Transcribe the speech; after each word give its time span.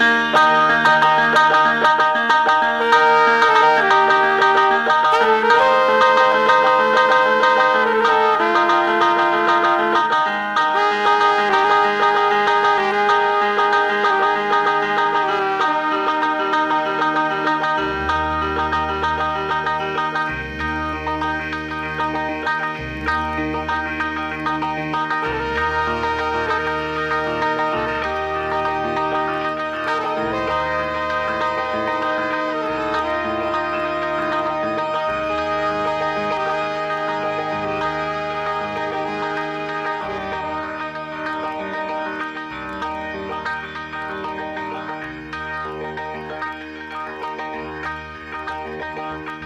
Música 0.00 0.49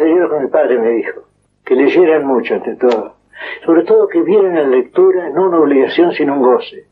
Mi 0.00 0.48
padre 0.48 0.78
me 0.78 0.90
dijo, 0.90 1.22
que 1.64 1.74
leyeran 1.74 2.26
mucho 2.26 2.54
ante 2.54 2.76
todo, 2.76 3.14
sobre 3.64 3.84
todo 3.84 4.08
que 4.08 4.22
vieran 4.22 4.54
la 4.54 4.66
lectura 4.66 5.30
no 5.30 5.48
una 5.48 5.58
obligación 5.58 6.12
sino 6.12 6.34
un 6.34 6.42
goce. 6.42 6.84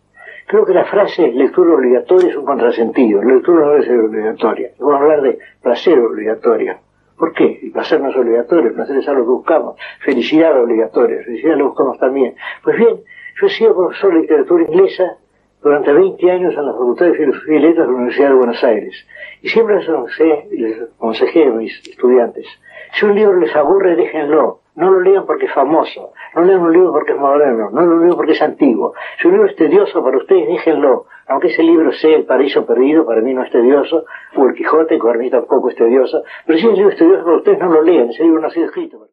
Creo 0.47 0.65
que 0.65 0.75
la 0.75 0.85
frase 0.85 1.29
lectura 1.29 1.75
obligatoria 1.75 2.31
es 2.31 2.37
un 2.37 2.45
contrasentido, 2.45 3.23
la 3.23 3.35
lectura 3.35 3.65
no 3.65 3.73
debe 3.73 3.87
ser 3.87 4.01
obligatoria. 4.01 4.71
Vamos 4.79 4.95
a 4.95 5.03
hablar 5.03 5.23
de 5.23 5.39
placer 5.63 5.99
obligatorio. 5.99 6.77
¿Por 7.17 7.33
qué? 7.33 7.61
El 7.63 7.71
placer 7.71 8.01
no 8.01 8.11
es 8.11 8.17
obligatorio, 8.17 8.69
el 8.69 8.75
placer 8.75 8.97
es 8.97 9.09
algo 9.09 9.25
que 9.25 9.31
buscamos. 9.31 9.77
Felicidad 10.01 10.61
obligatoria, 10.61 11.23
felicidad 11.25 11.57
lo 11.57 11.69
buscamos 11.69 11.99
también. 11.99 12.35
Pues 12.65 12.77
bien, 12.77 13.01
yo 13.41 13.47
he 13.47 13.51
sido 13.51 13.75
profesor 13.75 14.13
de 14.13 14.21
literatura 14.21 14.65
inglesa 14.65 15.19
durante 15.63 15.93
20 15.93 16.31
años 16.31 16.55
en 16.55 16.67
la 16.67 16.73
Facultad 16.73 17.07
de 17.07 17.15
Filosofía 17.15 17.57
y 17.57 17.61
Letras 17.61 17.87
de 17.87 17.93
la 17.93 17.99
Universidad 17.99 18.29
de 18.29 18.35
Buenos 18.35 18.65
Aires. 18.65 19.07
Y 19.43 19.49
siempre 19.49 19.77
les 19.77 19.89
aconsejé, 19.89 21.47
a 21.47 21.51
mis 21.51 21.89
estudiantes, 21.89 22.47
si 22.95 23.07
un 23.07 23.15
libro 23.15 23.39
les 23.39 23.55
aburre, 23.55 23.97
déjenlo. 23.97 24.59
No 24.75 24.91
lo 24.91 25.01
lean 25.01 25.27
porque 25.27 25.47
es 25.47 25.53
famoso, 25.53 26.13
no 26.35 26.43
lean 26.43 26.61
un 26.61 26.73
libro 26.73 26.93
porque 26.93 27.13
es 27.13 27.19
moderno, 27.19 27.69
no 27.71 27.83
lo 27.83 27.99
lean 27.99 28.17
porque 28.17 28.33
es 28.33 28.41
antiguo. 28.41 28.95
Si 29.21 29.29
un 29.29 29.35
libro 29.35 29.49
es 29.49 29.57
tedioso 29.57 30.03
para 30.03 30.17
ustedes, 30.17 30.49
déjenlo. 30.49 31.05
Aunque 31.27 31.49
ese 31.49 31.63
libro 31.63 31.93
sea 31.93 32.17
El 32.17 32.25
paraíso 32.25 32.65
perdido, 32.65 33.05
para 33.05 33.21
mí 33.21 33.35
no 33.35 33.43
es 33.43 33.51
tedioso, 33.51 34.07
o 34.35 34.47
El 34.47 34.55
Quijote, 34.55 34.97
que 34.97 35.03
para 35.03 35.19
mí 35.19 35.31
tampoco 35.31 35.69
es 35.69 35.77
tedioso. 35.77 36.23
Pero 36.47 36.59
si 36.59 36.67
el 36.67 36.75
libro 36.75 36.89
es 36.89 36.97
tedioso 36.97 37.23
para 37.23 37.37
ustedes, 37.37 37.59
no 37.59 37.69
lo 37.69 37.83
lean, 37.83 38.11
ese 38.11 38.23
libro 38.23 38.41
no 38.41 38.47
ha 38.47 38.51
sido 38.51 38.67
escrito. 38.67 39.09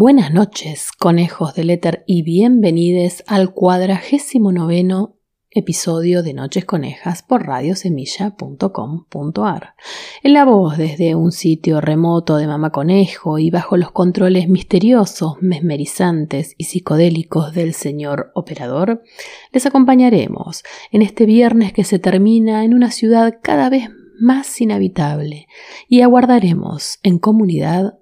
Buenas 0.00 0.32
noches, 0.32 0.92
conejos 0.96 1.54
del 1.54 1.70
éter, 1.70 2.04
y 2.06 2.22
bienvenidos 2.22 3.24
al 3.26 3.52
cuadragésimo 3.52 4.52
noveno 4.52 5.16
episodio 5.50 6.22
de 6.22 6.34
Noches 6.34 6.64
Conejas 6.64 7.24
por 7.24 7.44
radiosemilla.com.ar. 7.44 9.74
En 10.22 10.34
la 10.34 10.44
voz 10.44 10.78
desde 10.78 11.16
un 11.16 11.32
sitio 11.32 11.80
remoto 11.80 12.36
de 12.36 12.46
Mamá 12.46 12.70
Conejo 12.70 13.40
y 13.40 13.50
bajo 13.50 13.76
los 13.76 13.90
controles 13.90 14.48
misteriosos, 14.48 15.34
mesmerizantes 15.40 16.54
y 16.56 16.66
psicodélicos 16.66 17.52
del 17.52 17.74
señor 17.74 18.30
operador, 18.36 19.02
les 19.50 19.66
acompañaremos 19.66 20.62
en 20.92 21.02
este 21.02 21.26
viernes 21.26 21.72
que 21.72 21.82
se 21.82 21.98
termina 21.98 22.62
en 22.62 22.72
una 22.72 22.92
ciudad 22.92 23.40
cada 23.42 23.68
vez 23.68 23.90
más 24.20 24.60
inhabitable 24.60 25.48
y 25.88 26.02
aguardaremos 26.02 27.00
en 27.02 27.18
comunidad 27.18 27.97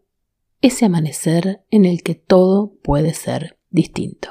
ese 0.66 0.84
amanecer 0.84 1.62
en 1.70 1.84
el 1.84 2.02
que 2.02 2.16
todo 2.16 2.74
puede 2.82 3.14
ser 3.14 3.56
distinto. 3.70 4.30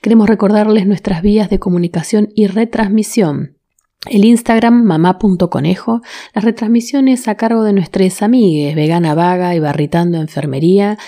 Queremos 0.00 0.28
recordarles 0.28 0.86
nuestras 0.86 1.22
vías 1.22 1.48
de 1.48 1.58
comunicación 1.58 2.28
y 2.34 2.46
retransmisión. 2.46 3.56
El 4.10 4.24
Instagram 4.24 4.82
mamá.conejo, 4.82 6.00
las 6.34 6.44
retransmisiones 6.44 7.28
a 7.28 7.36
cargo 7.36 7.62
de 7.62 7.72
nuestras 7.72 8.20
amigues 8.22 8.74
Vegana 8.74 9.14
Vaga 9.14 9.54
y 9.54 9.60
Barritando 9.60 10.20
Enfermería, 10.20 10.98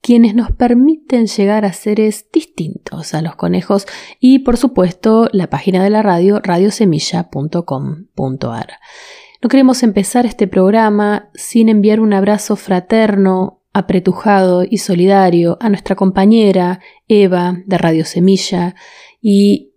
quienes 0.00 0.36
nos 0.36 0.52
permiten 0.52 1.26
llegar 1.26 1.64
a 1.64 1.72
seres 1.72 2.28
distintos 2.32 3.12
a 3.12 3.22
los 3.22 3.34
conejos 3.34 3.88
y 4.20 4.38
por 4.38 4.56
supuesto 4.56 5.28
la 5.32 5.50
página 5.50 5.82
de 5.82 5.90
la 5.90 6.02
radio 6.02 6.38
radiosemilla.com.ar. 6.40 8.68
No 9.42 9.48
queremos 9.48 9.82
empezar 9.82 10.24
este 10.24 10.46
programa 10.46 11.30
sin 11.34 11.68
enviar 11.68 11.98
un 12.00 12.12
abrazo 12.12 12.54
fraterno 12.54 13.64
apretujado 13.76 14.64
y 14.64 14.78
solidario 14.78 15.58
a 15.60 15.68
nuestra 15.68 15.96
compañera 15.96 16.80
Eva 17.08 17.58
de 17.66 17.76
Radio 17.76 18.06
Semilla 18.06 18.74
y 19.20 19.74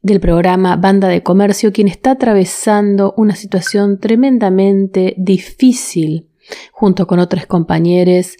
del 0.00 0.18
programa 0.18 0.76
Banda 0.76 1.08
de 1.08 1.22
Comercio, 1.22 1.70
quien 1.70 1.88
está 1.88 2.12
atravesando 2.12 3.12
una 3.18 3.36
situación 3.36 4.00
tremendamente 4.00 5.14
difícil 5.18 6.30
junto 6.72 7.06
con 7.06 7.18
otros 7.18 7.44
compañeros 7.44 8.38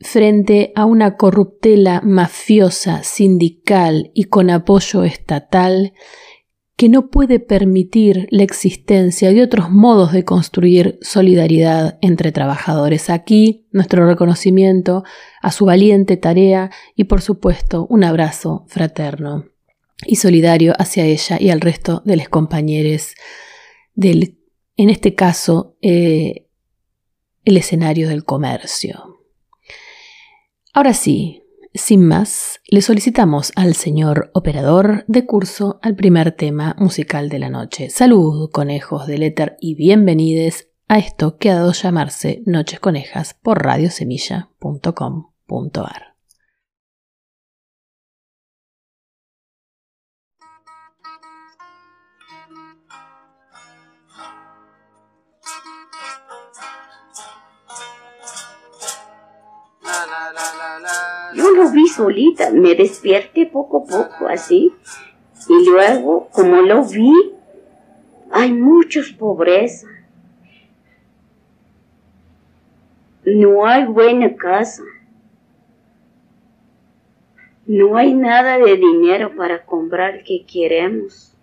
frente 0.00 0.72
a 0.74 0.84
una 0.84 1.16
corruptela 1.16 2.02
mafiosa 2.04 3.04
sindical 3.04 4.10
y 4.12 4.24
con 4.24 4.50
apoyo 4.50 5.04
estatal 5.04 5.94
que 6.76 6.88
no 6.88 7.08
puede 7.08 7.38
permitir 7.38 8.26
la 8.30 8.42
existencia 8.42 9.32
de 9.32 9.42
otros 9.42 9.70
modos 9.70 10.12
de 10.12 10.24
construir 10.24 10.98
solidaridad 11.02 11.98
entre 12.00 12.32
trabajadores. 12.32 13.10
Aquí 13.10 13.66
nuestro 13.70 14.06
reconocimiento 14.06 15.04
a 15.40 15.52
su 15.52 15.66
valiente 15.66 16.16
tarea 16.16 16.70
y 16.96 17.04
por 17.04 17.22
supuesto 17.22 17.86
un 17.88 18.02
abrazo 18.02 18.64
fraterno 18.68 19.44
y 20.04 20.16
solidario 20.16 20.72
hacia 20.76 21.04
ella 21.04 21.38
y 21.40 21.50
al 21.50 21.60
resto 21.60 22.02
de 22.04 22.16
los 22.16 22.28
compañeros 22.28 23.14
del, 23.94 24.38
en 24.76 24.90
este 24.90 25.14
caso, 25.14 25.76
eh, 25.80 26.48
el 27.44 27.56
escenario 27.56 28.08
del 28.08 28.24
comercio. 28.24 29.20
Ahora 30.72 30.92
sí, 30.92 31.43
sin 31.74 32.06
más, 32.06 32.60
le 32.68 32.82
solicitamos 32.82 33.50
al 33.56 33.74
señor 33.74 34.30
operador 34.32 35.04
de 35.08 35.26
curso 35.26 35.80
al 35.82 35.96
primer 35.96 36.30
tema 36.32 36.76
musical 36.78 37.28
de 37.28 37.40
la 37.40 37.50
noche. 37.50 37.90
Salud, 37.90 38.48
conejos 38.50 39.08
del 39.08 39.24
éter, 39.24 39.56
y 39.60 39.74
bienvenides 39.74 40.70
a 40.86 40.98
esto 40.98 41.36
que 41.36 41.50
ha 41.50 41.56
dado 41.56 41.72
llamarse 41.72 42.44
Noches 42.46 42.78
Conejas 42.78 43.34
por 43.34 43.64
radiosemilla.com.ar. 43.64 46.14
Yo 61.34 61.50
lo 61.50 61.70
vi 61.70 61.86
solita, 61.88 62.50
me 62.50 62.74
despierte 62.74 63.46
poco 63.46 63.78
a 63.78 63.84
poco 63.84 64.28
así. 64.28 64.72
Y 65.48 65.68
luego, 65.68 66.28
como 66.32 66.62
lo 66.62 66.84
vi, 66.84 67.12
hay 68.30 68.52
muchos 68.52 69.12
pobreza. 69.12 69.88
No 73.24 73.66
hay 73.66 73.84
buena 73.84 74.34
casa. 74.36 74.82
No 77.66 77.96
hay 77.96 78.14
nada 78.14 78.58
de 78.58 78.76
dinero 78.76 79.34
para 79.36 79.64
comprar 79.64 80.22
que 80.22 80.44
queremos. 80.44 81.34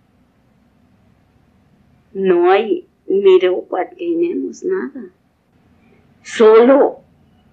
No 2.12 2.50
hay 2.50 2.86
ni 3.06 3.40
ropa, 3.40 3.88
tenemos 3.90 4.62
nada. 4.62 5.10
Solo 6.22 7.01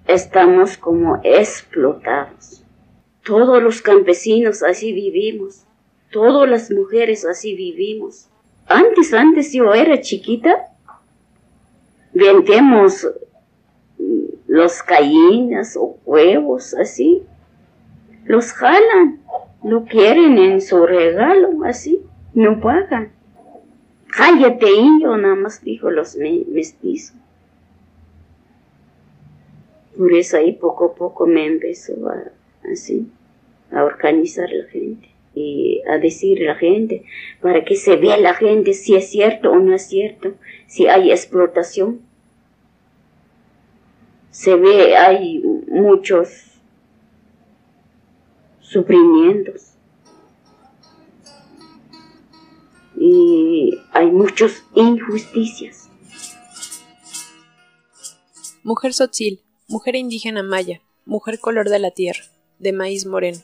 estamos 0.10 0.76
como 0.76 1.20
explotados. 1.24 2.64
Todos 3.24 3.62
los 3.62 3.82
campesinos 3.82 4.64
así 4.64 4.92
vivimos, 4.92 5.66
todas 6.12 6.50
las 6.50 6.72
mujeres 6.72 7.26
así 7.26 7.56
vivimos. 7.56 8.28
Antes, 8.68 9.14
antes 9.14 9.54
yo 9.54 9.72
era 9.72 10.02
chiquita, 10.02 10.68
vendemos 12.12 13.08
los 14.48 14.84
gallinas 14.84 15.78
o 15.78 16.00
huevos 16.06 16.74
así, 16.74 17.22
los 18.26 18.52
jalan, 18.54 19.20
lo 19.64 19.86
quieren 19.86 20.40
en 20.40 20.60
su 20.60 20.88
regalo 20.88 21.64
así, 21.66 22.02
no 22.34 22.60
pagan. 22.60 23.12
Cállate, 24.08 24.72
indio, 24.72 25.16
nada 25.18 25.36
más 25.36 25.64
dijo 25.64 25.92
los 25.92 26.16
mestizos. 26.16 27.16
Por 30.00 30.14
eso 30.14 30.38
ahí 30.38 30.54
poco 30.54 30.86
a 30.86 30.96
poco 30.96 31.28
me 31.28 31.46
empezó 31.46 31.92
a, 32.08 32.32
así, 32.72 33.12
a 33.70 33.84
organizar 33.84 34.50
la 34.50 34.64
gente 34.70 35.10
y 35.36 35.82
a 35.90 35.98
decir 35.98 36.40
la 36.40 36.56
gente, 36.56 37.04
para 37.42 37.66
que 37.66 37.76
se 37.76 37.98
vea 37.98 38.16
la 38.16 38.34
gente 38.34 38.74
si 38.74 38.96
es 38.96 39.10
cierto 39.10 39.52
o 39.52 39.60
no 39.60 39.76
es 39.76 39.88
cierto, 39.88 40.36
si 40.68 40.88
hay 40.88 41.12
explotación. 41.12 42.00
Se 44.32 44.56
ve, 44.56 44.96
hay 44.96 45.44
muchos 45.68 46.30
sufrimientos 48.62 49.74
y 52.96 53.78
hay 53.92 54.10
muchas 54.10 54.64
injusticias. 54.76 55.90
Mujer 58.64 58.94
Sotzil, 58.94 59.42
Mujer 59.70 59.96
indígena 59.96 60.42
maya, 60.42 60.82
mujer 61.06 61.40
color 61.40 61.70
de 61.70 61.78
la 61.78 61.92
tierra, 61.92 62.24
de 62.58 62.74
maíz 62.74 63.06
moreno. 63.06 63.44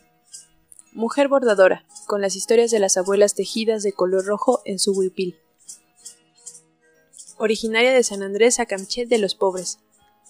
Mujer 0.92 1.28
bordadora, 1.28 1.86
con 2.08 2.20
las 2.20 2.36
historias 2.36 2.72
de 2.72 2.80
las 2.80 2.98
abuelas 2.98 3.36
tejidas 3.36 3.84
de 3.84 3.94
color 3.94 4.26
rojo 4.26 4.64
en 4.66 4.80
su 4.80 4.94
huipil. 4.94 5.38
Originaria 7.38 7.94
de 7.94 8.02
San 8.02 8.24
Andrés 8.24 8.60
Acamchet 8.60 9.08
de 9.08 9.20
los 9.20 9.36
pobres. 9.36 9.78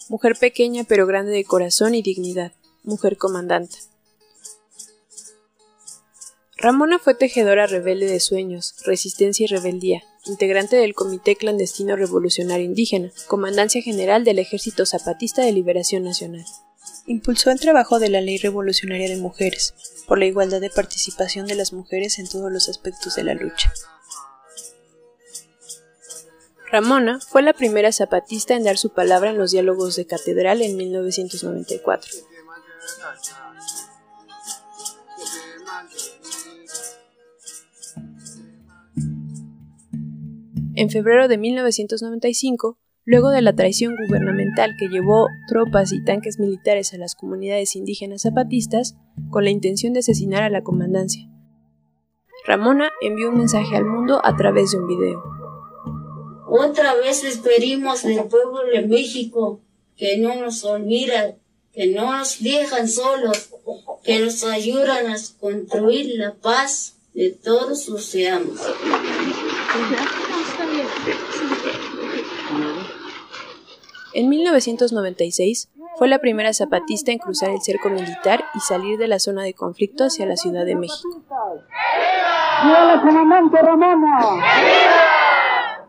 Mujer 0.09 0.35
pequeña 0.37 0.83
pero 0.83 1.07
grande 1.07 1.31
de 1.31 1.45
corazón 1.45 1.95
y 1.95 2.01
dignidad. 2.01 2.51
Mujer 2.83 3.15
comandante. 3.15 3.77
Ramona 6.57 6.99
fue 6.99 7.15
tejedora 7.15 7.67
rebelde 7.67 8.07
de 8.07 8.19
sueños, 8.19 8.75
resistencia 8.85 9.45
y 9.45 9.47
rebeldía, 9.47 10.03
integrante 10.25 10.75
del 10.75 10.93
Comité 10.93 11.35
Clandestino 11.35 11.95
Revolucionario 11.95 12.65
Indígena, 12.65 13.11
Comandancia 13.27 13.81
General 13.81 14.23
del 14.23 14.39
Ejército 14.39 14.85
Zapatista 14.85 15.43
de 15.43 15.51
Liberación 15.51 16.03
Nacional. 16.03 16.45
Impulsó 17.07 17.51
el 17.51 17.59
trabajo 17.59 17.99
de 17.99 18.09
la 18.09 18.21
Ley 18.21 18.37
Revolucionaria 18.37 19.07
de 19.07 19.17
Mujeres, 19.17 19.75
por 20.07 20.17
la 20.17 20.25
igualdad 20.25 20.61
de 20.61 20.69
participación 20.69 21.47
de 21.47 21.55
las 21.55 21.73
mujeres 21.73 22.19
en 22.19 22.27
todos 22.27 22.51
los 22.51 22.69
aspectos 22.69 23.15
de 23.15 23.23
la 23.23 23.33
lucha. 23.33 23.71
Ramona 26.71 27.19
fue 27.19 27.41
la 27.41 27.53
primera 27.53 27.91
zapatista 27.91 28.55
en 28.55 28.63
dar 28.63 28.77
su 28.77 28.89
palabra 28.89 29.29
en 29.29 29.37
los 29.37 29.51
diálogos 29.51 29.95
de 29.95 30.07
Catedral 30.07 30.61
en 30.61 30.75
1994. 30.75 32.11
En 40.77 40.89
febrero 40.89 41.27
de 41.27 41.37
1995, 41.37 42.77
luego 43.05 43.29
de 43.29 43.41
la 43.41 43.55
traición 43.55 43.95
gubernamental 43.95 44.75
que 44.77 44.89
llevó 44.89 45.27
tropas 45.47 45.93
y 45.93 46.03
tanques 46.03 46.37
militares 46.37 46.93
a 46.93 46.97
las 46.97 47.15
comunidades 47.15 47.75
indígenas 47.75 48.23
zapatistas 48.23 48.95
con 49.29 49.45
la 49.45 49.51
intención 49.51 49.93
de 49.93 49.99
asesinar 49.99 50.43
a 50.43 50.49
la 50.49 50.63
comandancia. 50.63 51.29
Ramona 52.45 52.91
envió 53.01 53.29
un 53.29 53.37
mensaje 53.37 53.75
al 53.75 53.85
mundo 53.85 54.19
a 54.23 54.35
través 54.35 54.71
de 54.71 54.79
un 54.79 54.87
video. 54.87 55.23
Otra 56.47 56.93
vez 56.95 57.23
les 57.23 57.37
pedimos 57.37 58.03
del 58.03 58.25
pueblo 58.25 58.59
de 58.73 58.85
México 58.85 59.61
que 59.95 60.17
no 60.17 60.35
nos 60.35 60.63
olvida 60.65 61.35
que 61.75 61.87
no 61.87 62.17
nos 62.17 62.41
dejan 62.41 62.87
solos, 62.87 63.49
que 64.03 64.19
nos 64.19 64.43
ayudan 64.45 65.07
a 65.07 65.17
construir 65.39 66.17
la 66.17 66.33
paz 66.33 66.95
de 67.13 67.31
todos 67.31 67.89
los 67.89 68.05
seamos. 68.05 68.61
En 74.15 74.29
1996 74.29 75.69
fue 75.97 76.07
la 76.07 76.19
primera 76.19 76.53
zapatista 76.53 77.11
en 77.11 77.17
cruzar 77.17 77.49
el 77.49 77.61
cerco 77.61 77.89
militar 77.89 78.45
y 78.53 78.61
salir 78.61 78.97
de 78.97 79.09
la 79.09 79.19
zona 79.19 79.43
de 79.43 79.53
conflicto 79.53 80.05
hacia 80.05 80.25
la 80.25 80.37
Ciudad 80.37 80.63
de 80.63 80.77
México. 80.77 81.21
¡Viva 82.63 82.85
la 82.85 83.01
comandante 83.01 83.61
Ramona! 83.61 84.19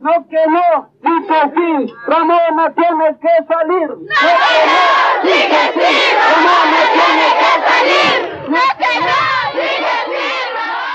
No 0.01 0.27
que 0.29 0.45
no, 0.49 0.91
sí 1.01 1.27
que 1.29 1.41
sí, 1.55 1.95
Ramona 2.09 2.75
tiene 2.75 3.17
que 3.17 3.47
salir. 3.47 3.89
No 3.91 3.97
que 3.97 4.59
no, 4.67 4.83
sí 5.23 5.39
que 5.49 5.63
sí, 5.73 5.95
Ramona 6.35 6.81
tiene 6.97 7.29
que 7.39 7.53
salir. 7.71 8.51
No 8.51 8.65
que 8.77 9.01
no, 9.01 9.19
sí 9.53 9.69
que 9.79 9.95
sí. 10.11 10.27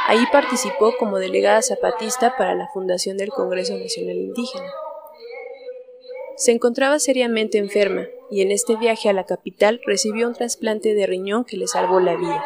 Ahí 0.07 0.25
participó 0.33 0.97
como 1.00 1.17
delegada 1.17 1.61
zapatista 1.61 2.35
para 2.35 2.55
la 2.55 2.67
fundación 2.73 3.15
del 3.15 3.29
Congreso 3.29 3.77
Nacional 3.77 4.17
Indígena. 4.17 4.67
Se 6.41 6.51
encontraba 6.51 6.98
seriamente 6.98 7.60
enferma 7.60 8.07
y 8.31 8.41
en 8.41 8.50
este 8.50 8.75
viaje 8.75 9.07
a 9.07 9.13
la 9.13 9.27
capital 9.27 9.79
recibió 9.86 10.27
un 10.27 10.33
trasplante 10.33 10.95
de 10.95 11.05
riñón 11.05 11.45
que 11.45 11.55
le 11.55 11.67
salvó 11.67 12.00
la 12.00 12.15
vida. 12.15 12.43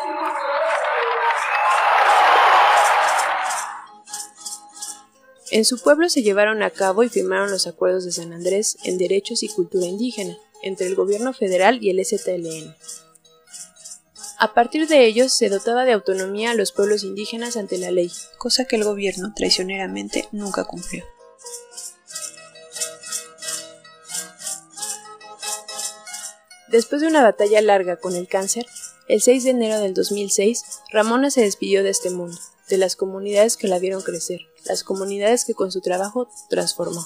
En 5.50 5.64
su 5.64 5.82
pueblo 5.82 6.10
se 6.10 6.24
llevaron 6.24 6.62
a 6.62 6.72
cabo 6.72 7.04
y 7.04 7.10
firmaron 7.10 7.52
los 7.52 7.68
acuerdos 7.68 8.04
de 8.04 8.12
San 8.12 8.34
Andrés 8.34 8.78
en 8.84 8.98
derechos 8.98 9.44
y 9.44 9.48
cultura 9.48 9.86
indígena 9.86 10.36
entre 10.62 10.88
el 10.88 10.96
gobierno 10.96 11.32
federal 11.32 11.82
y 11.82 11.90
el 11.90 12.04
STLN. 12.04 12.75
A 14.40 14.54
partir 14.54 14.90
de 14.90 15.06
ellos 15.06 15.32
se 15.32 15.48
dotaba 15.48 15.86
de 15.86 15.94
autonomía 15.94 16.52
a 16.52 16.56
los 16.56 16.74
pueblos 16.74 17.06
indígenas 17.06 17.56
ante 17.56 17.78
la 17.78 17.92
ley, 17.92 18.12
cosa 18.40 18.66
que 18.66 18.75
el 18.75 18.84
gobierno 18.84 19.32
traicioneramente 19.34 20.28
nunca 20.34 20.66
cumplió. 20.66 21.15
Después 26.68 27.02
de 27.02 27.08
una 27.08 27.22
batalla 27.22 27.62
larga 27.62 27.98
con 27.98 28.16
el 28.16 28.28
cáncer, 28.28 28.66
el 29.08 29.22
6 29.22 29.44
de 29.44 29.50
enero 29.52 29.80
del 29.80 29.94
2006, 29.94 30.64
Ramona 30.92 31.30
se 31.30 31.42
despidió 31.42 31.84
de 31.84 31.92
este 31.92 32.10
mundo, 32.10 32.38
de 32.70 32.78
las 32.78 32.96
comunidades 32.96 33.56
que 33.56 33.68
la 33.68 33.78
vieron 33.78 34.02
crecer, 34.02 34.42
las 34.66 34.84
comunidades 34.84 35.46
que 35.46 35.54
con 35.54 35.72
su 35.72 35.82
trabajo 35.82 36.28
transformó. 36.50 37.06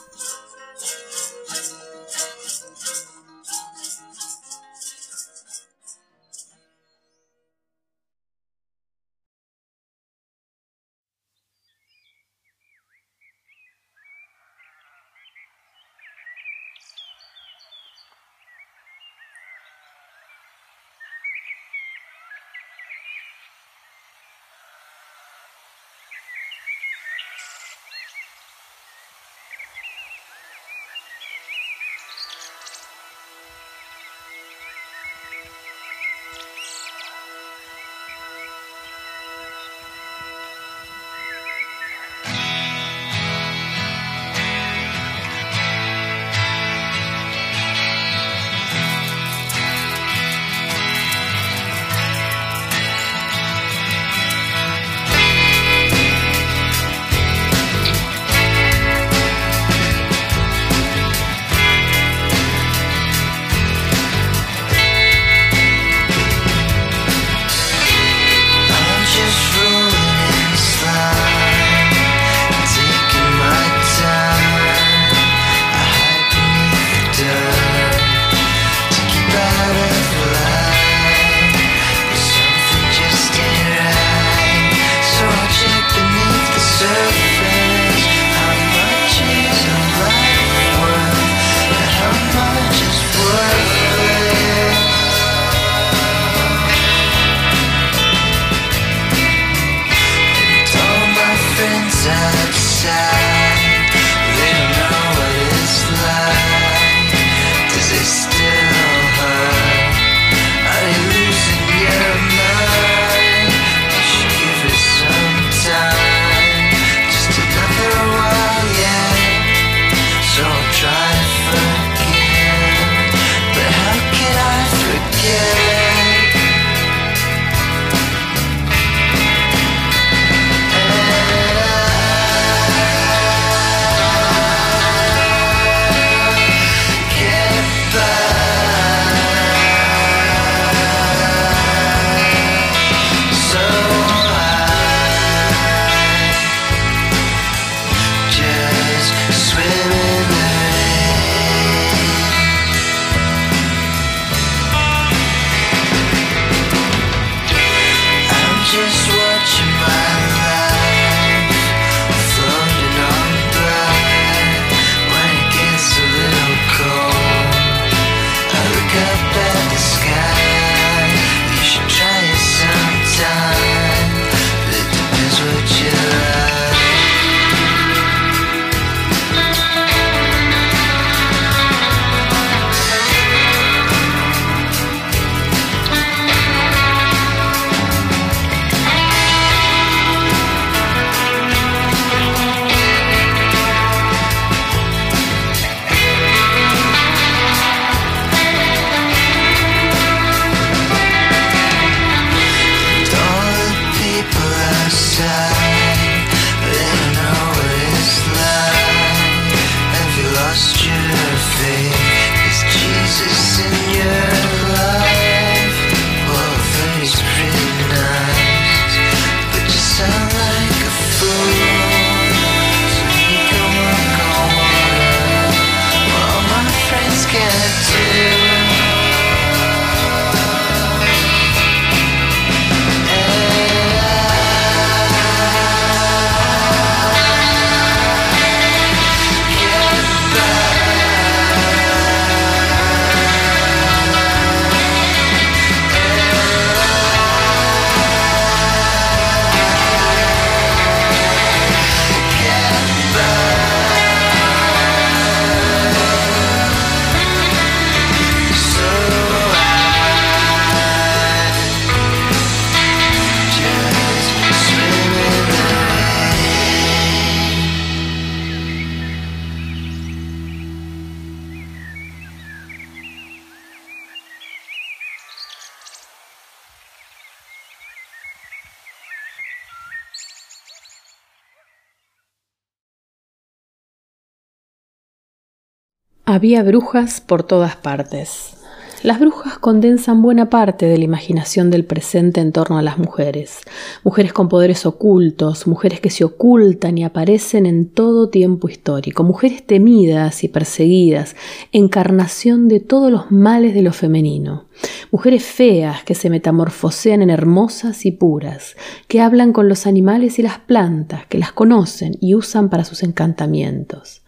Había 286.31 286.61
brujas 286.61 287.21
por 287.21 287.41
todas 287.41 287.75
partes. 287.75 288.53
Las 289.01 289.19
brujas 289.19 289.57
condensan 289.57 290.21
buena 290.21 290.47
parte 290.51 290.85
de 290.85 290.99
la 290.99 291.03
imaginación 291.03 291.71
del 291.71 291.85
presente 291.85 292.39
en 292.39 292.51
torno 292.51 292.77
a 292.77 292.83
las 292.83 292.99
mujeres. 292.99 293.61
Mujeres 294.03 294.31
con 294.31 294.47
poderes 294.47 294.85
ocultos, 294.85 295.65
mujeres 295.65 295.99
que 295.99 296.11
se 296.11 296.23
ocultan 296.23 296.99
y 296.99 297.03
aparecen 297.03 297.65
en 297.65 297.89
todo 297.89 298.29
tiempo 298.29 298.69
histórico, 298.69 299.23
mujeres 299.23 299.65
temidas 299.65 300.43
y 300.43 300.49
perseguidas, 300.49 301.35
encarnación 301.71 302.67
de 302.67 302.79
todos 302.79 303.11
los 303.11 303.31
males 303.31 303.73
de 303.73 303.81
lo 303.81 303.91
femenino. 303.91 304.65
Mujeres 305.09 305.43
feas 305.45 306.03
que 306.03 306.13
se 306.13 306.29
metamorfosean 306.29 307.23
en 307.23 307.31
hermosas 307.31 308.05
y 308.05 308.11
puras, 308.11 308.75
que 309.07 309.19
hablan 309.19 309.51
con 309.51 309.67
los 309.67 309.87
animales 309.87 310.37
y 310.37 310.43
las 310.43 310.59
plantas, 310.59 311.25
que 311.25 311.39
las 311.39 311.53
conocen 311.53 312.17
y 312.21 312.35
usan 312.35 312.69
para 312.69 312.83
sus 312.83 313.01
encantamientos. 313.01 314.18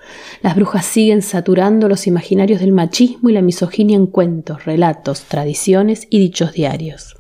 Las 0.42 0.56
brujas 0.56 0.86
siguen 0.86 1.22
saturando 1.22 1.88
los 1.88 2.08
imaginarios 2.08 2.60
del 2.60 2.72
machismo 2.72 3.30
y 3.30 3.34
la 3.34 3.42
misoginia 3.42 3.96
en 3.96 4.08
cuentos, 4.08 4.66
relatos, 4.66 5.24
tradiciones 5.24 6.08
y 6.10 6.20
dichos 6.20 6.54
diarios. 6.54 7.18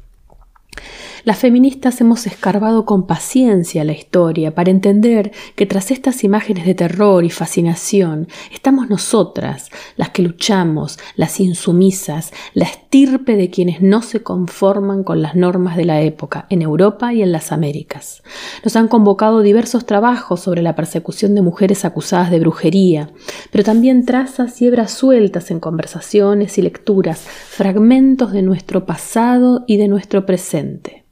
Las 1.23 1.37
feministas 1.37 2.01
hemos 2.01 2.25
escarbado 2.25 2.85
con 2.85 3.05
paciencia 3.05 3.83
la 3.83 3.91
historia 3.91 4.55
para 4.55 4.71
entender 4.71 5.31
que 5.55 5.67
tras 5.67 5.91
estas 5.91 6.23
imágenes 6.23 6.65
de 6.65 6.73
terror 6.73 7.23
y 7.23 7.29
fascinación 7.29 8.27
estamos 8.51 8.89
nosotras, 8.89 9.69
las 9.97 10.09
que 10.09 10.23
luchamos, 10.23 10.97
las 11.15 11.39
insumisas, 11.39 12.33
la 12.55 12.65
estirpe 12.91 13.37
de 13.37 13.49
quienes 13.49 13.81
no 13.81 14.01
se 14.01 14.21
conforman 14.21 15.05
con 15.05 15.21
las 15.21 15.33
normas 15.33 15.77
de 15.77 15.85
la 15.85 16.01
época 16.01 16.45
en 16.49 16.61
Europa 16.61 17.13
y 17.13 17.21
en 17.21 17.31
las 17.31 17.53
Américas. 17.53 18.21
Nos 18.65 18.75
han 18.75 18.89
convocado 18.89 19.39
diversos 19.39 19.85
trabajos 19.85 20.41
sobre 20.41 20.61
la 20.61 20.75
persecución 20.75 21.33
de 21.33 21.41
mujeres 21.41 21.85
acusadas 21.85 22.31
de 22.31 22.41
brujería, 22.41 23.09
pero 23.49 23.63
también 23.63 24.03
trazas 24.03 24.61
y 24.61 24.67
hebras 24.67 24.91
sueltas 24.91 25.51
en 25.51 25.61
conversaciones 25.61 26.57
y 26.57 26.63
lecturas, 26.63 27.21
fragmentos 27.21 28.33
de 28.33 28.41
nuestro 28.41 28.85
pasado 28.85 29.63
y 29.67 29.77
de 29.77 29.87
nuestro 29.87 30.25
presente. 30.25 31.05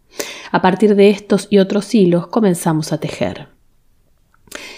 A 0.52 0.62
partir 0.62 0.98
de 0.98 1.10
estos 1.12 1.48
y 1.50 1.60
otros 1.60 1.96
hilos 1.96 2.28
comenzamos 2.28 2.92
a 2.92 2.98
tejer. 2.98 3.59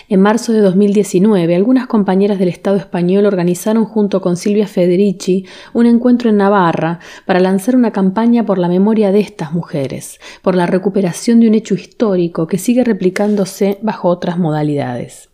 En 0.10 0.20
marzo 0.20 0.52
de 0.52 0.60
2019, 0.60 1.56
algunas 1.56 1.88
compañeras 1.88 2.38
del 2.38 2.50
Estado 2.50 2.78
español 2.78 3.26
organizaron 3.26 3.86
junto 3.86 4.22
con 4.22 4.36
Silvia 4.36 4.68
Federici 4.68 5.46
un 5.74 5.86
encuentro 5.86 6.30
en 6.30 6.38
Navarra 6.38 7.00
para 7.26 7.40
lanzar 7.40 7.76
una 7.76 7.92
campaña 7.92 8.46
por 8.46 8.58
la 8.58 8.68
memoria 8.68 9.12
de 9.12 9.22
estas 9.22 9.54
mujeres, 9.54 10.20
por 10.42 10.56
la 10.56 10.66
recuperación 10.66 11.40
de 11.40 11.48
un 11.48 11.56
hecho 11.56 11.76
histórico 11.76 12.48
que 12.48 12.58
sigue 12.58 12.84
replicándose 12.84 13.80
bajo 13.82 14.10
otras 14.10 14.38
modalidades. 14.38 15.30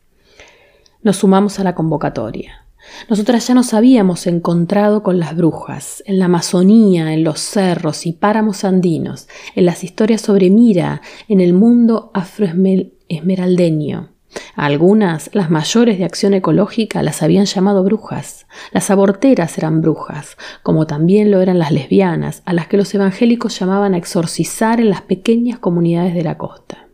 Nos 1.01 1.17
sumamos 1.17 1.59
a 1.59 1.63
la 1.63 1.73
convocatoria. 1.73 2.67
Nosotras 3.09 3.47
ya 3.47 3.53
nos 3.53 3.73
habíamos 3.73 4.27
encontrado 4.27 5.03
con 5.03 5.19
las 5.19 5.35
brujas, 5.35 6.03
en 6.05 6.19
la 6.19 6.25
Amazonía, 6.25 7.13
en 7.13 7.23
los 7.23 7.39
cerros 7.39 8.05
y 8.05 8.13
páramos 8.13 8.63
andinos, 8.63 9.27
en 9.55 9.65
las 9.65 9.83
historias 9.83 10.21
sobre 10.21 10.49
Mira, 10.49 11.01
en 11.27 11.41
el 11.41 11.53
mundo 11.53 12.11
afroesmeraldeño. 12.13 14.16
Algunas, 14.55 15.29
las 15.33 15.49
mayores 15.49 15.97
de 15.97 16.05
acción 16.05 16.33
ecológica, 16.33 17.03
las 17.03 17.23
habían 17.23 17.45
llamado 17.45 17.83
brujas. 17.83 18.47
Las 18.71 18.89
aborteras 18.89 19.57
eran 19.57 19.81
brujas, 19.81 20.37
como 20.63 20.87
también 20.87 21.31
lo 21.31 21.41
eran 21.41 21.59
las 21.59 21.71
lesbianas, 21.71 22.41
a 22.45 22.53
las 22.53 22.67
que 22.67 22.77
los 22.77 22.93
evangélicos 22.93 23.57
llamaban 23.59 23.93
a 23.93 23.97
exorcizar 23.97 24.79
en 24.79 24.89
las 24.89 25.01
pequeñas 25.01 25.59
comunidades 25.59 26.13
de 26.13 26.23
la 26.23 26.37
costa. 26.37 26.86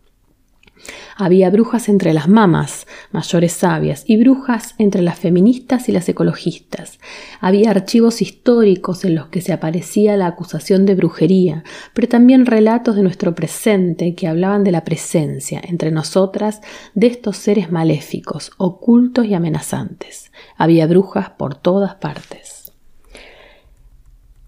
Había 1.15 1.49
brujas 1.49 1.89
entre 1.89 2.13
las 2.13 2.27
mamas, 2.27 2.87
mayores 3.11 3.53
sabias, 3.53 4.03
y 4.07 4.17
brujas 4.17 4.75
entre 4.77 5.01
las 5.01 5.19
feministas 5.19 5.89
y 5.89 5.91
las 5.91 6.09
ecologistas. 6.09 6.99
Había 7.39 7.71
archivos 7.71 8.21
históricos 8.21 9.05
en 9.05 9.15
los 9.15 9.27
que 9.27 9.41
se 9.41 9.53
aparecía 9.53 10.17
la 10.17 10.27
acusación 10.27 10.85
de 10.85 10.95
brujería, 10.95 11.63
pero 11.93 12.07
también 12.07 12.45
relatos 12.45 12.95
de 12.95 13.03
nuestro 13.03 13.35
presente 13.35 14.15
que 14.15 14.27
hablaban 14.27 14.63
de 14.63 14.71
la 14.71 14.83
presencia 14.83 15.61
entre 15.63 15.91
nosotras 15.91 16.61
de 16.93 17.07
estos 17.07 17.37
seres 17.37 17.71
maléficos, 17.71 18.51
ocultos 18.57 19.25
y 19.25 19.33
amenazantes. 19.33 20.31
Había 20.57 20.87
brujas 20.87 21.31
por 21.31 21.55
todas 21.55 21.95
partes. 21.95 22.62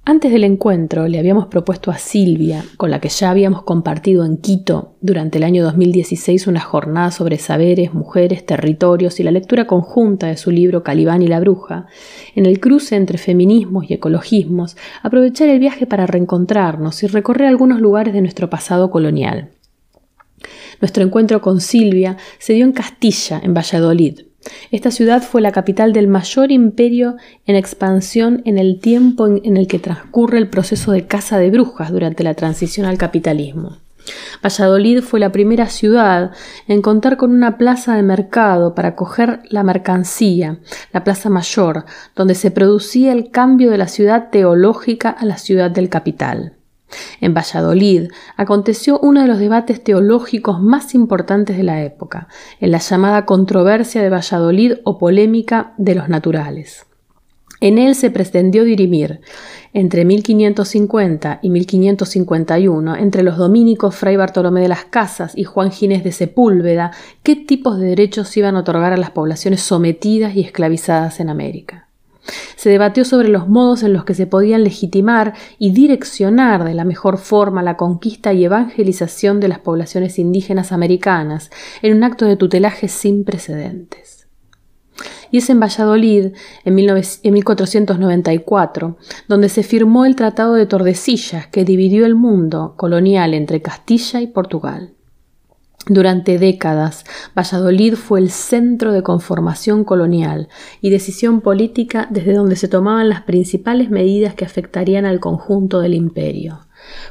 Antes 0.07 0.31
del 0.31 0.43
encuentro 0.43 1.07
le 1.07 1.17
habíamos 1.17 1.47
propuesto 1.47 1.89
a 1.89 1.97
Silvia, 1.97 2.63
con 2.77 2.91
la 2.91 3.01
que 3.01 3.09
ya 3.09 3.31
habíamos 3.31 3.63
compartido 3.63 4.23
en 4.23 4.37
Quito 4.37 4.93
durante 5.01 5.39
el 5.39 5.43
año 5.43 5.63
2016 5.63 6.45
una 6.45 6.59
jornada 6.59 7.09
sobre 7.09 7.39
saberes, 7.39 7.91
mujeres, 7.91 8.45
territorios 8.45 9.19
y 9.19 9.23
la 9.23 9.31
lectura 9.31 9.65
conjunta 9.65 10.27
de 10.27 10.37
su 10.37 10.51
libro 10.51 10.83
Calibán 10.83 11.23
y 11.23 11.27
la 11.27 11.39
Bruja, 11.39 11.87
en 12.35 12.45
el 12.45 12.59
cruce 12.59 12.95
entre 12.95 13.17
feminismos 13.17 13.89
y 13.89 13.95
ecologismos, 13.95 14.77
aprovechar 15.01 15.49
el 15.49 15.57
viaje 15.57 15.87
para 15.87 16.05
reencontrarnos 16.05 17.01
y 17.01 17.07
recorrer 17.07 17.47
algunos 17.47 17.81
lugares 17.81 18.13
de 18.13 18.21
nuestro 18.21 18.47
pasado 18.47 18.91
colonial. 18.91 19.49
Nuestro 20.81 21.03
encuentro 21.03 21.41
con 21.41 21.61
Silvia 21.61 22.17
se 22.37 22.53
dio 22.53 22.65
en 22.65 22.73
Castilla, 22.73 23.41
en 23.43 23.55
Valladolid, 23.55 24.19
esta 24.71 24.91
ciudad 24.91 25.23
fue 25.23 25.41
la 25.41 25.51
capital 25.51 25.93
del 25.93 26.07
mayor 26.07 26.51
imperio 26.51 27.15
en 27.45 27.55
expansión 27.55 28.41
en 28.45 28.57
el 28.57 28.79
tiempo 28.79 29.27
en, 29.27 29.57
el 29.57 29.67
que 29.67 29.79
transcurre 29.79 30.37
el 30.37 30.49
proceso 30.49 30.91
de 30.91 31.07
caza 31.07 31.37
de 31.37 31.49
brujas 31.49 31.91
durante 31.91 32.23
la 32.23 32.33
transición 32.33 32.85
al 32.85 32.97
capitalismo. 32.97 33.77
Valladolid 34.43 35.01
fue 35.01 35.19
la 35.19 35.31
primera 35.31 35.67
ciudad 35.67 36.31
en 36.67 36.81
contar 36.81 37.17
con 37.17 37.31
una 37.31 37.57
plaza 37.57 37.95
de 37.95 38.03
mercado 38.03 38.75
para 38.75 38.89
acoger 38.89 39.41
la 39.49 39.63
mercancía, 39.63 40.59
la 40.93 41.03
Plaza 41.03 41.29
Mayor, 41.29 41.85
donde 42.15 42.35
se 42.35 42.51
producía 42.51 43.11
el 43.13 43.31
cambio 43.31 43.71
de 43.71 43.79
la 43.79 43.87
ciudad 43.87 44.29
teológica 44.29 45.09
a 45.09 45.25
la 45.25 45.37
ciudad 45.37 45.71
del 45.71 45.89
capital. 45.89 46.53
En 47.21 47.33
Valladolid 47.33 48.09
aconteció 48.37 48.99
uno 48.99 49.21
de 49.21 49.27
los 49.27 49.39
debates 49.39 49.83
teológicos 49.83 50.61
más 50.61 50.95
importantes 50.95 51.57
de 51.57 51.63
la 51.63 51.83
época, 51.83 52.27
en 52.59 52.71
la 52.71 52.79
llamada 52.79 53.25
controversia 53.25 54.01
de 54.01 54.09
Valladolid 54.09 54.73
o 54.83 54.97
polémica 54.97 55.73
de 55.77 55.95
los 55.95 56.09
naturales. 56.09 56.85
En 57.61 57.77
él 57.77 57.95
se 57.95 58.11
pretendió 58.11 58.63
dirimir 58.63 59.21
entre 59.73 60.05
1550 60.05 61.39
y 61.41 61.49
1551 61.49 62.95
entre 62.97 63.23
los 63.23 63.37
dominicos 63.37 63.95
Fray 63.95 64.17
Bartolomé 64.17 64.61
de 64.61 64.67
las 64.67 64.85
Casas 64.85 65.37
y 65.37 65.45
Juan 65.45 65.71
Ginés 65.71 66.03
de 66.03 66.11
Sepúlveda 66.11 66.91
qué 67.23 67.35
tipos 67.35 67.79
de 67.79 67.87
derechos 67.87 68.35
iban 68.37 68.55
a 68.55 68.59
otorgar 68.59 68.93
a 68.93 68.97
las 68.97 69.11
poblaciones 69.11 69.61
sometidas 69.61 70.35
y 70.35 70.41
esclavizadas 70.41 71.19
en 71.19 71.29
América. 71.29 71.84
Se 72.55 72.69
debatió 72.69 73.05
sobre 73.05 73.29
los 73.29 73.47
modos 73.47 73.83
en 73.83 73.93
los 73.93 74.05
que 74.05 74.13
se 74.13 74.27
podían 74.27 74.63
legitimar 74.63 75.33
y 75.59 75.71
direccionar 75.71 76.63
de 76.63 76.73
la 76.73 76.85
mejor 76.85 77.17
forma 77.17 77.63
la 77.63 77.77
conquista 77.77 78.33
y 78.33 78.45
evangelización 78.45 79.39
de 79.39 79.47
las 79.47 79.59
poblaciones 79.59 80.19
indígenas 80.19 80.71
americanas 80.71 81.49
en 81.81 81.95
un 81.95 82.03
acto 82.03 82.25
de 82.25 82.35
tutelaje 82.35 82.87
sin 82.87 83.23
precedentes. 83.23 84.27
Y 85.31 85.39
es 85.39 85.49
en 85.49 85.59
Valladolid, 85.59 86.33
en, 86.63 86.75
1494, 86.75 88.97
donde 89.27 89.49
se 89.49 89.63
firmó 89.63 90.05
el 90.05 90.15
Tratado 90.15 90.53
de 90.53 90.65
Tordesillas 90.65 91.47
que 91.47 91.65
dividió 91.65 92.05
el 92.05 92.15
mundo 92.15 92.75
colonial 92.77 93.33
entre 93.33 93.61
Castilla 93.61 94.21
y 94.21 94.27
Portugal. 94.27 94.94
Durante 95.87 96.39
décadas, 96.39 97.05
Valladolid 97.37 97.93
fue 97.93 98.19
el 98.19 98.31
centro 98.31 98.91
de 98.91 99.03
conformación 99.03 99.83
colonial 99.83 100.49
y 100.81 100.89
decisión 100.89 101.41
política 101.41 102.07
desde 102.09 102.33
donde 102.33 102.55
se 102.55 102.67
tomaban 102.67 103.07
las 103.07 103.21
principales 103.21 103.91
medidas 103.91 104.33
que 104.33 104.45
afectarían 104.45 105.05
al 105.05 105.19
conjunto 105.19 105.81
del 105.81 105.93
imperio. 105.93 106.61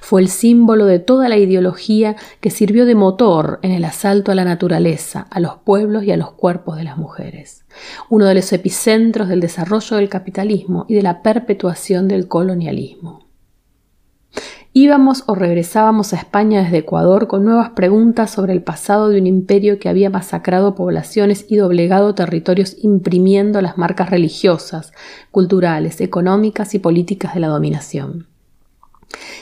Fue 0.01 0.21
el 0.21 0.29
símbolo 0.29 0.87
de 0.87 0.99
toda 0.99 1.29
la 1.29 1.37
ideología 1.37 2.17
que 2.41 2.51
sirvió 2.51 2.85
de 2.85 2.97
motor 2.97 3.61
en 3.63 3.71
el 3.71 3.85
asalto 3.85 4.33
a 4.33 4.35
la 4.35 4.45
naturaleza, 4.45 5.27
a 5.31 5.39
los 5.39 5.57
pueblos 5.59 6.03
y 6.05 6.11
a 6.11 6.17
los 6.17 6.33
cuerpos 6.33 6.77
de 6.77 6.85
las 6.85 6.97
mujeres. 6.97 7.65
Uno 8.09 8.27
de 8.27 8.35
los 8.35 8.53
epicentros 8.53 9.29
del 9.29 9.41
desarrollo 9.41 9.97
del 9.97 10.09
capitalismo 10.09 10.85
y 10.89 10.95
de 10.95 11.03
la 11.03 11.23
perpetuación 11.23 12.09
del 12.09 12.27
colonialismo. 12.27 13.24
Íbamos 14.77 15.23
o 15.29 15.37
regresábamos 15.37 16.13
a 16.13 16.17
España 16.17 16.65
desde 16.65 16.79
Ecuador 16.79 17.29
con 17.29 17.45
nuevas 17.45 17.71
preguntas 17.71 18.33
sobre 18.33 18.53
el 18.53 18.61
pasado 18.61 19.09
de 19.09 19.21
un 19.21 19.29
imperio 19.29 19.79
que 19.79 19.89
había 19.89 20.11
masacrado 20.11 20.75
poblaciones 20.75 21.47
y 21.49 21.55
doblegado 21.55 22.17
territorios 22.17 22.75
imprimiendo 22.83 23.63
las 23.63 23.79
marcas 23.79 24.11
religiosas, 24.11 24.93
culturales, 25.31 26.01
económicas 26.01 26.75
y 26.75 26.81
políticas 26.81 27.35
de 27.35 27.41
la 27.41 27.49
dominación. 27.49 28.34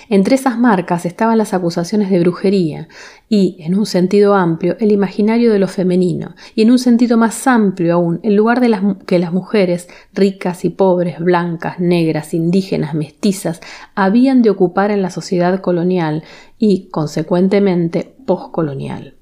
Entre 0.08 0.34
esas 0.34 0.58
marcas 0.58 1.06
estaban 1.06 1.38
las 1.38 1.54
acusaciones 1.54 2.10
de 2.10 2.20
brujería 2.20 2.88
y, 3.28 3.56
en 3.60 3.74
un 3.74 3.86
sentido 3.86 4.34
amplio, 4.34 4.76
el 4.78 4.92
imaginario 4.92 5.52
de 5.52 5.58
lo 5.58 5.68
femenino, 5.68 6.34
y 6.54 6.62
en 6.62 6.70
un 6.70 6.78
sentido 6.78 7.16
más 7.16 7.46
amplio 7.46 7.94
aún, 7.94 8.20
el 8.22 8.34
lugar 8.34 8.60
de 8.60 8.68
las 8.68 8.82
que 9.06 9.18
las 9.18 9.32
mujeres, 9.32 9.88
ricas 10.12 10.64
y 10.64 10.70
pobres, 10.70 11.18
blancas, 11.18 11.80
negras, 11.80 12.34
indígenas, 12.34 12.94
mestizas, 12.94 13.60
habían 13.94 14.42
de 14.42 14.50
ocupar 14.50 14.90
en 14.90 15.02
la 15.02 15.10
sociedad 15.10 15.60
colonial 15.60 16.24
y, 16.58 16.88
consecuentemente, 16.90 18.14
postcolonial. 18.26 19.21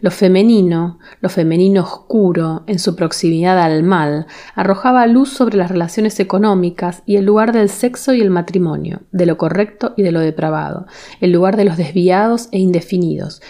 Lo 0.00 0.10
femenino, 0.10 0.98
lo 1.20 1.28
femenino 1.28 1.82
oscuro, 1.82 2.64
en 2.66 2.78
su 2.78 2.96
proximidad 2.96 3.58
al 3.58 3.82
mal, 3.82 4.26
arrojaba 4.54 5.06
luz 5.06 5.30
sobre 5.30 5.56
las 5.56 5.70
relaciones 5.70 6.18
económicas 6.20 7.02
y 7.06 7.16
el 7.16 7.24
lugar 7.24 7.52
del 7.52 7.68
sexo 7.68 8.14
y 8.14 8.20
el 8.20 8.30
matrimonio, 8.30 9.02
de 9.12 9.26
lo 9.26 9.38
correcto 9.38 9.94
y 9.96 10.02
de 10.02 10.12
lo 10.12 10.20
depravado, 10.20 10.86
el 11.20 11.32
lugar 11.32 11.56
de 11.56 11.64
los 11.64 11.76
desviados 11.76 12.48
e 12.52 12.58
indefinidos, 12.58 13.42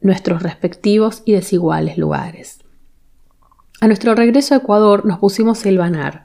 nuestros 0.00 0.42
respectivos 0.42 1.22
y 1.24 1.32
desiguales 1.32 1.98
lugares. 1.98 2.65
A 3.78 3.88
nuestro 3.88 4.14
regreso 4.14 4.54
a 4.54 4.58
Ecuador 4.58 5.04
nos 5.04 5.18
pusimos 5.18 5.64
a 5.64 5.68
hilvanar. 5.68 6.24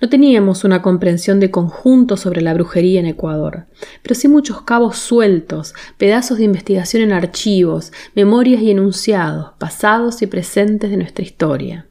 No 0.00 0.08
teníamos 0.08 0.64
una 0.64 0.80
comprensión 0.80 1.40
de 1.40 1.50
conjunto 1.50 2.16
sobre 2.16 2.40
la 2.40 2.54
brujería 2.54 3.00
en 3.00 3.06
Ecuador, 3.06 3.66
pero 4.02 4.14
sí 4.14 4.28
muchos 4.28 4.62
cabos 4.62 4.96
sueltos, 4.96 5.74
pedazos 5.98 6.38
de 6.38 6.44
investigación 6.44 7.02
en 7.02 7.12
archivos, 7.12 7.92
memorias 8.14 8.62
y 8.62 8.70
enunciados, 8.70 9.52
pasados 9.58 10.22
y 10.22 10.26
presentes 10.26 10.90
de 10.90 10.96
nuestra 10.96 11.22
historia. 11.22 11.86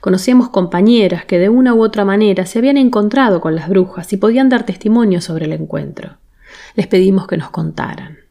Conocíamos 0.00 0.48
compañeras 0.48 1.26
que 1.26 1.38
de 1.38 1.50
una 1.50 1.74
u 1.74 1.82
otra 1.82 2.06
manera 2.06 2.46
se 2.46 2.58
habían 2.58 2.78
encontrado 2.78 3.42
con 3.42 3.54
las 3.54 3.68
brujas 3.68 4.10
y 4.14 4.16
podían 4.16 4.48
dar 4.48 4.64
testimonio 4.64 5.20
sobre 5.20 5.44
el 5.44 5.52
encuentro. 5.52 6.16
Les 6.76 6.86
pedimos 6.86 7.26
que 7.26 7.36
nos 7.36 7.50
contaran. 7.50 8.25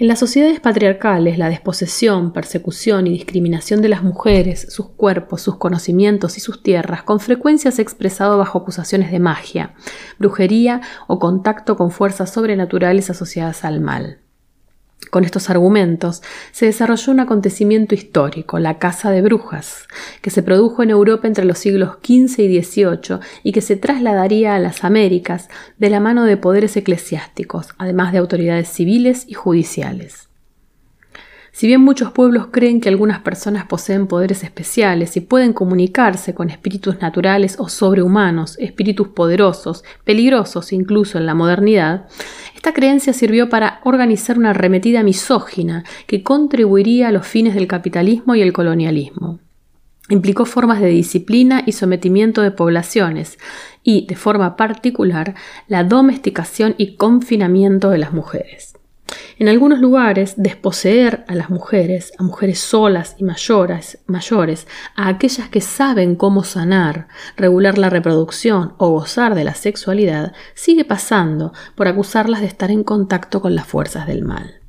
En 0.00 0.06
las 0.06 0.18
sociedades 0.18 0.60
patriarcales, 0.60 1.36
la 1.36 1.50
desposesión, 1.50 2.32
persecución 2.32 3.06
y 3.06 3.10
discriminación 3.10 3.82
de 3.82 3.90
las 3.90 4.02
mujeres, 4.02 4.66
sus 4.70 4.88
cuerpos, 4.88 5.42
sus 5.42 5.56
conocimientos 5.56 6.38
y 6.38 6.40
sus 6.40 6.62
tierras, 6.62 7.02
con 7.02 7.20
frecuencia 7.20 7.70
se 7.70 7.82
ha 7.82 7.84
expresado 7.84 8.38
bajo 8.38 8.60
acusaciones 8.60 9.10
de 9.10 9.20
magia, 9.20 9.74
brujería 10.18 10.80
o 11.06 11.18
contacto 11.18 11.76
con 11.76 11.90
fuerzas 11.90 12.32
sobrenaturales 12.32 13.10
asociadas 13.10 13.62
al 13.62 13.82
mal. 13.82 14.20
Con 15.08 15.24
estos 15.24 15.50
argumentos 15.50 16.22
se 16.52 16.66
desarrolló 16.66 17.12
un 17.12 17.20
acontecimiento 17.20 17.94
histórico, 17.94 18.58
la 18.58 18.78
Casa 18.78 19.10
de 19.10 19.22
Brujas, 19.22 19.88
que 20.20 20.30
se 20.30 20.42
produjo 20.42 20.82
en 20.82 20.90
Europa 20.90 21.26
entre 21.26 21.44
los 21.44 21.58
siglos 21.58 21.96
XV 22.04 22.40
y 22.40 22.62
XVIII 22.62 23.18
y 23.42 23.52
que 23.52 23.60
se 23.60 23.76
trasladaría 23.76 24.54
a 24.54 24.58
las 24.58 24.84
Américas 24.84 25.48
de 25.78 25.90
la 25.90 26.00
mano 26.00 26.24
de 26.24 26.36
poderes 26.36 26.76
eclesiásticos, 26.76 27.68
además 27.78 28.12
de 28.12 28.18
autoridades 28.18 28.68
civiles 28.68 29.24
y 29.26 29.34
judiciales. 29.34 30.29
Si 31.52 31.66
bien 31.66 31.80
muchos 31.80 32.12
pueblos 32.12 32.48
creen 32.50 32.80
que 32.80 32.88
algunas 32.88 33.20
personas 33.20 33.66
poseen 33.66 34.06
poderes 34.06 34.44
especiales 34.44 35.16
y 35.16 35.20
pueden 35.20 35.52
comunicarse 35.52 36.34
con 36.34 36.48
espíritus 36.48 37.00
naturales 37.00 37.56
o 37.58 37.68
sobrehumanos, 37.68 38.56
espíritus 38.58 39.08
poderosos, 39.08 39.84
peligrosos 40.04 40.72
incluso 40.72 41.18
en 41.18 41.26
la 41.26 41.34
modernidad, 41.34 42.06
esta 42.54 42.72
creencia 42.72 43.12
sirvió 43.12 43.48
para 43.48 43.80
organizar 43.84 44.38
una 44.38 44.50
arremetida 44.50 45.02
misógina 45.02 45.84
que 46.06 46.22
contribuiría 46.22 47.08
a 47.08 47.12
los 47.12 47.26
fines 47.26 47.54
del 47.54 47.66
capitalismo 47.66 48.34
y 48.34 48.42
el 48.42 48.52
colonialismo. 48.52 49.40
Implicó 50.08 50.44
formas 50.44 50.80
de 50.80 50.88
disciplina 50.88 51.62
y 51.66 51.72
sometimiento 51.72 52.42
de 52.42 52.50
poblaciones 52.50 53.38
y, 53.84 54.06
de 54.06 54.16
forma 54.16 54.56
particular, 54.56 55.36
la 55.68 55.84
domesticación 55.84 56.74
y 56.78 56.96
confinamiento 56.96 57.90
de 57.90 57.98
las 57.98 58.12
mujeres. 58.12 58.79
En 59.38 59.48
algunos 59.48 59.80
lugares, 59.80 60.34
desposeer 60.36 61.24
a 61.26 61.34
las 61.34 61.50
mujeres, 61.50 62.12
a 62.18 62.22
mujeres 62.22 62.60
solas 62.60 63.14
y 63.18 63.24
mayores, 63.24 63.98
mayores, 64.06 64.66
a 64.94 65.08
aquellas 65.08 65.48
que 65.48 65.60
saben 65.60 66.14
cómo 66.14 66.44
sanar, 66.44 67.08
regular 67.36 67.78
la 67.78 67.90
reproducción 67.90 68.74
o 68.78 68.90
gozar 68.90 69.34
de 69.34 69.44
la 69.44 69.54
sexualidad, 69.54 70.32
sigue 70.54 70.84
pasando 70.84 71.52
por 71.74 71.88
acusarlas 71.88 72.40
de 72.40 72.46
estar 72.46 72.70
en 72.70 72.84
contacto 72.84 73.40
con 73.40 73.54
las 73.54 73.66
fuerzas 73.66 74.06
del 74.06 74.24
mal. 74.24 74.60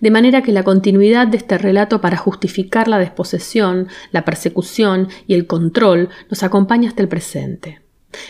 De 0.00 0.10
manera 0.10 0.42
que 0.42 0.52
la 0.52 0.64
continuidad 0.64 1.28
de 1.28 1.36
este 1.36 1.58
relato 1.58 2.00
para 2.00 2.16
justificar 2.16 2.88
la 2.88 2.98
desposesión, 2.98 3.88
la 4.10 4.24
persecución 4.24 5.08
y 5.26 5.34
el 5.34 5.46
control 5.46 6.08
nos 6.28 6.42
acompaña 6.42 6.88
hasta 6.88 7.02
el 7.02 7.08
presente. 7.08 7.80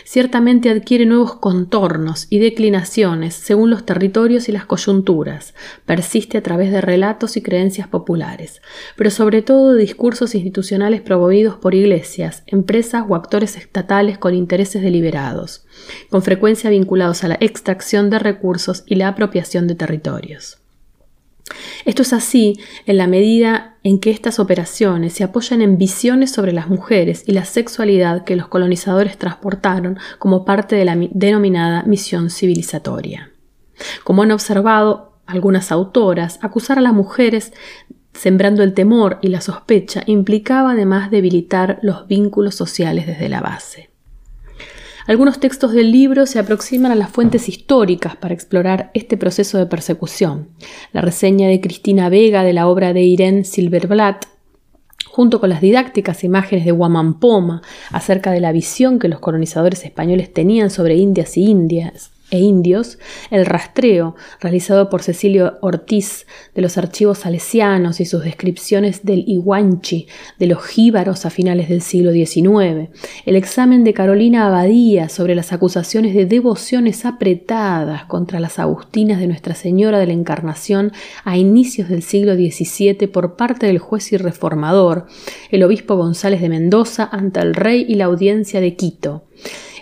Ciertamente 0.03 0.69
adquiere 0.69 1.05
nuevos 1.05 1.35
contornos 1.35 2.27
y 2.29 2.39
declinaciones 2.39 3.33
según 3.33 3.69
los 3.69 3.85
territorios 3.85 4.47
y 4.47 4.51
las 4.51 4.65
coyunturas, 4.65 5.55
persiste 5.85 6.37
a 6.37 6.43
través 6.43 6.71
de 6.71 6.81
relatos 6.81 7.35
y 7.37 7.41
creencias 7.41 7.87
populares, 7.87 8.61
pero 8.95 9.09
sobre 9.09 9.41
todo 9.41 9.73
de 9.73 9.81
discursos 9.81 10.35
institucionales 10.35 11.01
promovidos 11.01 11.55
por 11.55 11.73
iglesias, 11.73 12.43
empresas 12.45 13.05
o 13.07 13.15
actores 13.15 13.57
estatales 13.57 14.17
con 14.17 14.35
intereses 14.35 14.81
deliberados, 14.81 15.65
con 16.09 16.21
frecuencia 16.21 16.69
vinculados 16.69 17.23
a 17.23 17.29
la 17.29 17.37
extracción 17.39 18.09
de 18.09 18.19
recursos 18.19 18.83
y 18.85 18.95
la 18.95 19.07
apropiación 19.07 19.67
de 19.67 19.75
territorios. 19.75 20.59
Esto 21.85 22.03
es 22.03 22.13
así 22.13 22.59
en 22.85 22.97
la 22.97 23.07
medida 23.07 23.70
en 23.83 23.99
que 23.99 24.11
estas 24.11 24.39
operaciones 24.39 25.13
se 25.13 25.23
apoyan 25.23 25.61
en 25.61 25.77
visiones 25.77 26.31
sobre 26.31 26.53
las 26.53 26.69
mujeres 26.69 27.23
y 27.25 27.31
la 27.31 27.45
sexualidad 27.45 28.23
que 28.23 28.35
los 28.35 28.47
colonizadores 28.47 29.17
transportaron 29.17 29.97
como 30.19 30.45
parte 30.45 30.75
de 30.75 30.85
la 30.85 30.95
denominada 31.11 31.83
misión 31.83 32.29
civilizatoria. 32.29 33.31
Como 34.03 34.23
han 34.23 34.31
observado 34.31 35.19
algunas 35.25 35.71
autoras, 35.71 36.39
acusar 36.41 36.77
a 36.77 36.81
las 36.81 36.93
mujeres 36.93 37.53
sembrando 38.13 38.63
el 38.63 38.73
temor 38.73 39.19
y 39.21 39.29
la 39.29 39.41
sospecha 39.41 40.03
implicaba 40.05 40.71
además 40.71 41.11
debilitar 41.11 41.79
los 41.81 42.07
vínculos 42.07 42.55
sociales 42.55 43.07
desde 43.07 43.29
la 43.29 43.41
base. 43.41 43.90
Algunos 45.07 45.39
textos 45.39 45.73
del 45.73 45.91
libro 45.91 46.25
se 46.25 46.39
aproximan 46.39 46.91
a 46.91 46.95
las 46.95 47.09
fuentes 47.09 47.49
históricas 47.49 48.15
para 48.15 48.33
explorar 48.33 48.91
este 48.93 49.17
proceso 49.17 49.57
de 49.57 49.65
persecución. 49.65 50.49
La 50.93 51.01
reseña 51.01 51.47
de 51.47 51.59
Cristina 51.59 52.09
Vega 52.09 52.43
de 52.43 52.53
la 52.53 52.67
obra 52.67 52.93
de 52.93 53.01
Irene 53.01 53.43
Silverblatt 53.43 54.25
junto 55.07 55.39
con 55.39 55.49
las 55.49 55.61
didácticas 55.61 56.23
imágenes 56.23 56.63
de 56.65 56.71
Guamampoma 56.71 57.61
acerca 57.91 58.31
de 58.31 58.39
la 58.39 58.51
visión 58.51 58.99
que 58.99 59.09
los 59.09 59.19
colonizadores 59.19 59.83
españoles 59.83 60.33
tenían 60.33 60.69
sobre 60.69 60.95
indias 60.95 61.35
y 61.35 61.49
indias, 61.49 62.11
e 62.31 62.39
indios, 62.39 62.97
el 63.29 63.45
rastreo 63.45 64.15
realizado 64.39 64.89
por 64.89 65.03
Cecilio 65.03 65.59
Ortiz 65.61 66.25
de 66.55 66.61
los 66.61 66.77
archivos 66.77 67.19
salesianos 67.19 67.99
y 67.99 68.05
sus 68.05 68.23
descripciones 68.23 69.05
del 69.05 69.25
Iguanchi, 69.27 70.07
de 70.39 70.47
los 70.47 70.65
jíbaros 70.65 71.25
a 71.25 71.29
finales 71.29 71.69
del 71.69 71.81
siglo 71.81 72.11
XIX, 72.11 72.89
el 73.25 73.35
examen 73.35 73.83
de 73.83 73.93
Carolina 73.93 74.47
Abadía 74.47 75.09
sobre 75.09 75.35
las 75.35 75.53
acusaciones 75.53 76.15
de 76.15 76.25
devociones 76.25 77.05
apretadas 77.05 78.05
contra 78.05 78.39
las 78.39 78.59
agustinas 78.59 79.19
de 79.19 79.27
Nuestra 79.27 79.53
Señora 79.53 79.99
de 79.99 80.07
la 80.07 80.13
Encarnación 80.13 80.91
a 81.23 81.37
inicios 81.37 81.89
del 81.89 82.01
siglo 82.01 82.35
XVII 82.35 83.07
por 83.07 83.35
parte 83.35 83.67
del 83.67 83.79
juez 83.79 84.11
y 84.13 84.17
reformador, 84.17 85.05
el 85.49 85.63
obispo 85.63 85.95
González 85.95 86.41
de 86.41 86.49
Mendoza 86.49 87.09
ante 87.11 87.41
el 87.41 87.53
rey 87.53 87.85
y 87.87 87.95
la 87.95 88.05
audiencia 88.05 88.61
de 88.61 88.75
Quito, 88.75 89.23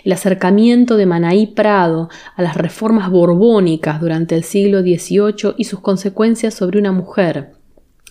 el 0.04 0.12
acercamiento 0.12 0.96
de 0.96 1.06
Manaí 1.06 1.46
Prado 1.46 2.08
a 2.36 2.42
las 2.42 2.56
reformas 2.56 3.10
borbónicas 3.10 4.00
durante 4.00 4.34
el 4.34 4.44
siglo 4.44 4.80
XVIII 4.80 5.54
y 5.56 5.64
sus 5.64 5.80
consecuencias 5.80 6.54
sobre 6.54 6.78
una 6.78 6.92
mujer, 6.92 7.52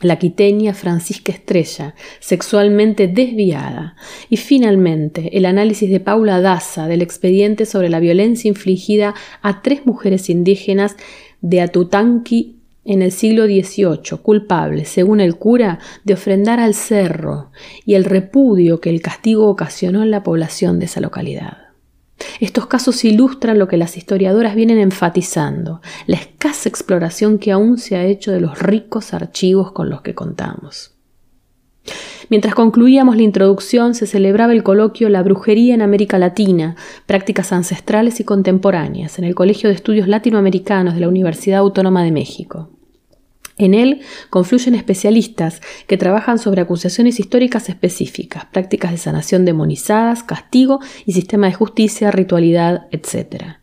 la 0.02 0.18
quiteña 0.18 0.74
Francisca 0.74 1.32
Estrella, 1.32 1.94
sexualmente 2.20 3.08
desviada, 3.08 3.96
y 4.30 4.38
finalmente 4.38 5.38
el 5.38 5.46
análisis 5.46 5.90
de 5.90 6.00
Paula 6.00 6.40
Daza 6.40 6.88
del 6.88 7.02
expediente 7.02 7.66
sobre 7.66 7.90
la 7.90 8.00
violencia 8.00 8.48
infligida 8.48 9.14
a 9.42 9.62
tres 9.62 9.86
mujeres 9.86 10.30
indígenas 10.30 10.96
de 11.42 11.62
Atutanqui 11.62 12.56
en 12.86 13.02
el 13.02 13.12
siglo 13.12 13.46
XVIII, 13.46 14.18
culpables, 14.22 14.90
según 14.90 15.20
el 15.20 15.36
cura, 15.36 15.80
de 16.06 16.14
ofrendar 16.14 16.60
al 16.60 16.74
cerro 16.74 17.52
y 17.86 17.96
el 17.96 18.06
repudio 18.06 18.80
que 18.80 18.90
el 18.90 19.02
castigo 19.02 19.48
ocasionó 19.48 20.02
en 20.02 20.12
la 20.12 20.24
población 20.24 20.80
de 20.80 20.86
esa 20.86 21.02
localidad. 21.02 21.69
Estos 22.40 22.68
casos 22.68 23.04
ilustran 23.06 23.60
lo 23.60 23.68
que 23.68 23.78
las 23.78 23.98
historiadoras 23.98 24.56
vienen 24.56 24.80
enfatizando, 24.80 25.82
la 26.08 26.18
escasa 26.18 26.70
exploración 26.70 27.40
que 27.40 27.52
aún 27.52 27.78
se 27.78 27.96
ha 27.96 28.06
hecho 28.06 28.32
de 28.32 28.42
los 28.42 28.60
ricos 28.60 29.14
archivos 29.14 29.72
con 29.72 29.90
los 29.90 30.02
que 30.02 30.16
contamos. 30.16 30.96
Mientras 32.30 32.54
concluíamos 32.54 33.16
la 33.16 33.24
introducción, 33.24 33.96
se 33.96 34.06
celebraba 34.06 34.54
el 34.54 34.64
coloquio 34.64 35.10
La 35.10 35.24
brujería 35.24 35.74
en 35.74 35.82
América 35.82 36.20
Latina, 36.20 36.76
prácticas 37.08 37.52
ancestrales 37.52 38.20
y 38.20 38.24
contemporáneas, 38.24 39.18
en 39.18 39.26
el 39.26 39.34
Colegio 39.34 39.70
de 39.70 39.76
Estudios 39.76 40.08
Latinoamericanos 40.08 40.94
de 40.94 41.00
la 41.00 41.08
Universidad 41.08 41.60
Autónoma 41.60 42.04
de 42.04 42.12
México. 42.12 42.70
En 43.60 43.74
él 43.74 44.02
confluyen 44.30 44.74
especialistas 44.74 45.62
que 45.86 45.98
trabajan 45.98 46.40
sobre 46.40 46.62
acusaciones 46.62 47.20
históricas 47.20 47.68
específicas, 47.68 48.46
prácticas 48.46 48.92
de 48.92 48.98
sanación 48.98 49.44
demonizadas, 49.44 50.24
castigo 50.24 50.80
y 51.06 51.12
sistema 51.12 51.48
de 51.48 51.54
justicia, 51.54 52.10
ritualidad, 52.10 52.88
etc. 52.92 53.58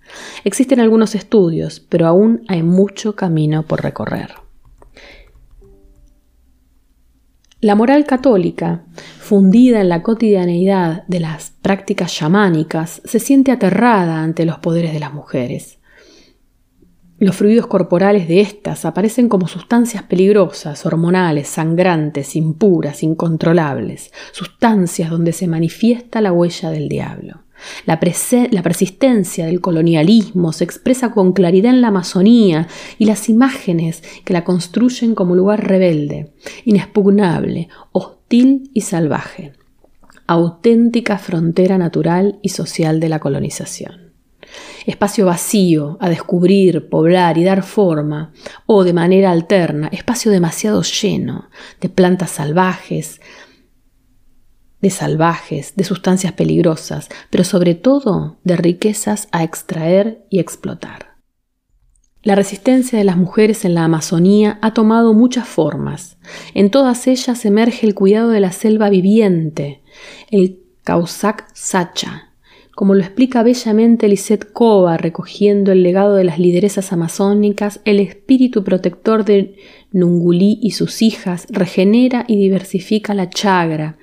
Existen 0.44 0.80
algunos 0.80 1.14
estudios, 1.14 1.80
pero 1.80 2.06
aún 2.06 2.42
hay 2.46 2.62
mucho 2.62 3.16
camino 3.16 3.62
por 3.62 3.82
recorrer. 3.82 4.34
La 7.62 7.74
moral 7.74 8.04
católica, 8.04 8.84
fundida 9.18 9.80
en 9.80 9.88
la 9.88 10.02
cotidianeidad 10.02 11.06
de 11.06 11.20
las 11.20 11.54
prácticas 11.62 12.12
chamánicas, 12.14 13.00
se 13.06 13.18
siente 13.18 13.50
aterrada 13.50 14.22
ante 14.22 14.44
los 14.44 14.58
poderes 14.58 14.92
de 14.92 15.00
las 15.00 15.14
mujeres. 15.14 15.75
Los 17.18 17.36
fluidos 17.36 17.66
corporales 17.66 18.28
de 18.28 18.42
estas 18.42 18.84
aparecen 18.84 19.30
como 19.30 19.48
sustancias 19.48 20.02
peligrosas, 20.02 20.84
hormonales, 20.84 21.48
sangrantes, 21.48 22.36
impuras, 22.36 23.02
incontrolables, 23.02 24.12
sustancias 24.32 25.08
donde 25.08 25.32
se 25.32 25.46
manifiesta 25.46 26.20
la 26.20 26.32
huella 26.32 26.68
del 26.68 26.90
diablo. 26.90 27.44
La, 27.86 27.98
la, 28.50 28.62
persistencia 28.62 29.46
del 29.46 29.62
colonialismo 29.62 30.52
se 30.52 30.64
expresa 30.64 31.12
con 31.12 31.32
claridad 31.32 31.72
en 31.72 31.80
la 31.80 31.88
Amazonía 31.88 32.68
y 32.98 33.06
las 33.06 33.30
imágenes 33.30 34.02
que 34.26 34.34
la 34.34 34.44
construyen 34.44 35.14
como 35.14 35.34
lugar 35.34 35.66
rebelde, 35.66 36.34
inexpugnable, 36.66 37.70
hostil 37.92 38.70
y 38.74 38.82
salvaje, 38.82 39.54
auténtica 40.26 41.16
frontera 41.16 41.78
natural 41.78 42.38
y 42.42 42.50
social 42.50 43.00
de 43.00 43.08
la 43.08 43.20
colonización 43.20 44.05
espacio 44.86 45.26
vacío 45.26 45.96
a 46.00 46.08
descubrir, 46.08 46.88
poblar 46.88 47.38
y 47.38 47.44
dar 47.44 47.62
forma, 47.62 48.32
o 48.66 48.84
de 48.84 48.92
manera 48.92 49.30
alterna, 49.30 49.88
espacio 49.88 50.30
demasiado 50.30 50.82
lleno 50.82 51.48
de 51.80 51.88
plantas 51.88 52.30
salvajes, 52.30 53.20
de 54.80 54.90
salvajes, 54.90 55.74
de 55.76 55.84
sustancias 55.84 56.32
peligrosas, 56.32 57.08
pero 57.30 57.44
sobre 57.44 57.74
todo 57.74 58.38
de 58.44 58.56
riquezas 58.56 59.28
a 59.32 59.42
extraer 59.42 60.24
y 60.30 60.38
explotar. 60.38 61.16
La 62.22 62.34
resistencia 62.34 62.98
de 62.98 63.04
las 63.04 63.16
mujeres 63.16 63.64
en 63.64 63.74
la 63.74 63.84
Amazonía 63.84 64.58
ha 64.60 64.74
tomado 64.74 65.14
muchas 65.14 65.46
formas. 65.46 66.18
En 66.54 66.70
todas 66.70 67.06
ellas 67.06 67.44
emerge 67.44 67.86
el 67.86 67.94
cuidado 67.94 68.30
de 68.30 68.40
la 68.40 68.50
selva 68.50 68.90
viviente, 68.90 69.82
el 70.30 70.60
Causac 70.82 71.48
Sacha, 71.54 72.32
como 72.76 72.94
lo 72.94 73.00
explica 73.00 73.42
bellamente 73.42 74.06
Lisette 74.06 74.52
Cova, 74.52 74.98
recogiendo 74.98 75.72
el 75.72 75.82
legado 75.82 76.14
de 76.14 76.24
las 76.24 76.38
lideresas 76.38 76.92
amazónicas, 76.92 77.80
el 77.86 78.00
espíritu 78.00 78.64
protector 78.64 79.24
de 79.24 79.56
Nungulí 79.92 80.58
y 80.60 80.72
sus 80.72 81.00
hijas 81.00 81.46
regenera 81.48 82.26
y 82.28 82.36
diversifica 82.36 83.14
la 83.14 83.30
chagra, 83.30 83.96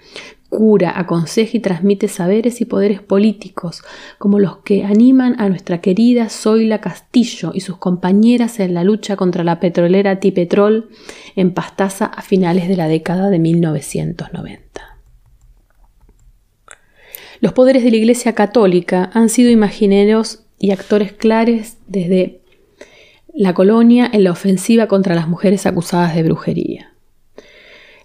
cura, 0.50 0.92
aconseja 1.00 1.56
y 1.56 1.60
transmite 1.60 2.08
saberes 2.08 2.62
y 2.62 2.66
poderes 2.66 3.00
políticos, 3.00 3.84
como 4.18 4.40
los 4.40 4.58
que 4.64 4.84
animan 4.84 5.40
a 5.40 5.50
nuestra 5.50 5.80
querida 5.80 6.30
Zoila 6.30 6.82
Castillo 6.82 7.52
y 7.54 7.60
sus 7.60 7.78
compañeras 7.78 8.60
en 8.60 8.74
la 8.74 8.84
lucha 8.84 9.16
contra 9.16 9.44
la 9.44 9.60
petrolera 9.60 10.20
Tipetrol 10.20 10.90
en 11.36 11.54
Pastaza 11.54 12.06
a 12.06 12.24
finales 12.24 12.68
de 12.68 12.76
la 12.76 12.88
década 12.88 13.30
de 13.30 13.38
1990. 13.38 14.93
Los 17.44 17.52
poderes 17.52 17.84
de 17.84 17.92
la 17.92 17.98
Iglesia 17.98 18.32
Católica 18.36 19.10
han 19.14 19.28
sido 19.28 19.52
imagineros 19.52 20.46
y 20.60 20.72
actores 20.72 21.12
claves 21.12 21.76
desde 21.88 22.40
la 23.34 23.54
colonia 23.54 24.10
en 24.14 24.24
la 24.24 24.32
ofensiva 24.32 24.88
contra 24.88 25.14
las 25.14 25.28
mujeres 25.28 25.66
acusadas 25.66 26.16
de 26.16 26.24
brujería. 26.24 26.94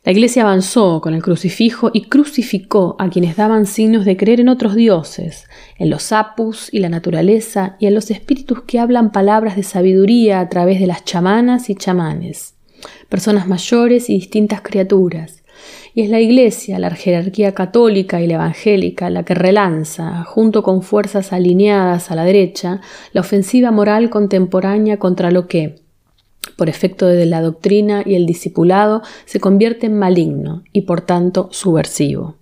La 0.03 0.11
Iglesia 0.11 0.42
avanzó 0.42 1.01
con 1.01 1.14
el 1.14 1.22
crucifijo 1.22 1.92
y 1.94 2.07
crucificó 2.09 2.96
a 2.98 3.11
quienes 3.11 3.37
daban 3.37 3.66
signos 3.66 4.05
de 4.05 4.16
creer 4.16 4.40
en 4.40 4.48
otros 4.48 4.74
dioses, 4.74 5.44
en 5.79 5.88
los 5.88 6.11
apus 6.11 6.68
y 6.74 6.81
la 6.81 6.88
naturaleza 6.88 7.77
y 7.79 7.87
en 7.87 7.94
los 7.94 8.11
espíritus 8.11 8.62
que 8.62 8.81
hablan 8.81 9.12
palabras 9.12 9.55
de 9.55 9.62
sabiduría 9.62 10.40
a 10.40 10.48
través 10.48 10.81
de 10.81 10.88
las 10.88 11.05
chamanas 11.05 11.70
y 11.70 11.77
chamanes, 11.77 12.57
personas 13.09 13.46
mayores 13.46 14.11
y 14.11 14.14
distintas 14.14 14.62
criaturas, 14.62 15.44
y 15.94 16.03
es 16.03 16.11
la 16.11 16.21
Iglesia, 16.21 16.79
la 16.79 16.90
jerarquía 16.90 17.55
católica 17.55 18.21
y 18.21 18.27
la 18.27 18.35
evangélica, 18.35 19.11
la 19.11 19.25
que 19.25 19.35
relanza, 19.35 20.25
junto 20.25 20.62
con 20.62 20.83
fuerzas 20.83 21.33
alineadas 21.33 22.11
a 22.11 22.14
la 22.14 22.25
derecha, 22.25 22.81
la 23.12 23.21
ofensiva 23.21 23.71
moral 23.71 24.11
contemporánea 24.11 24.99
contra 24.99 25.31
lo 25.31 25.47
que, 25.47 25.77
por 26.57 26.68
efecto 26.68 27.07
de 27.07 27.27
la 27.27 27.42
doctrina 27.42 28.03
y 28.05 28.14
el 28.14 28.27
discipulado, 28.27 29.03
se 29.25 29.40
convierte 29.40 29.87
en 29.87 29.99
maligno 29.99 30.62
y 30.73 30.83
por 30.83 31.03
tanto 31.03 31.49
subversivo. 31.53 32.38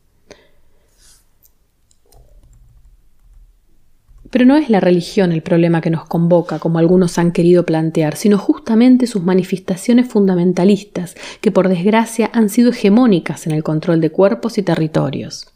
Pero 4.31 4.45
no 4.45 4.57
es 4.57 4.71
la 4.71 4.81
religión 4.81 5.33
el 5.33 5.43
problema 5.43 5.81
que 5.81 5.91
nos 5.91 6.07
convoca, 6.07 6.59
como 6.59 6.79
algunos 6.79 7.19
han 7.19 7.33
querido 7.33 7.65
plantear, 7.65 8.17
sino 8.17 8.39
justamente 8.39 9.07
sus 9.07 9.23
manifestaciones 9.23 10.09
fundamentalistas, 10.09 11.15
que 11.41 11.53
por 11.53 11.69
desgracia 11.69 12.31
han 12.33 12.49
sido 12.49 12.71
hegemónicas 12.71 13.47
en 13.47 13.53
el 13.53 13.63
control 13.63 14.01
de 14.01 14.11
cuerpos 14.11 14.59
y 14.59 14.63
territorios. 14.63 15.47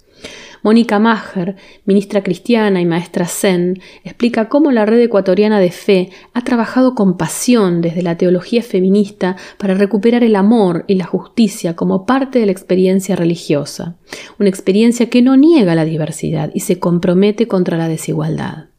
Mónica 0.62 0.99
Maher, 0.99 1.57
ministra 1.85 2.23
cristiana 2.23 2.81
y 2.81 2.87
maestra 2.87 3.27
zen, 3.27 3.81
explica 4.05 4.49
cómo 4.49 4.73
la 4.73 4.87
red 4.87 5.01
ecuatoriana 5.01 5.61
de 5.61 5.70
fe 5.70 6.11
ha 6.35 6.42
trabajado 6.42 6.94
con 6.94 7.16
pasión 7.16 7.81
desde 7.81 8.03
la 8.03 8.16
teología 8.16 8.62
feminista 8.62 9.37
para 9.59 9.75
recuperar 9.75 10.25
el 10.25 10.37
amor 10.37 10.85
y 10.87 10.94
la 10.94 11.07
justicia 11.07 11.77
como 11.77 12.07
parte 12.07 12.38
de 12.38 12.46
la 12.46 12.53
experiencia 12.53 13.16
religiosa, 13.16 13.96
una 14.38 14.49
experiencia 14.49 15.11
que 15.11 15.23
no 15.23 15.37
niega 15.37 15.75
la 15.75 15.85
diversidad 15.85 16.51
y 16.55 16.61
se 16.61 16.79
compromete 16.79 17.46
contra 17.46 17.77
la 17.77 17.88
desigualdad. 17.88 18.69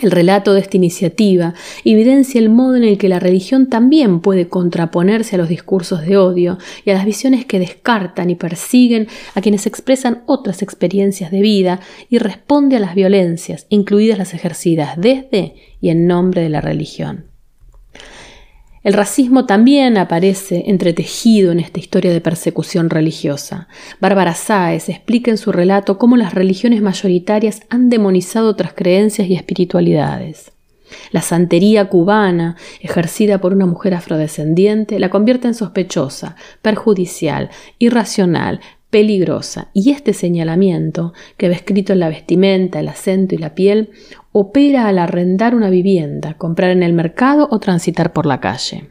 El 0.00 0.10
relato 0.10 0.54
de 0.54 0.60
esta 0.60 0.78
iniciativa 0.78 1.52
evidencia 1.84 2.40
el 2.40 2.48
modo 2.48 2.76
en 2.76 2.84
el 2.84 2.96
que 2.96 3.10
la 3.10 3.18
religión 3.18 3.68
también 3.68 4.20
puede 4.20 4.48
contraponerse 4.48 5.34
a 5.34 5.38
los 5.38 5.50
discursos 5.50 6.06
de 6.06 6.16
odio 6.16 6.56
y 6.86 6.90
a 6.90 6.94
las 6.94 7.04
visiones 7.04 7.44
que 7.44 7.58
descartan 7.58 8.30
y 8.30 8.34
persiguen 8.34 9.08
a 9.34 9.42
quienes 9.42 9.66
expresan 9.66 10.22
otras 10.24 10.62
experiencias 10.62 11.30
de 11.30 11.42
vida 11.42 11.80
y 12.08 12.16
responde 12.16 12.76
a 12.76 12.80
las 12.80 12.94
violencias, 12.94 13.66
incluidas 13.68 14.16
las 14.16 14.32
ejercidas 14.32 14.96
desde 14.96 15.56
y 15.82 15.90
en 15.90 16.06
nombre 16.06 16.40
de 16.40 16.48
la 16.48 16.62
religión. 16.62 17.29
El 18.82 18.94
racismo 18.94 19.44
también 19.44 19.98
aparece 19.98 20.64
entretejido 20.68 21.52
en 21.52 21.60
esta 21.60 21.78
historia 21.78 22.12
de 22.12 22.22
persecución 22.22 22.88
religiosa. 22.88 23.68
Bárbara 24.00 24.34
Sáez 24.34 24.88
explica 24.88 25.30
en 25.30 25.36
su 25.36 25.52
relato 25.52 25.98
cómo 25.98 26.16
las 26.16 26.32
religiones 26.32 26.80
mayoritarias 26.80 27.60
han 27.68 27.90
demonizado 27.90 28.48
otras 28.48 28.72
creencias 28.72 29.28
y 29.28 29.34
espiritualidades. 29.34 30.52
La 31.12 31.20
santería 31.20 31.90
cubana, 31.90 32.56
ejercida 32.80 33.38
por 33.38 33.52
una 33.52 33.66
mujer 33.66 33.92
afrodescendiente, 33.92 34.98
la 34.98 35.10
convierte 35.10 35.46
en 35.46 35.54
sospechosa, 35.54 36.36
perjudicial, 36.62 37.50
irracional, 37.78 38.60
peligrosa, 38.88 39.68
y 39.72 39.90
este 39.92 40.12
señalamiento, 40.12 41.12
que 41.36 41.48
va 41.48 41.54
escrito 41.54 41.92
en 41.92 42.00
la 42.00 42.08
vestimenta, 42.08 42.80
el 42.80 42.88
acento 42.88 43.34
y 43.34 43.38
la 43.38 43.54
piel, 43.54 43.90
opera 44.32 44.86
al 44.86 44.98
arrendar 44.98 45.54
una 45.54 45.70
vivienda, 45.70 46.34
comprar 46.34 46.70
en 46.70 46.82
el 46.82 46.92
mercado 46.92 47.48
o 47.50 47.58
transitar 47.58 48.12
por 48.12 48.26
la 48.26 48.40
calle. 48.40 48.90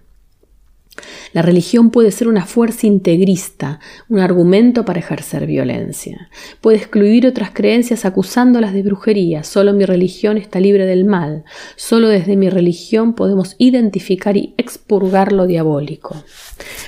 La 1.34 1.42
religión 1.42 1.92
puede 1.92 2.12
ser 2.12 2.28
una 2.28 2.46
fuerza 2.46 2.88
integrista, 2.88 3.80
un 4.08 4.20
argumento 4.20 4.86
para 4.86 5.00
ejercer 5.00 5.46
violencia. 5.46 6.30
Puede 6.62 6.78
excluir 6.78 7.28
otras 7.28 7.52
creencias 7.52 8.06
acusándolas 8.06 8.74
de 8.74 8.84
brujería. 8.84 9.44
Solo 9.44 9.74
mi 9.74 9.86
religión 9.86 10.38
está 10.38 10.60
libre 10.60 10.86
del 10.86 11.06
mal. 11.06 11.44
Solo 11.76 12.10
desde 12.10 12.36
mi 12.36 12.50
religión 12.50 13.14
podemos 13.14 13.56
identificar 13.58 14.38
y 14.38 14.54
expurgar 14.58 15.32
lo 15.32 15.46
diabólico. 15.48 16.24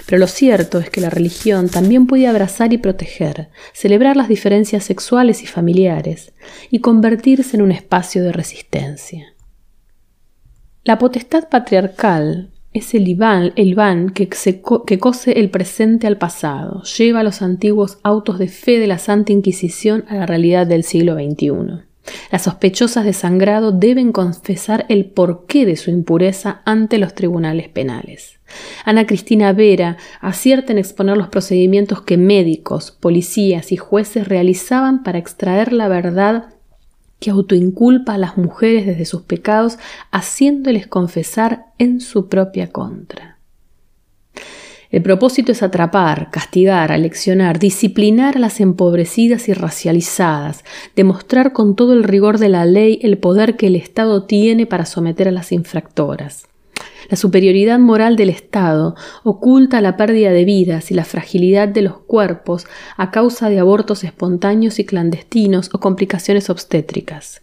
Pero 0.06 0.18
lo 0.18 0.28
cierto 0.28 0.80
es 0.80 0.90
que 0.90 1.02
la 1.02 1.10
religión 1.10 1.70
también 1.70 2.08
puede 2.08 2.28
abrazar 2.28 2.74
y 2.74 2.78
proteger, 2.78 3.50
celebrar 3.74 4.18
las 4.18 4.28
diferencias 4.28 4.84
sexuales 4.84 5.44
y 5.44 5.48
familiares, 5.48 6.34
y 6.70 6.80
convertirse 6.80 7.56
en 7.56 7.62
un 7.62 7.72
espacio 7.72 8.24
de 8.24 8.32
resistencia. 8.32 9.34
La 10.84 10.98
potestad 10.98 11.48
patriarcal 11.50 12.51
es 12.74 12.94
el 12.94 13.08
Iván, 13.08 13.54
el 13.56 13.76
que, 14.14 14.30
que 14.30 15.00
cose 15.00 15.32
el 15.40 15.50
presente 15.50 16.08
al 16.08 16.18
pasado, 16.18 16.84
lleva 16.84 17.24
los 17.24 17.42
antiguos 17.42 18.00
autos 18.04 18.40
de 18.40 18.48
fe 18.48 18.80
de 18.80 18.88
la 18.88 18.98
Santa 18.98 19.34
Inquisición 19.34 20.06
a 20.08 20.16
la 20.16 20.26
realidad 20.26 20.68
del 20.68 20.84
siglo 20.84 21.16
XXI. 21.16 21.84
Las 22.32 22.44
sospechosas 22.44 23.06
de 23.06 23.14
sangrado 23.14 23.72
deben 23.72 24.12
confesar 24.12 24.86
el 24.90 25.06
porqué 25.06 25.66
de 25.66 25.76
su 25.76 25.92
impureza 25.92 26.62
ante 26.66 26.98
los 26.98 27.14
tribunales 27.14 27.70
penales. 27.70 28.40
Ana 28.86 29.06
Cristina 29.06 29.54
Vera 29.54 29.98
acierta 30.20 30.72
en 30.72 30.80
exponer 30.80 31.18
los 31.18 31.28
procedimientos 31.28 32.02
que 32.02 32.18
médicos, 32.18 32.92
policías 32.92 33.72
y 33.72 33.78
jueces 33.78 34.28
realizaban 34.28 35.04
para 35.04 35.20
extraer 35.20 35.74
la 35.74 35.88
verdad 35.88 36.56
que 37.22 37.30
autoinculpa 37.30 38.16
a 38.16 38.18
las 38.18 38.36
mujeres 38.36 38.88
desde 38.88 39.06
sus 39.06 39.22
pecados, 39.22 39.78
haciéndoles 40.12 40.88
confesar 40.88 41.68
en 41.78 42.02
su 42.02 42.28
propia 42.28 42.72
contra. 42.72 43.38
El 44.90 45.04
propósito 45.04 45.54
es 45.54 45.64
atrapar, 45.64 46.32
castigar, 46.32 46.92
aleccionar, 46.92 47.60
disciplinar 47.60 48.36
a 48.36 48.40
las 48.40 48.60
empobrecidas 48.60 49.48
y 49.48 49.54
racializadas, 49.54 50.66
demostrar 50.96 51.54
con 51.54 51.76
todo 51.76 51.94
el 51.94 52.04
rigor 52.04 52.40
de 52.40 52.50
la 52.50 52.66
ley 52.66 53.00
el 53.04 53.18
poder 53.20 53.56
que 53.56 53.68
el 53.68 53.78
Estado 53.78 54.24
tiene 54.24 54.66
para 54.66 54.86
someter 54.86 55.30
a 55.30 55.32
las 55.32 55.54
infractoras. 55.54 56.51
La 57.10 57.18
superioridad 57.18 57.80
moral 57.80 58.16
del 58.16 58.30
Estado 58.30 58.96
oculta 59.24 59.82
la 59.82 59.98
pérdida 59.98 60.32
de 60.32 60.46
vidas 60.46 60.92
y 60.92 60.94
la 60.94 61.06
fragilidad 61.06 61.68
de 61.68 61.82
los 61.82 61.98
cuerpos 62.00 62.66
a 62.98 63.12
causa 63.12 63.50
de 63.50 63.60
abortos 63.60 64.04
espontáneos 64.04 64.80
y 64.80 64.86
clandestinos 64.86 65.70
o 65.74 65.80
complicaciones 65.80 66.50
obstétricas. 66.50 67.42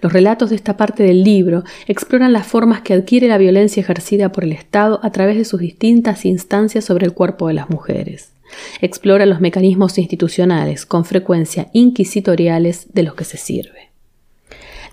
Los 0.00 0.12
relatos 0.12 0.50
de 0.50 0.56
esta 0.56 0.76
parte 0.76 1.02
del 1.02 1.24
libro 1.24 1.64
exploran 1.86 2.32
las 2.32 2.46
formas 2.46 2.82
que 2.82 2.94
adquiere 2.94 3.28
la 3.28 3.38
violencia 3.38 3.80
ejercida 3.80 4.30
por 4.30 4.44
el 4.44 4.52
Estado 4.52 5.00
a 5.02 5.10
través 5.10 5.36
de 5.36 5.44
sus 5.44 5.60
distintas 5.60 6.24
instancias 6.24 6.84
sobre 6.84 7.06
el 7.06 7.14
cuerpo 7.14 7.48
de 7.48 7.54
las 7.54 7.70
mujeres. 7.70 8.32
Explora 8.80 9.26
los 9.26 9.40
mecanismos 9.40 9.98
institucionales, 9.98 10.86
con 10.86 11.04
frecuencia 11.04 11.68
inquisitoriales, 11.72 12.92
de 12.92 13.02
los 13.02 13.14
que 13.14 13.24
se 13.24 13.38
sirve. 13.38 13.93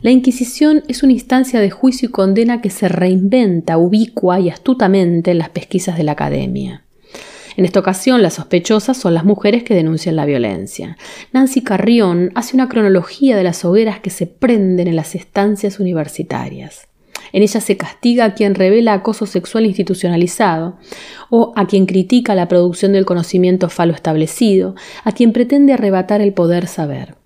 La 0.01 0.09
Inquisición 0.09 0.83
es 0.87 1.03
una 1.03 1.13
instancia 1.13 1.59
de 1.59 1.69
juicio 1.69 2.09
y 2.09 2.11
condena 2.11 2.59
que 2.59 2.71
se 2.71 2.89
reinventa 2.89 3.77
ubicua 3.77 4.39
y 4.39 4.49
astutamente 4.49 5.29
en 5.29 5.37
las 5.37 5.49
pesquisas 5.49 5.95
de 5.95 6.03
la 6.03 6.13
academia. 6.13 6.83
En 7.55 7.65
esta 7.65 7.81
ocasión, 7.81 8.23
las 8.23 8.33
sospechosas 8.33 8.97
son 8.97 9.13
las 9.13 9.25
mujeres 9.25 9.63
que 9.63 9.75
denuncian 9.75 10.15
la 10.15 10.25
violencia. 10.25 10.97
Nancy 11.33 11.61
Carrión 11.61 12.31
hace 12.33 12.55
una 12.55 12.67
cronología 12.67 13.37
de 13.37 13.43
las 13.43 13.63
hogueras 13.63 13.99
que 13.99 14.09
se 14.09 14.25
prenden 14.25 14.87
en 14.87 14.95
las 14.95 15.13
estancias 15.13 15.79
universitarias. 15.79 16.87
En 17.31 17.43
ella 17.43 17.61
se 17.61 17.77
castiga 17.77 18.25
a 18.25 18.33
quien 18.33 18.55
revela 18.55 18.93
acoso 18.93 19.27
sexual 19.27 19.67
institucionalizado, 19.67 20.77
o 21.29 21.53
a 21.55 21.67
quien 21.67 21.85
critica 21.85 22.33
la 22.33 22.47
producción 22.47 22.93
del 22.93 23.05
conocimiento 23.05 23.69
falo 23.69 23.93
establecido, 23.93 24.73
a 25.03 25.11
quien 25.11 25.31
pretende 25.31 25.73
arrebatar 25.73 26.21
el 26.21 26.33
poder 26.33 26.65
saber. 26.65 27.20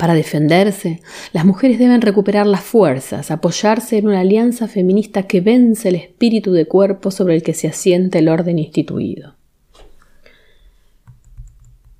Para 0.00 0.14
defenderse, 0.14 1.02
las 1.34 1.44
mujeres 1.44 1.78
deben 1.78 2.00
recuperar 2.00 2.46
las 2.46 2.62
fuerzas, 2.62 3.30
apoyarse 3.30 3.98
en 3.98 4.08
una 4.08 4.20
alianza 4.20 4.66
feminista 4.66 5.24
que 5.24 5.42
vence 5.42 5.90
el 5.90 5.94
espíritu 5.94 6.52
de 6.52 6.64
cuerpo 6.64 7.10
sobre 7.10 7.34
el 7.34 7.42
que 7.42 7.52
se 7.52 7.68
asiente 7.68 8.20
el 8.20 8.30
orden 8.30 8.58
instituido. 8.58 9.34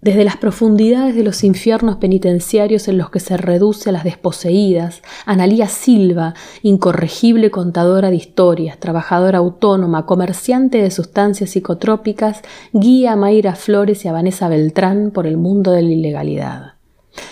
Desde 0.01 0.24
las 0.24 0.38
profundidades 0.38 1.14
de 1.14 1.24
los 1.24 1.44
infiernos 1.44 1.96
penitenciarios 1.96 2.88
en 2.88 2.96
los 2.96 3.11
que 3.11 3.20
se 3.20 3.36
reduce 3.36 3.90
a 3.90 3.92
las 3.92 4.05
desposeídas, 4.05 5.03
Analía 5.26 5.68
Silva, 5.68 6.32
incorregible 6.62 7.51
contadora 7.51 8.09
de 8.09 8.16
historias, 8.16 8.78
trabajadora 8.78 9.40
autónoma, 9.40 10.07
comerciante 10.07 10.80
de 10.80 10.90
sustancias 10.90 11.51
psicotrópicas, 11.51 12.40
guía 12.72 13.12
a 13.12 13.16
Mayra 13.16 13.57
Flores 13.57 14.07
y 14.07 14.09
a 14.09 14.12
Vanessa 14.12 14.48
Beltrán 14.48 15.11
por 15.11 15.26
el 15.26 15.36
mundo 15.36 15.72
de 15.72 15.82
la 15.82 15.90
ilegalidad. 15.90 16.80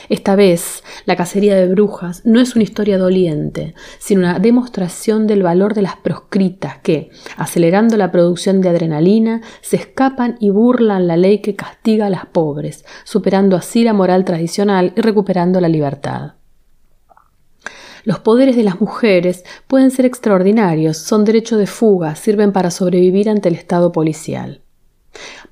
Esta 0.09 0.37
vez, 0.37 0.83
la 1.05 1.17
cacería 1.17 1.55
de 1.57 1.69
brujas 1.69 2.23
no 2.25 2.41
es 2.41 2.55
una 2.55 2.65
historia 2.65 2.99
doliente, 2.99 3.75
sino 3.99 4.21
una 4.21 4.39
demostración 4.39 5.27
del 5.27 5.43
valor 5.43 5.75
de 5.75 5.83
las 5.83 5.97
proscritas 5.97 6.79
que, 6.79 7.11
acelerando 7.37 7.97
la 7.97 8.11
producción 8.11 8.61
de 8.61 8.69
adrenalina, 8.69 9.43
se 9.61 9.77
escapan 9.77 10.37
y 10.41 10.51
burlan 10.51 11.07
la 11.07 11.17
ley 11.17 11.41
que 11.41 11.57
castiga 11.57 12.07
a 12.07 12.11
las 12.11 12.27
pobres, 12.27 12.85
superando 13.05 13.57
así 13.57 13.85
la 13.85 13.93
moral 13.93 14.25
tradicional 14.25 14.93
y 14.97 15.01
recuperando 15.01 15.61
la 15.61 15.69
libertad. 15.69 16.33
Los 18.05 18.21
poderes 18.21 18.57
de 18.57 18.63
las 18.63 18.81
mujeres 18.81 19.45
pueden 19.67 19.91
ser 19.91 20.07
extraordinarios, 20.07 20.97
son 20.97 21.25
derecho 21.25 21.59
de 21.59 21.67
fuga, 21.67 22.15
sirven 22.15 22.53
para 22.53 22.71
sobrevivir 22.71 23.29
ante 23.29 23.51
el 23.51 23.55
Estado 23.55 23.93
policial. 23.93 24.63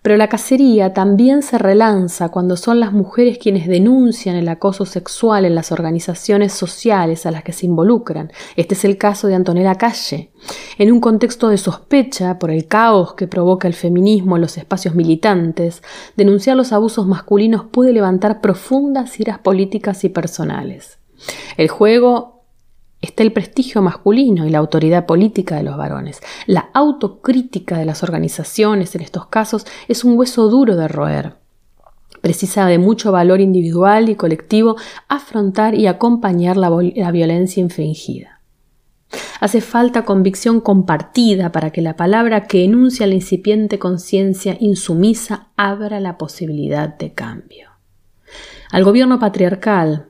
Pero 0.02 0.16
la 0.16 0.28
cacería 0.28 0.92
también 0.92 1.42
se 1.42 1.59
relanza 1.59 2.28
cuando 2.28 2.57
son 2.57 2.78
las 2.78 2.92
mujeres 2.92 3.38
quienes 3.38 3.66
denuncian 3.66 4.36
el 4.36 4.48
acoso 4.48 4.86
sexual 4.86 5.44
en 5.44 5.54
las 5.54 5.72
organizaciones 5.72 6.52
sociales 6.52 7.26
a 7.26 7.30
las 7.30 7.42
que 7.42 7.52
se 7.52 7.66
involucran. 7.66 8.30
Este 8.54 8.74
es 8.74 8.84
el 8.84 8.98
caso 8.98 9.26
de 9.26 9.34
Antonella 9.34 9.74
Calle. 9.74 10.30
En 10.78 10.92
un 10.92 11.00
contexto 11.00 11.48
de 11.48 11.59
sospecha 11.59 12.38
por 12.38 12.50
el 12.50 12.66
caos 12.66 13.14
que 13.14 13.26
provoca 13.26 13.66
el 13.66 13.74
feminismo 13.74 14.36
en 14.36 14.42
los 14.42 14.57
espacios 14.59 14.94
militantes, 14.94 15.82
denunciar 16.16 16.57
los 16.57 16.72
abusos 16.72 17.07
masculinos 17.07 17.64
puede 17.64 17.92
levantar 17.92 18.40
profundas 18.40 19.18
iras 19.18 19.38
políticas 19.38 20.04
y 20.04 20.09
personales. 20.09 20.98
El 21.57 21.68
juego 21.68 22.36
está 23.07 23.22
el 23.22 23.32
prestigio 23.32 23.80
masculino 23.82 24.46
y 24.46 24.50
la 24.50 24.59
autoridad 24.59 25.07
política 25.07 25.57
de 25.57 25.62
los 25.62 25.76
varones. 25.76 26.20
La 26.46 26.70
autocrítica 26.74 27.78
de 27.78 27.84
las 27.84 28.02
organizaciones 28.02 28.94
en 28.94 29.00
estos 29.00 29.26
casos 29.26 29.66
es 29.88 30.04
un 30.04 30.18
hueso 30.18 30.48
duro 30.48 30.76
de 30.76 30.88
roer. 30.88 31.36
Precisa 32.20 32.66
de 32.66 32.78
mucho 32.78 33.12
valor 33.12 33.40
individual 33.40 34.09
y 34.09 34.16
colectivo 34.16 34.76
afrontar 35.09 35.74
y 35.74 35.86
acompañar 35.86 36.57
la, 36.57 36.70
la 36.94 37.11
violencia 37.11 37.61
infringida. 37.61 38.40
Hace 39.40 39.61
falta 39.61 40.04
convicción 40.04 40.61
compartida 40.61 41.52
para 41.52 41.70
que 41.70 41.82
la 41.82 41.96
palabra 41.96 42.46
que 42.46 42.64
enuncia 42.64 43.07
la 43.07 43.14
incipiente 43.14 43.78
conciencia 43.78 44.57
insumisa 44.59 45.48
abra 45.57 46.00
la 46.00 46.18
posibilidad 46.18 46.96
de 46.96 47.12
cambio. 47.12 47.70
Al 48.72 48.82
gobierno 48.82 49.18
patriarcal, 49.18 50.09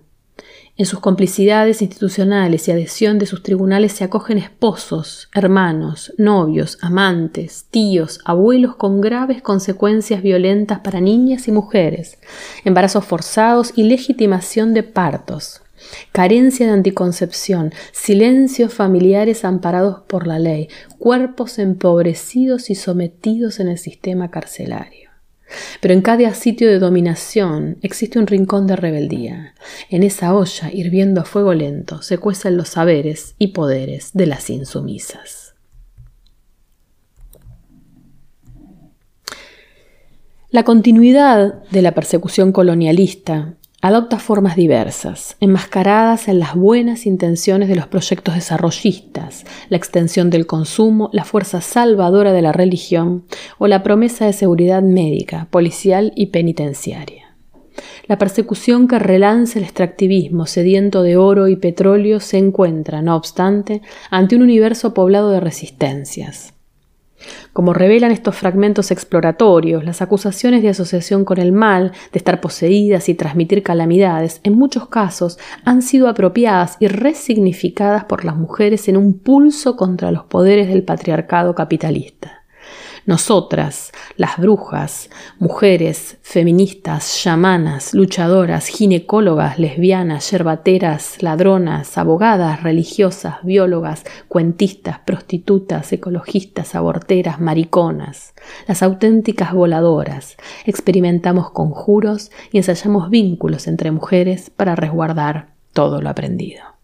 en 0.79 0.85
sus 0.85 1.01
complicidades 1.01 1.81
institucionales 1.81 2.68
y 2.68 2.70
adhesión 2.70 3.18
de 3.18 3.24
sus 3.24 3.43
tribunales 3.43 3.93
se 3.93 4.05
acogen 4.05 4.37
esposos, 4.37 5.29
hermanos, 5.33 6.12
novios, 6.18 6.77
amantes, 6.83 7.66
tíos, 7.70 8.20
abuelos 8.27 8.77
con 8.77 9.01
graves 9.01 9.41
consecuencias 9.41 10.22
violentas 10.22 10.81
para 10.81 11.01
niñas 11.01 11.49
y 11.49 11.53
mujeres, 11.53 12.18
embarazos 12.64 13.07
forzados 13.07 13.72
y 13.74 13.85
legitimación 13.85 14.74
de 14.74 14.83
partos, 14.83 15.62
carencia 16.12 16.66
de 16.66 16.72
anticoncepción, 16.72 17.72
silencios 17.93 18.74
familiares 18.74 19.47
amparados 19.47 20.03
por 20.07 20.27
la 20.27 20.39
ley, 20.39 20.68
cuerpos 20.99 21.59
empobrecidos 21.59 22.68
y 22.68 22.74
sometidos 22.74 23.61
en 23.61 23.68
el 23.68 23.79
sistema 23.79 24.31
carcelario. 24.31 25.05
Pero 25.80 25.94
en 25.94 26.03
cada 26.03 26.34
sitio 26.34 26.68
de 26.68 26.78
dominación 26.78 27.78
existe 27.82 28.18
un 28.18 28.26
rincón 28.26 28.66
de 28.66 28.76
rebeldía. 28.76 29.55
En 29.90 30.03
esa 30.03 30.34
olla, 30.34 30.70
hirviendo 30.72 31.20
a 31.20 31.24
fuego 31.24 31.55
lento, 31.55 32.03
se 32.03 32.18
cuecen 32.18 32.57
los 32.57 32.70
saberes 32.70 33.34
y 33.38 33.49
poderes 33.49 34.11
de 34.12 34.26
las 34.26 34.51
insumisas. 34.51 35.55
La 40.51 40.64
continuidad 40.64 41.62
de 41.70 41.82
la 41.82 41.92
persecución 41.92 42.53
colonialista 42.53 43.55
adopta 43.83 44.18
formas 44.18 44.57
diversas, 44.57 45.37
enmascaradas 45.41 46.29
en 46.29 46.39
las 46.39 46.55
buenas 46.55 47.07
intenciones 47.07 47.68
de 47.68 47.77
los 47.77 47.87
proyectos 47.87 48.35
desarrollistas, 48.35 49.45
la 49.68 49.77
extensión 49.77 50.31
del 50.31 50.47
consumo, 50.47 51.11
la 51.12 51.24
fuerza 51.24 51.61
salvadora 51.61 52.33
de 52.33 52.43
la 52.43 52.53
religión 52.53 53.24
o 53.59 53.66
la 53.66 53.83
promesa 53.83 54.27
de 54.27 54.33
seguridad 54.33 54.83
médica, 54.83 55.49
policial 55.51 56.12
y 56.16 56.27
penitenciaria. 56.27 57.37
La 58.09 58.18
persecución 58.18 58.89
que 58.89 58.99
relance 58.99 59.59
el 59.59 59.64
extractivismo 59.64 60.47
sediento 60.47 61.03
de 61.03 61.16
oro 61.16 61.49
y 61.49 61.57
petróleo 61.57 62.20
se 62.20 62.39
encuentra, 62.39 63.03
no 63.03 63.16
obstante, 63.16 63.83
ante 64.11 64.37
un 64.37 64.43
universo 64.43 64.95
poblado 64.95 65.31
de 65.31 65.41
resistencias. 65.41 66.55
Como 67.52 67.72
revelan 67.72 68.10
estos 68.10 68.36
fragmentos 68.36 68.90
exploratorios, 68.90 69.84
las 69.84 70.02
acusaciones 70.02 70.62
de 70.62 70.68
asociación 70.70 71.24
con 71.24 71.38
el 71.38 71.52
mal, 71.52 71.92
de 72.12 72.18
estar 72.18 72.40
poseídas 72.40 73.08
y 73.08 73.14
transmitir 73.14 73.62
calamidades, 73.62 74.40
en 74.44 74.54
muchos 74.54 74.88
casos 74.88 75.38
han 75.64 75.82
sido 75.82 76.08
apropiadas 76.08 76.76
y 76.80 76.88
resignificadas 76.88 78.04
por 78.04 78.24
las 78.24 78.36
mujeres 78.36 78.88
en 78.88 78.96
un 78.96 79.18
pulso 79.18 79.76
contra 79.76 80.10
los 80.10 80.24
poderes 80.24 80.68
del 80.68 80.84
patriarcado 80.84 81.54
capitalista. 81.54 82.45
Nosotras, 83.07 83.92
las 84.16 84.36
brujas, 84.36 85.11
mujeres, 85.38 86.18
feministas, 86.22 87.16
chamanas, 87.22 87.94
luchadoras, 87.94 88.66
ginecólogas, 88.66 89.61
lesbianas, 89.61 90.28
yerbateras, 90.28 91.22
ladronas, 91.22 91.98
abogadas, 91.98 92.64
religiosas, 92.64 93.36
biólogas, 93.44 94.02
cuentistas, 94.26 94.98
prostitutas, 94.98 95.92
ecologistas, 95.92 96.74
aborteras, 96.74 97.40
mariconas, 97.40 98.34
las 98.66 98.82
auténticas 98.82 99.52
voladoras, 99.52 100.36
experimentamos 100.64 101.50
conjuros 101.50 102.32
y 102.50 102.59
ensayamos 102.59 103.09
vínculos 103.09 103.68
entre 103.68 103.92
mujeres 103.92 104.50
para 104.50 104.74
resguardar 104.74 105.54
todo 105.72 106.02
lo 106.02 106.11
aprendido. 106.11 106.76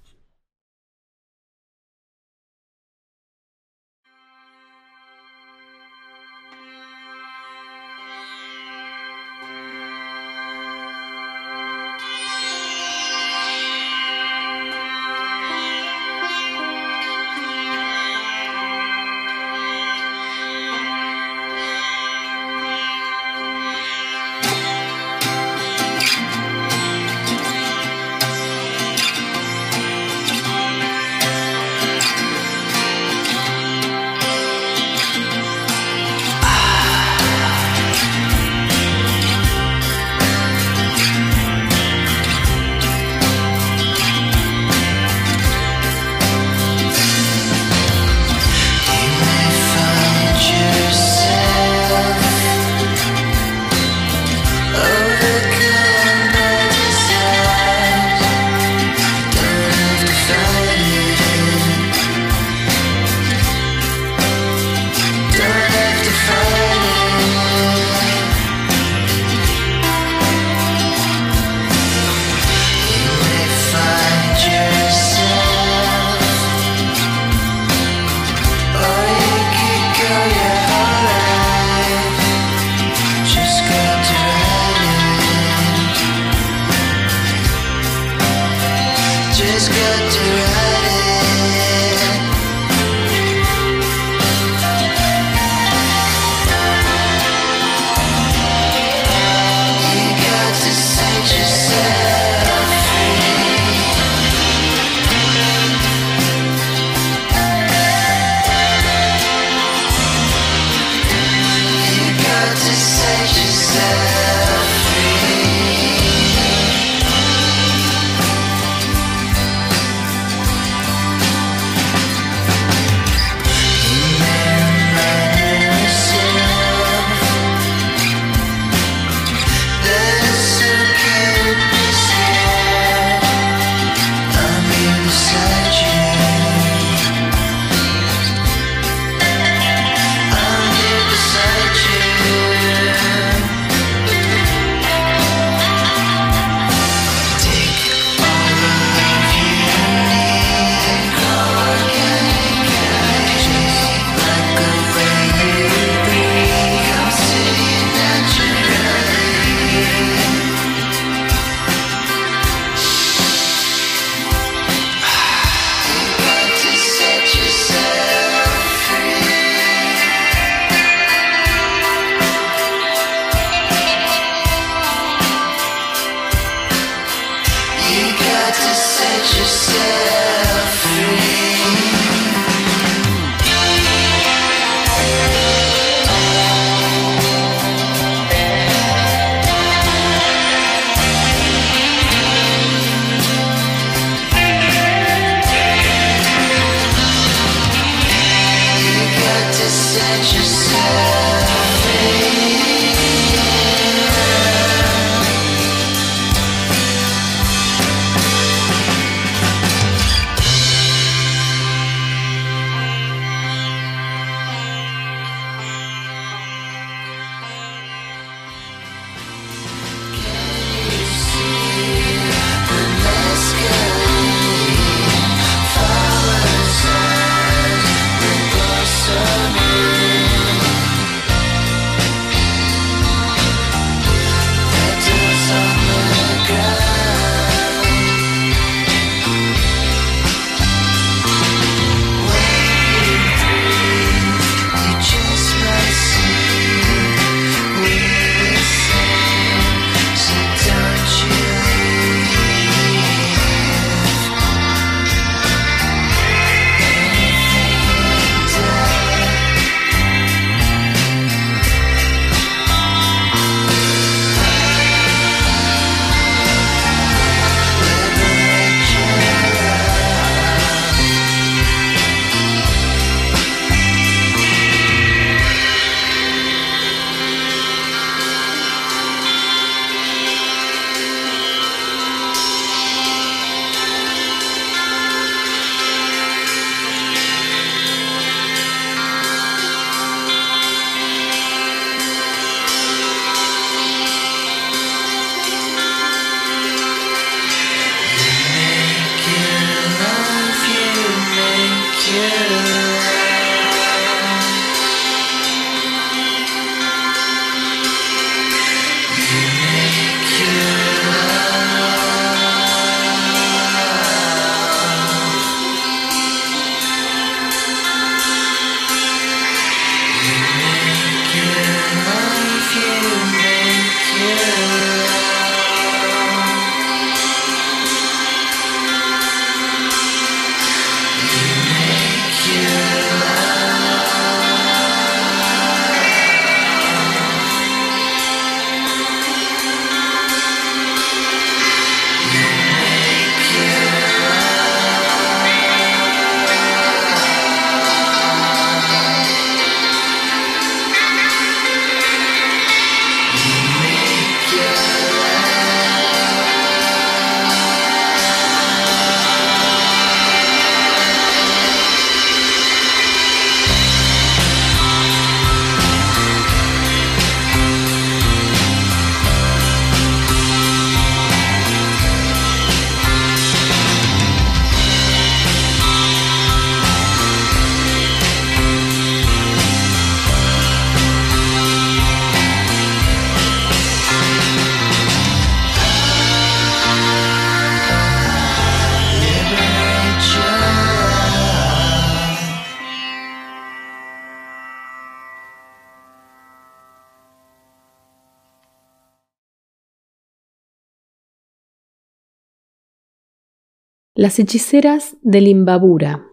Las 404.23 404.39
hechiceras 404.39 405.17
del 405.23 405.49
Imbabura 405.49 406.29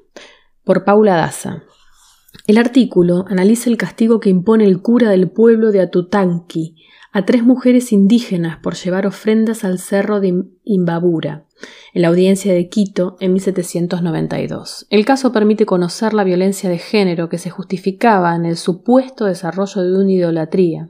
por 0.64 0.86
Paula 0.86 1.16
Daza. 1.16 1.64
El 2.46 2.60
artículo 2.60 3.26
analiza 3.28 3.68
el 3.68 3.78
castigo 3.78 4.20
que 4.20 4.30
impone 4.30 4.66
el 4.66 4.84
cura 4.84 5.10
del 5.10 5.32
pueblo 5.32 5.72
de 5.72 5.82
Atutanqui 5.82 6.76
a 7.12 7.26
tres 7.26 7.42
mujeres 7.42 7.92
indígenas 7.92 8.60
por 8.60 8.76
llevar 8.76 9.08
ofrendas 9.08 9.64
al 9.64 9.80
cerro 9.80 10.20
de 10.20 10.44
Imbabura, 10.66 11.46
en 11.96 12.04
la 12.04 12.10
audiencia 12.10 12.54
de 12.54 12.70
Quito 12.70 13.18
en 13.22 13.34
1792. 13.34 14.86
El 14.92 15.04
caso 15.04 15.32
permite 15.32 15.66
conocer 15.66 16.14
la 16.14 16.24
violencia 16.24 16.70
de 16.70 16.78
género 16.78 17.28
que 17.28 17.40
se 17.40 17.50
justificaba 17.50 18.36
en 18.36 18.46
el 18.46 18.58
supuesto 18.58 19.26
desarrollo 19.26 19.82
de 19.82 19.98
una 19.98 20.12
idolatría 20.12 20.90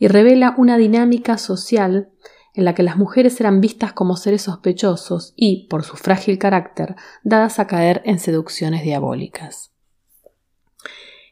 y 0.00 0.08
revela 0.08 0.56
una 0.58 0.76
dinámica 0.76 1.38
social 1.38 2.08
en 2.54 2.64
la 2.64 2.74
que 2.74 2.82
las 2.82 2.96
mujeres 2.96 3.40
eran 3.40 3.60
vistas 3.60 3.92
como 3.92 4.16
seres 4.16 4.42
sospechosos 4.42 5.32
y, 5.36 5.66
por 5.68 5.84
su 5.84 5.96
frágil 5.96 6.38
carácter, 6.38 6.96
dadas 7.24 7.58
a 7.58 7.66
caer 7.66 8.02
en 8.04 8.18
seducciones 8.18 8.82
diabólicas. 8.82 9.72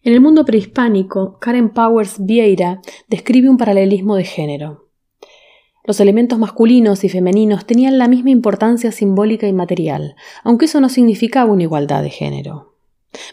En 0.03 0.15
el 0.15 0.21
mundo 0.21 0.47
prehispánico, 0.47 1.39
Karen 1.39 1.71
Powers 1.71 2.25
Vieira 2.25 2.81
describe 3.09 3.51
un 3.51 3.59
paralelismo 3.59 4.17
de 4.17 4.25
género. 4.25 4.89
Los 5.85 6.01
elementos 6.01 6.39
masculinos 6.39 7.05
y 7.05 7.09
femeninos 7.09 7.67
tenían 7.67 7.99
la 7.99 8.09
misma 8.09 8.31
importancia 8.31 8.93
simbólica 8.93 9.47
y 9.47 9.53
material, 9.53 10.15
aunque 10.43 10.67
eso 10.67 10.81
no 10.81 10.89
significaba 10.89 11.53
una 11.53 11.65
igualdad 11.65 12.03
de 12.03 12.11
género. 12.11 12.77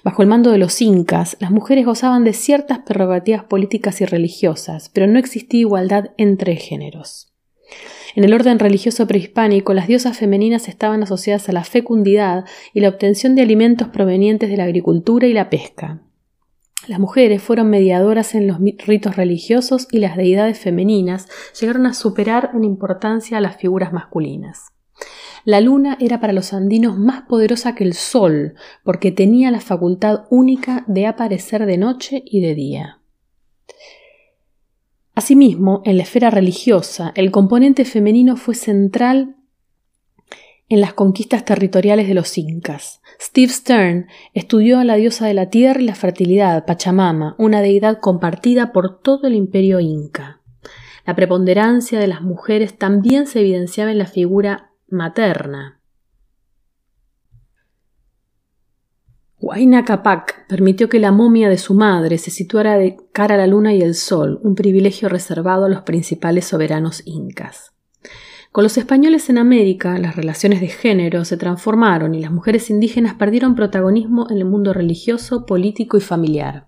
Bajo 0.03 0.23
el 0.23 0.27
mando 0.27 0.51
de 0.51 0.57
los 0.57 0.81
incas, 0.81 1.37
las 1.39 1.51
mujeres 1.51 1.85
gozaban 1.85 2.23
de 2.23 2.33
ciertas 2.33 2.79
prerrogativas 2.79 3.43
políticas 3.43 4.01
y 4.01 4.05
religiosas, 4.05 4.89
pero 4.89 5.07
no 5.07 5.19
existía 5.19 5.61
igualdad 5.61 6.11
entre 6.17 6.55
géneros. 6.55 7.31
En 8.15 8.23
el 8.23 8.33
orden 8.33 8.59
religioso 8.59 9.05
prehispánico, 9.07 9.73
las 9.73 9.87
diosas 9.87 10.17
femeninas 10.17 10.67
estaban 10.67 11.03
asociadas 11.03 11.49
a 11.49 11.51
la 11.51 11.63
fecundidad 11.63 12.45
y 12.73 12.79
la 12.79 12.89
obtención 12.89 13.35
de 13.35 13.43
alimentos 13.43 13.89
provenientes 13.89 14.49
de 14.49 14.57
la 14.57 14.63
agricultura 14.63 15.27
y 15.27 15.33
la 15.33 15.49
pesca. 15.49 16.01
Las 16.87 16.99
mujeres 16.99 17.41
fueron 17.41 17.69
mediadoras 17.69 18.33
en 18.33 18.47
los 18.47 18.59
ritos 18.59 19.17
religiosos 19.17 19.87
y 19.91 19.99
las 19.99 20.15
deidades 20.15 20.57
femeninas 20.57 21.27
llegaron 21.59 21.85
a 21.85 21.93
superar 21.93 22.51
en 22.53 22.63
importancia 22.63 23.37
a 23.37 23.41
las 23.41 23.57
figuras 23.57 23.91
masculinas. 23.91 24.67
La 25.43 25.61
luna 25.61 25.97
era 25.99 26.19
para 26.19 26.33
los 26.33 26.53
andinos 26.53 26.97
más 26.97 27.23
poderosa 27.23 27.75
que 27.75 27.83
el 27.83 27.93
sol, 27.93 28.55
porque 28.83 29.11
tenía 29.11 29.51
la 29.51 29.61
facultad 29.61 30.25
única 30.29 30.83
de 30.87 31.07
aparecer 31.07 31.65
de 31.65 31.77
noche 31.77 32.23
y 32.25 32.41
de 32.41 32.55
día. 32.55 32.96
Asimismo, 35.17 35.81
en 35.83 35.97
la 35.97 36.03
esfera 36.03 36.29
religiosa, 36.29 37.11
el 37.15 37.31
componente 37.31 37.85
femenino 37.85 38.37
fue 38.37 38.53
central 38.53 39.35
en 40.69 40.79
las 40.79 40.93
conquistas 40.93 41.43
territoriales 41.43 42.07
de 42.07 42.13
los 42.13 42.37
incas. 42.37 43.01
Steve 43.19 43.51
Stern 43.51 44.05
estudió 44.35 44.77
a 44.77 44.83
la 44.83 44.95
diosa 44.95 45.25
de 45.25 45.33
la 45.33 45.49
tierra 45.49 45.81
y 45.81 45.85
la 45.85 45.95
fertilidad, 45.95 46.67
Pachamama, 46.67 47.33
una 47.39 47.61
deidad 47.61 47.99
compartida 47.99 48.71
por 48.71 49.01
todo 49.01 49.25
el 49.25 49.33
imperio 49.33 49.79
inca. 49.79 50.43
La 51.03 51.15
preponderancia 51.15 51.97
de 51.99 52.05
las 52.05 52.21
mujeres 52.21 52.77
también 52.77 53.25
se 53.25 53.39
evidenciaba 53.39 53.89
en 53.89 53.97
la 53.97 54.05
figura 54.05 54.73
materna. 54.87 55.76
Huayna 59.39 59.85
Capac 59.85 60.47
permitió 60.47 60.89
que 60.89 60.99
la 60.99 61.11
momia 61.11 61.47
de 61.47 61.59
su 61.59 61.75
madre 61.75 62.17
se 62.17 62.31
situara 62.31 62.75
de 62.75 62.97
cara 63.13 63.35
a 63.35 63.37
la 63.37 63.45
luna 63.45 63.71
y 63.71 63.83
el 63.83 63.93
sol, 63.93 64.39
un 64.41 64.55
privilegio 64.55 65.09
reservado 65.09 65.65
a 65.65 65.69
los 65.69 65.83
principales 65.83 66.45
soberanos 66.45 67.03
incas. 67.05 67.71
Con 68.51 68.63
los 68.63 68.79
españoles 68.79 69.29
en 69.29 69.37
América, 69.37 69.99
las 69.99 70.15
relaciones 70.15 70.59
de 70.59 70.69
género 70.69 71.23
se 71.23 71.37
transformaron 71.37 72.15
y 72.15 72.19
las 72.19 72.31
mujeres 72.31 72.71
indígenas 72.71 73.13
perdieron 73.13 73.53
protagonismo 73.53 74.25
en 74.31 74.37
el 74.37 74.45
mundo 74.45 74.73
religioso, 74.73 75.45
político 75.45 75.97
y 75.97 76.01
familiar. 76.01 76.65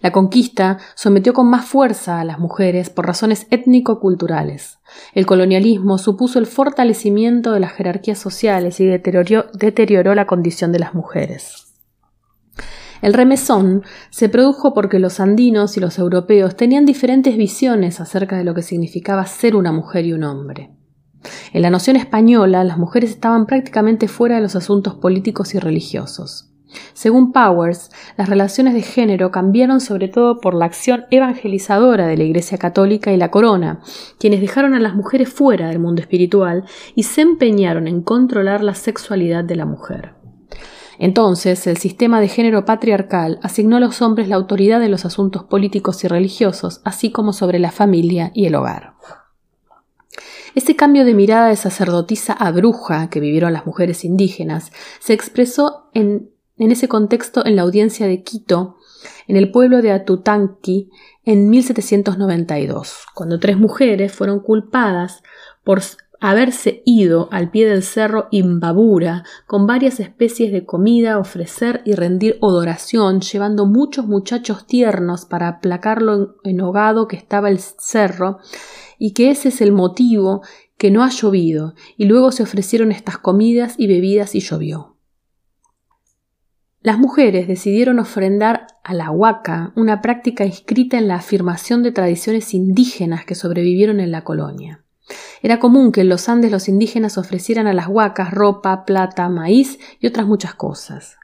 La 0.00 0.10
conquista 0.10 0.78
sometió 0.96 1.32
con 1.32 1.48
más 1.48 1.66
fuerza 1.66 2.18
a 2.18 2.24
las 2.24 2.40
mujeres 2.40 2.90
por 2.90 3.06
razones 3.06 3.46
étnico-culturales. 3.50 4.80
El 5.14 5.26
colonialismo 5.26 5.98
supuso 5.98 6.40
el 6.40 6.46
fortalecimiento 6.46 7.52
de 7.52 7.60
las 7.60 7.74
jerarquías 7.74 8.18
sociales 8.18 8.80
y 8.80 8.86
deterioró, 8.86 9.46
deterioró 9.52 10.16
la 10.16 10.26
condición 10.26 10.72
de 10.72 10.80
las 10.80 10.94
mujeres. 10.94 11.61
El 13.02 13.14
remesón 13.14 13.82
se 14.10 14.28
produjo 14.28 14.72
porque 14.72 15.00
los 15.00 15.18
andinos 15.18 15.76
y 15.76 15.80
los 15.80 15.98
europeos 15.98 16.56
tenían 16.56 16.86
diferentes 16.86 17.36
visiones 17.36 18.00
acerca 18.00 18.38
de 18.38 18.44
lo 18.44 18.54
que 18.54 18.62
significaba 18.62 19.26
ser 19.26 19.56
una 19.56 19.72
mujer 19.72 20.06
y 20.06 20.12
un 20.12 20.22
hombre. 20.22 20.70
En 21.52 21.62
la 21.62 21.70
noción 21.70 21.96
española, 21.96 22.62
las 22.62 22.78
mujeres 22.78 23.10
estaban 23.10 23.46
prácticamente 23.46 24.06
fuera 24.06 24.36
de 24.36 24.42
los 24.42 24.54
asuntos 24.54 24.94
políticos 24.94 25.54
y 25.54 25.58
religiosos. 25.58 26.48
Según 26.94 27.32
Powers, 27.32 27.90
las 28.16 28.28
relaciones 28.28 28.72
de 28.72 28.82
género 28.82 29.30
cambiaron 29.30 29.80
sobre 29.80 30.08
todo 30.08 30.40
por 30.40 30.54
la 30.54 30.66
acción 30.66 31.04
evangelizadora 31.10 32.06
de 32.06 32.16
la 32.16 32.22
Iglesia 32.22 32.56
Católica 32.56 33.12
y 33.12 33.16
la 33.16 33.30
Corona, 33.30 33.80
quienes 34.18 34.40
dejaron 34.40 34.74
a 34.74 34.80
las 34.80 34.94
mujeres 34.94 35.28
fuera 35.28 35.68
del 35.68 35.80
mundo 35.80 36.00
espiritual 36.00 36.64
y 36.94 37.02
se 37.02 37.20
empeñaron 37.20 37.88
en 37.88 38.00
controlar 38.02 38.62
la 38.62 38.74
sexualidad 38.74 39.44
de 39.44 39.56
la 39.56 39.66
mujer. 39.66 40.21
Entonces, 41.02 41.66
el 41.66 41.78
sistema 41.78 42.20
de 42.20 42.28
género 42.28 42.64
patriarcal 42.64 43.40
asignó 43.42 43.78
a 43.78 43.80
los 43.80 44.00
hombres 44.02 44.28
la 44.28 44.36
autoridad 44.36 44.78
de 44.78 44.88
los 44.88 45.04
asuntos 45.04 45.42
políticos 45.42 46.04
y 46.04 46.06
religiosos, 46.06 46.80
así 46.84 47.10
como 47.10 47.32
sobre 47.32 47.58
la 47.58 47.72
familia 47.72 48.30
y 48.34 48.46
el 48.46 48.54
hogar. 48.54 48.94
Ese 50.54 50.76
cambio 50.76 51.04
de 51.04 51.14
mirada 51.14 51.48
de 51.48 51.56
sacerdotisa 51.56 52.34
a 52.34 52.52
bruja 52.52 53.10
que 53.10 53.18
vivieron 53.18 53.52
las 53.52 53.66
mujeres 53.66 54.04
indígenas 54.04 54.70
se 55.00 55.12
expresó 55.12 55.90
en, 55.92 56.30
en 56.56 56.70
ese 56.70 56.86
contexto 56.86 57.44
en 57.44 57.56
la 57.56 57.62
audiencia 57.62 58.06
de 58.06 58.22
Quito, 58.22 58.76
en 59.26 59.36
el 59.36 59.50
pueblo 59.50 59.82
de 59.82 59.90
Atutanqui, 59.90 60.88
en 61.24 61.50
1792, 61.50 63.06
cuando 63.12 63.40
tres 63.40 63.58
mujeres 63.58 64.12
fueron 64.12 64.38
culpadas 64.38 65.24
por 65.64 65.82
haberse 66.22 66.82
ido 66.86 67.28
al 67.32 67.50
pie 67.50 67.66
del 67.68 67.82
cerro 67.82 68.28
Imbabura 68.30 69.24
con 69.46 69.66
varias 69.66 69.98
especies 69.98 70.52
de 70.52 70.64
comida, 70.64 71.18
ofrecer 71.18 71.82
y 71.84 71.94
rendir 71.94 72.38
odoración, 72.40 73.20
llevando 73.20 73.66
muchos 73.66 74.06
muchachos 74.06 74.64
tiernos 74.64 75.24
para 75.24 75.48
aplacar 75.48 76.00
lo 76.00 76.36
enhogado 76.44 77.08
que 77.08 77.16
estaba 77.16 77.50
el 77.50 77.58
cerro, 77.58 78.38
y 79.00 79.14
que 79.14 79.30
ese 79.30 79.48
es 79.48 79.60
el 79.60 79.72
motivo 79.72 80.42
que 80.78 80.92
no 80.92 81.02
ha 81.02 81.10
llovido, 81.10 81.74
y 81.96 82.04
luego 82.04 82.30
se 82.30 82.44
ofrecieron 82.44 82.92
estas 82.92 83.18
comidas 83.18 83.74
y 83.76 83.88
bebidas 83.88 84.36
y 84.36 84.40
llovió. 84.40 84.96
Las 86.82 86.98
mujeres 86.98 87.48
decidieron 87.48 87.98
ofrendar 87.98 88.68
a 88.84 88.94
la 88.94 89.10
huaca, 89.10 89.72
una 89.74 90.00
práctica 90.00 90.44
inscrita 90.44 90.98
en 90.98 91.08
la 91.08 91.16
afirmación 91.16 91.82
de 91.82 91.90
tradiciones 91.90 92.54
indígenas 92.54 93.24
que 93.24 93.34
sobrevivieron 93.34 93.98
en 93.98 94.12
la 94.12 94.22
colonia. 94.22 94.84
Era 95.42 95.58
común 95.58 95.92
que 95.92 96.02
en 96.02 96.08
los 96.08 96.28
Andes 96.28 96.52
los 96.52 96.68
indígenas 96.68 97.18
ofrecieran 97.18 97.66
a 97.66 97.72
las 97.72 97.88
huacas 97.88 98.30
ropa, 98.30 98.84
plata, 98.84 99.28
maíz 99.28 99.78
y 100.00 100.06
otras 100.06 100.26
muchas 100.26 100.54
cosas. 100.54 101.16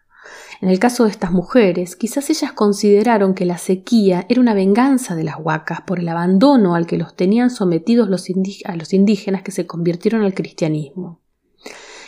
En 0.60 0.68
el 0.68 0.80
caso 0.80 1.04
de 1.04 1.10
estas 1.10 1.30
mujeres, 1.30 1.94
quizás 1.94 2.28
ellas 2.30 2.52
consideraron 2.52 3.34
que 3.34 3.44
la 3.44 3.58
sequía 3.58 4.26
era 4.28 4.40
una 4.40 4.54
venganza 4.54 5.14
de 5.14 5.24
las 5.24 5.36
huacas 5.38 5.82
por 5.82 6.00
el 6.00 6.08
abandono 6.08 6.74
al 6.74 6.86
que 6.86 6.98
los 6.98 7.14
tenían 7.14 7.50
sometidos 7.50 8.08
los 8.08 8.26
a 8.64 8.76
los 8.76 8.92
indígenas 8.92 9.42
que 9.42 9.52
se 9.52 9.66
convirtieron 9.66 10.22
al 10.22 10.34
cristianismo. 10.34 11.20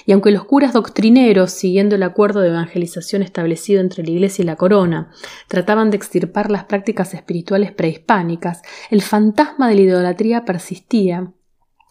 Y 0.07 0.13
aunque 0.13 0.33
los 0.33 0.45
curas 0.45 0.73
doctrineros, 0.73 1.53
siguiendo 1.53 1.95
el 1.95 2.03
acuerdo 2.03 2.41
de 2.41 2.49
evangelización 2.49 3.23
establecido 3.23 3.81
entre 3.81 4.03
la 4.03 4.11
Iglesia 4.11 4.43
y 4.43 4.47
la 4.47 4.57
corona, 4.57 5.13
trataban 5.47 5.91
de 5.91 5.99
extirpar 5.99 6.51
las 6.51 6.65
prácticas 6.65 7.15
espirituales 7.15 7.71
prehispánicas, 7.71 8.63
el 8.91 9.03
fantasma 9.03 9.69
de 9.69 9.75
la 9.77 9.81
idolatría 9.83 10.45
persistía 10.45 11.33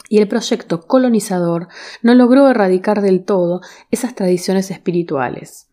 y 0.10 0.18
el 0.18 0.28
proyecto 0.28 0.82
colonizador 0.82 1.70
no 2.01 2.16
logró 2.16 2.49
erradicar 2.49 3.01
del 3.01 3.24
todo 3.24 3.62
esas 3.91 4.16
tradiciones 4.16 4.72
espirituales. 4.72 5.68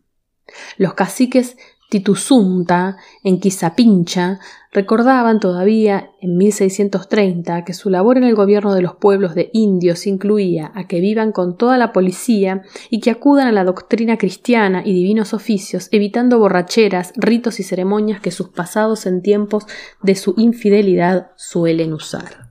Los 0.77 0.93
caciques 0.93 1.57
Tituzunta, 1.89 2.97
en 3.23 3.39
Quizapincha, 3.39 4.41
recordaban 4.73 5.39
todavía 5.39 6.09
en 6.19 6.35
1630 6.35 7.63
que 7.63 7.73
su 7.73 7.89
labor 7.89 8.17
en 8.17 8.25
el 8.25 8.35
gobierno 8.35 8.73
de 8.73 8.81
los 8.81 8.95
pueblos 8.95 9.35
de 9.35 9.49
indios 9.53 10.05
incluía 10.05 10.73
a 10.75 10.85
que 10.85 10.99
vivan 10.99 11.31
con 11.31 11.55
toda 11.55 11.77
la 11.77 11.93
policía 11.93 12.63
y 12.89 12.99
que 12.99 13.09
acudan 13.09 13.47
a 13.47 13.53
la 13.53 13.63
doctrina 13.63 14.17
cristiana 14.17 14.81
y 14.83 14.91
divinos 14.91 15.33
oficios, 15.33 15.87
evitando 15.93 16.39
borracheras, 16.39 17.13
ritos 17.15 17.61
y 17.61 17.63
ceremonias 17.63 18.19
que 18.19 18.31
sus 18.31 18.49
pasados 18.49 19.05
en 19.05 19.21
tiempos 19.21 19.65
de 20.03 20.15
su 20.15 20.33
infidelidad 20.35 21.31
suelen 21.37 21.93
usar. 21.93 22.46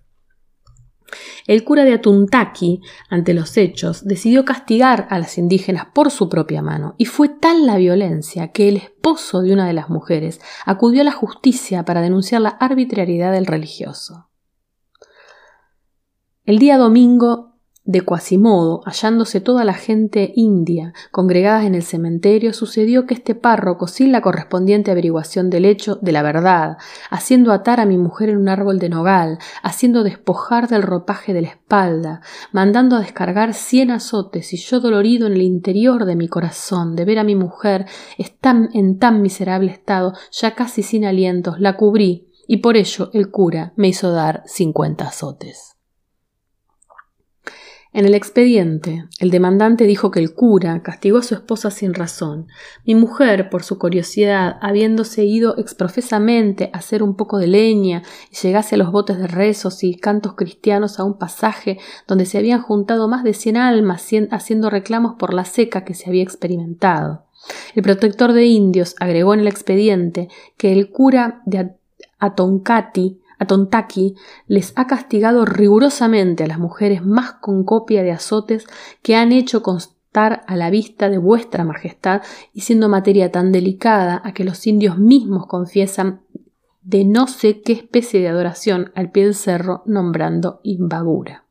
El 1.46 1.64
cura 1.64 1.84
de 1.84 1.92
Atuntaki, 1.92 2.80
ante 3.08 3.34
los 3.34 3.56
hechos, 3.56 4.04
decidió 4.04 4.44
castigar 4.44 5.06
a 5.10 5.18
las 5.18 5.38
indígenas 5.38 5.86
por 5.92 6.10
su 6.10 6.28
propia 6.28 6.62
mano, 6.62 6.94
y 6.98 7.04
fue 7.06 7.28
tal 7.28 7.66
la 7.66 7.76
violencia 7.76 8.52
que 8.52 8.68
el 8.68 8.76
esposo 8.76 9.42
de 9.42 9.52
una 9.52 9.66
de 9.66 9.72
las 9.72 9.88
mujeres 9.88 10.40
acudió 10.64 11.02
a 11.02 11.04
la 11.04 11.12
justicia 11.12 11.84
para 11.84 12.00
denunciar 12.00 12.40
la 12.40 12.50
arbitrariedad 12.50 13.32
del 13.32 13.46
religioso. 13.46 14.30
El 16.44 16.58
día 16.58 16.78
domingo 16.78 17.55
De 17.88 18.00
Quasimodo, 18.00 18.82
hallándose 18.84 19.40
toda 19.40 19.64
la 19.64 19.74
gente 19.74 20.32
india 20.34 20.92
congregada 21.12 21.66
en 21.66 21.76
el 21.76 21.84
cementerio, 21.84 22.52
sucedió 22.52 23.06
que 23.06 23.14
este 23.14 23.36
párroco, 23.36 23.86
sin 23.86 24.10
la 24.10 24.20
correspondiente 24.22 24.90
averiguación 24.90 25.50
del 25.50 25.64
hecho, 25.64 25.96
de 26.02 26.10
la 26.10 26.22
verdad, 26.22 26.78
haciendo 27.10 27.52
atar 27.52 27.78
a 27.78 27.86
mi 27.86 27.96
mujer 27.96 28.30
en 28.30 28.38
un 28.38 28.48
árbol 28.48 28.80
de 28.80 28.88
nogal, 28.88 29.38
haciendo 29.62 30.02
despojar 30.02 30.66
del 30.66 30.82
ropaje 30.82 31.32
de 31.32 31.42
la 31.42 31.48
espalda, 31.48 32.22
mandando 32.50 32.96
a 32.96 33.00
descargar 33.00 33.54
cien 33.54 33.92
azotes, 33.92 34.52
y 34.52 34.56
yo 34.56 34.80
dolorido 34.80 35.28
en 35.28 35.34
el 35.34 35.42
interior 35.42 36.06
de 36.06 36.16
mi 36.16 36.26
corazón 36.26 36.96
de 36.96 37.04
ver 37.04 37.20
a 37.20 37.24
mi 37.24 37.36
mujer 37.36 37.86
en 38.42 38.98
tan 38.98 39.22
miserable 39.22 39.70
estado, 39.70 40.12
ya 40.32 40.56
casi 40.56 40.82
sin 40.82 41.04
alientos, 41.04 41.60
la 41.60 41.76
cubrí, 41.76 42.32
y 42.48 42.56
por 42.56 42.76
ello 42.76 43.10
el 43.12 43.30
cura 43.30 43.72
me 43.76 43.86
hizo 43.86 44.10
dar 44.10 44.42
cincuenta 44.46 45.06
azotes. 45.06 45.75
En 47.96 48.04
el 48.04 48.12
expediente, 48.12 49.06
el 49.20 49.30
demandante 49.30 49.84
dijo 49.84 50.10
que 50.10 50.20
el 50.20 50.34
cura 50.34 50.82
castigó 50.82 51.16
a 51.16 51.22
su 51.22 51.32
esposa 51.34 51.70
sin 51.70 51.94
razón. 51.94 52.46
Mi 52.84 52.94
mujer, 52.94 53.48
por 53.48 53.62
su 53.62 53.78
curiosidad, 53.78 54.58
habiéndose 54.60 55.24
ido 55.24 55.56
exprofesamente 55.56 56.68
a 56.74 56.76
hacer 56.76 57.02
un 57.02 57.16
poco 57.16 57.38
de 57.38 57.46
leña 57.46 58.02
y 58.30 58.36
llegase 58.36 58.74
a 58.74 58.78
los 58.78 58.92
botes 58.92 59.16
de 59.16 59.26
rezos 59.26 59.82
y 59.82 59.96
cantos 59.96 60.34
cristianos 60.34 61.00
a 61.00 61.04
un 61.04 61.16
pasaje 61.16 61.78
donde 62.06 62.26
se 62.26 62.36
habían 62.36 62.60
juntado 62.60 63.08
más 63.08 63.24
de 63.24 63.32
cien 63.32 63.56
almas 63.56 64.06
haciendo 64.30 64.68
reclamos 64.68 65.14
por 65.18 65.32
la 65.32 65.46
seca 65.46 65.86
que 65.86 65.94
se 65.94 66.10
había 66.10 66.22
experimentado. 66.22 67.24
El 67.74 67.82
protector 67.82 68.34
de 68.34 68.44
indios 68.44 68.94
agregó 69.00 69.32
en 69.32 69.40
el 69.40 69.48
expediente 69.48 70.28
que 70.58 70.74
el 70.74 70.90
cura 70.90 71.40
de 71.46 71.70
Atoncati 72.18 73.22
a 73.38 73.46
Tontaki 73.46 74.14
les 74.46 74.72
ha 74.76 74.86
castigado 74.86 75.44
rigurosamente 75.44 76.44
a 76.44 76.46
las 76.46 76.58
mujeres 76.58 77.04
más 77.04 77.32
con 77.32 77.64
copia 77.64 78.02
de 78.02 78.12
azotes 78.12 78.66
que 79.02 79.16
han 79.16 79.32
hecho 79.32 79.62
constar 79.62 80.44
a 80.46 80.56
la 80.56 80.70
vista 80.70 81.10
de 81.10 81.18
vuestra 81.18 81.64
majestad 81.64 82.22
y 82.52 82.62
siendo 82.62 82.88
materia 82.88 83.30
tan 83.30 83.52
delicada 83.52 84.20
a 84.24 84.32
que 84.32 84.44
los 84.44 84.66
indios 84.66 84.98
mismos 84.98 85.46
confiesan 85.46 86.22
de 86.82 87.04
no 87.04 87.26
sé 87.26 87.60
qué 87.60 87.72
especie 87.72 88.20
de 88.20 88.28
adoración 88.28 88.92
al 88.94 89.10
pie 89.10 89.24
del 89.24 89.34
cerro 89.34 89.82
nombrando 89.86 90.60
imbagura. 90.62 91.44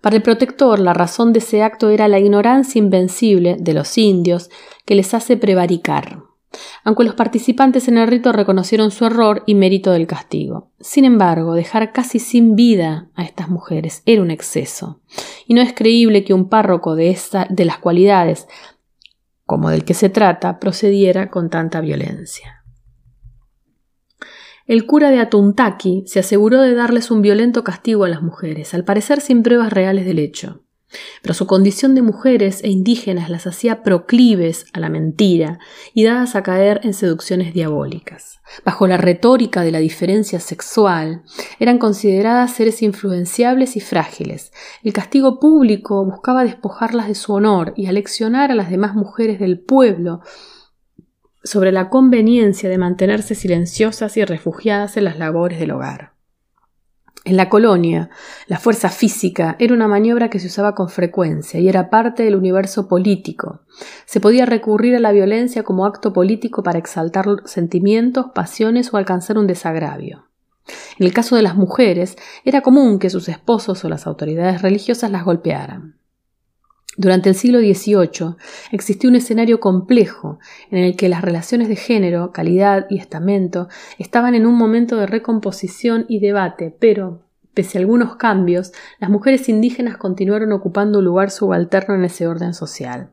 Para 0.00 0.16
el 0.16 0.22
protector, 0.22 0.80
la 0.80 0.92
razón 0.92 1.32
de 1.32 1.38
ese 1.38 1.62
acto 1.62 1.88
era 1.88 2.08
la 2.08 2.18
ignorancia 2.18 2.78
invencible 2.78 3.56
de 3.58 3.72
los 3.72 3.96
indios 3.96 4.50
que 4.84 4.94
les 4.94 5.14
hace 5.14 5.36
prevaricar 5.36 6.33
aunque 6.84 7.04
los 7.04 7.14
participantes 7.14 7.88
en 7.88 7.98
el 7.98 8.08
rito 8.08 8.32
reconocieron 8.32 8.90
su 8.90 9.04
error 9.04 9.42
y 9.46 9.54
mérito 9.54 9.92
del 9.92 10.06
castigo. 10.06 10.70
Sin 10.80 11.04
embargo, 11.04 11.54
dejar 11.54 11.92
casi 11.92 12.18
sin 12.18 12.56
vida 12.56 13.08
a 13.14 13.24
estas 13.24 13.48
mujeres 13.48 14.02
era 14.06 14.22
un 14.22 14.30
exceso, 14.30 15.00
y 15.46 15.54
no 15.54 15.62
es 15.62 15.72
creíble 15.72 16.24
que 16.24 16.34
un 16.34 16.48
párroco 16.48 16.94
de, 16.94 17.18
de 17.50 17.64
las 17.64 17.78
cualidades 17.78 18.46
como 19.46 19.70
del 19.70 19.84
que 19.84 19.94
se 19.94 20.08
trata 20.08 20.58
procediera 20.58 21.30
con 21.30 21.50
tanta 21.50 21.80
violencia. 21.80 22.64
El 24.66 24.86
cura 24.86 25.10
de 25.10 25.18
Atuntaki 25.18 26.04
se 26.06 26.20
aseguró 26.20 26.62
de 26.62 26.74
darles 26.74 27.10
un 27.10 27.20
violento 27.20 27.64
castigo 27.64 28.04
a 28.04 28.08
las 28.08 28.22
mujeres, 28.22 28.72
al 28.72 28.84
parecer 28.84 29.20
sin 29.20 29.42
pruebas 29.42 29.72
reales 29.72 30.06
del 30.06 30.18
hecho. 30.18 30.63
Pero 31.22 31.34
su 31.34 31.46
condición 31.46 31.94
de 31.94 32.02
mujeres 32.02 32.62
e 32.62 32.70
indígenas 32.70 33.30
las 33.30 33.46
hacía 33.46 33.82
proclives 33.82 34.66
a 34.72 34.80
la 34.80 34.88
mentira 34.88 35.58
y 35.92 36.04
dadas 36.04 36.36
a 36.36 36.42
caer 36.42 36.80
en 36.84 36.94
seducciones 36.94 37.54
diabólicas. 37.54 38.40
Bajo 38.64 38.86
la 38.86 38.96
retórica 38.96 39.62
de 39.62 39.72
la 39.72 39.78
diferencia 39.78 40.40
sexual, 40.40 41.22
eran 41.58 41.78
consideradas 41.78 42.52
seres 42.52 42.82
influenciables 42.82 43.76
y 43.76 43.80
frágiles. 43.80 44.52
El 44.82 44.92
castigo 44.92 45.40
público 45.40 46.04
buscaba 46.04 46.44
despojarlas 46.44 47.08
de 47.08 47.14
su 47.14 47.32
honor 47.32 47.72
y 47.76 47.86
aleccionar 47.86 48.50
a 48.50 48.54
las 48.54 48.70
demás 48.70 48.94
mujeres 48.94 49.40
del 49.40 49.58
pueblo 49.58 50.20
sobre 51.42 51.72
la 51.72 51.90
conveniencia 51.90 52.68
de 52.70 52.78
mantenerse 52.78 53.34
silenciosas 53.34 54.16
y 54.16 54.24
refugiadas 54.24 54.96
en 54.96 55.04
las 55.04 55.18
labores 55.18 55.60
del 55.60 55.72
hogar. 55.72 56.13
En 57.26 57.38
la 57.38 57.48
colonia, 57.48 58.10
la 58.48 58.58
fuerza 58.58 58.90
física 58.90 59.56
era 59.58 59.72
una 59.72 59.88
maniobra 59.88 60.28
que 60.28 60.38
se 60.38 60.48
usaba 60.48 60.74
con 60.74 60.90
frecuencia 60.90 61.58
y 61.58 61.70
era 61.70 61.88
parte 61.88 62.22
del 62.22 62.36
universo 62.36 62.86
político. 62.86 63.62
Se 64.04 64.20
podía 64.20 64.44
recurrir 64.44 64.94
a 64.94 65.00
la 65.00 65.10
violencia 65.10 65.62
como 65.62 65.86
acto 65.86 66.12
político 66.12 66.62
para 66.62 66.78
exaltar 66.78 67.24
sentimientos, 67.46 68.26
pasiones 68.34 68.92
o 68.92 68.98
alcanzar 68.98 69.38
un 69.38 69.46
desagravio. 69.46 70.28
En 70.98 71.06
el 71.06 71.14
caso 71.14 71.34
de 71.34 71.42
las 71.42 71.56
mujeres, 71.56 72.16
era 72.44 72.60
común 72.60 72.98
que 72.98 73.08
sus 73.08 73.30
esposos 73.30 73.82
o 73.84 73.88
las 73.88 74.06
autoridades 74.06 74.60
religiosas 74.60 75.10
las 75.10 75.24
golpearan. 75.24 75.96
Durante 76.96 77.28
el 77.28 77.34
siglo 77.34 77.58
XVIII 77.58 78.36
existió 78.70 79.10
un 79.10 79.16
escenario 79.16 79.58
complejo 79.58 80.38
en 80.70 80.78
el 80.78 80.96
que 80.96 81.08
las 81.08 81.22
relaciones 81.22 81.68
de 81.68 81.76
género, 81.76 82.30
calidad 82.32 82.86
y 82.88 82.98
estamento 82.98 83.68
estaban 83.98 84.34
en 84.34 84.46
un 84.46 84.54
momento 84.54 84.96
de 84.96 85.06
recomposición 85.06 86.06
y 86.08 86.20
debate, 86.20 86.74
pero, 86.78 87.22
pese 87.52 87.78
a 87.78 87.80
algunos 87.80 88.16
cambios, 88.16 88.72
las 89.00 89.10
mujeres 89.10 89.48
indígenas 89.48 89.96
continuaron 89.96 90.52
ocupando 90.52 91.00
un 91.00 91.04
lugar 91.04 91.30
subalterno 91.30 91.96
en 91.96 92.04
ese 92.04 92.28
orden 92.28 92.54
social. 92.54 93.10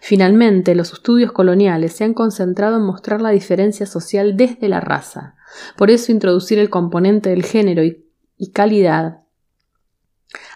Finalmente, 0.00 0.74
los 0.74 0.92
estudios 0.92 1.32
coloniales 1.32 1.92
se 1.92 2.04
han 2.04 2.14
concentrado 2.14 2.76
en 2.76 2.82
mostrar 2.82 3.20
la 3.20 3.30
diferencia 3.30 3.86
social 3.86 4.36
desde 4.36 4.68
la 4.68 4.80
raza. 4.80 5.34
Por 5.76 5.90
eso 5.90 6.12
introducir 6.12 6.58
el 6.58 6.70
componente 6.70 7.30
del 7.30 7.42
género 7.42 7.82
y, 7.82 8.06
y 8.36 8.52
calidad 8.52 9.21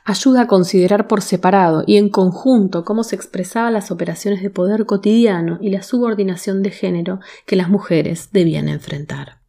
ayuda 0.06 0.42
a 0.42 0.46
considerar 0.46 1.08
por 1.08 1.20
separado 1.20 1.82
y 1.86 1.96
en 1.98 2.08
conjunto 2.08 2.84
cómo 2.84 3.02
se 3.02 3.16
expresaban 3.16 3.72
las 3.72 3.90
operaciones 3.90 4.40
de 4.40 4.50
poder 4.50 4.86
cotidiano 4.86 5.58
y 5.60 5.70
la 5.70 5.82
subordinación 5.82 6.62
de 6.62 6.70
género 6.70 7.20
que 7.44 7.56
las 7.56 7.68
mujeres 7.68 8.30
debían 8.32 8.68
enfrentar. 8.68 9.40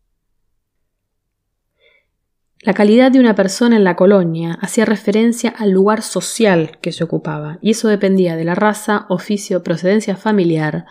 La 2.61 2.73
calidad 2.73 3.11
de 3.11 3.19
una 3.19 3.35
persona 3.35 3.77
en 3.77 3.83
la 3.83 3.95
colonia 3.95 4.57
hacía 4.59 4.83
referencia 4.83 5.51
al 5.51 5.69
lugar 5.69 6.01
social 6.01 6.79
que 6.81 6.91
se 6.91 7.03
ocupaba, 7.03 7.59
y 7.61 7.71
eso 7.71 7.87
dependía 7.87 8.35
de 8.35 8.43
la 8.43 8.55
raza, 8.55 9.05
oficio, 9.09 9.61
procedencia 9.61 10.17
familiar 10.17 10.85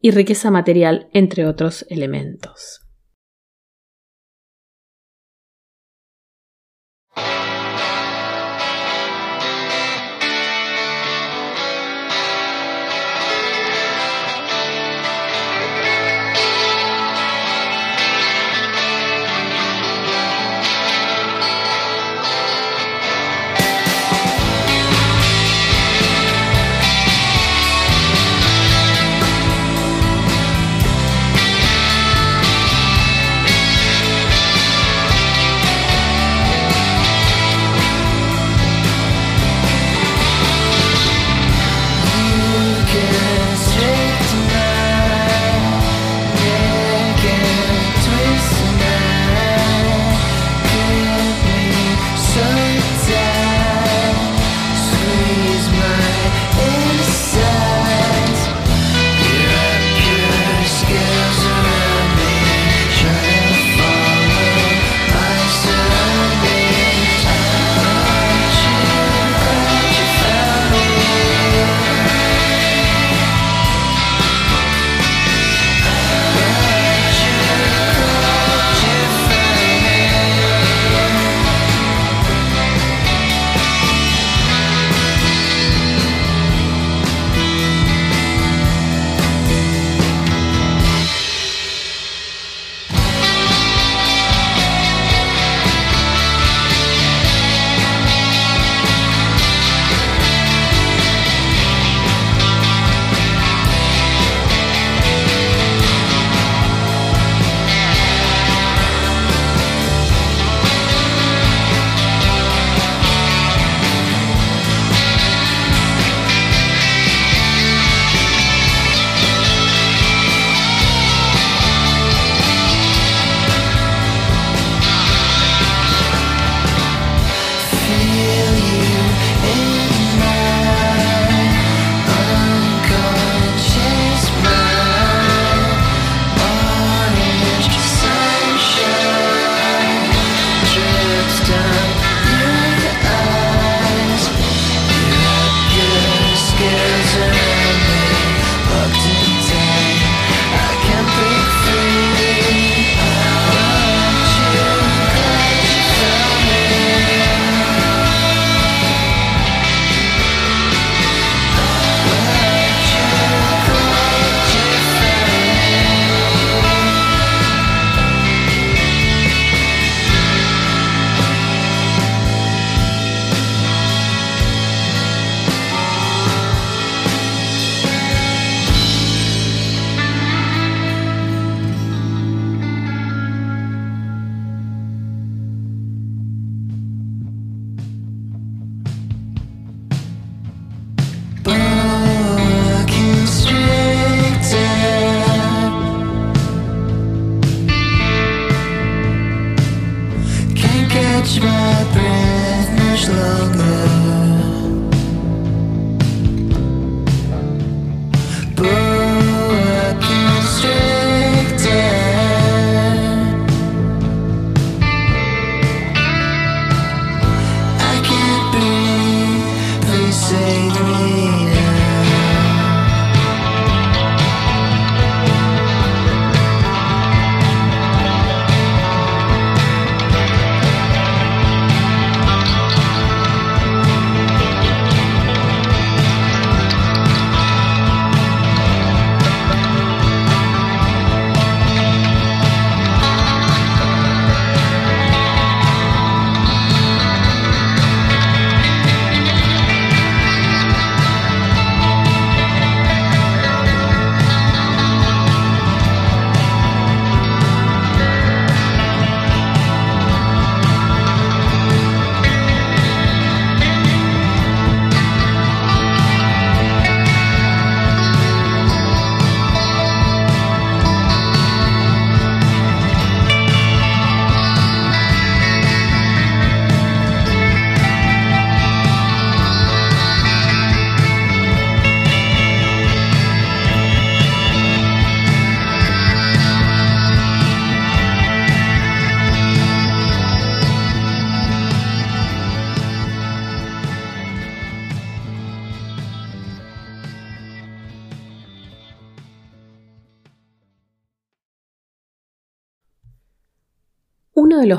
y 0.00 0.12
riqueza 0.12 0.50
material, 0.50 1.08
entre 1.12 1.46
otros 1.46 1.84
elementos. 1.90 2.83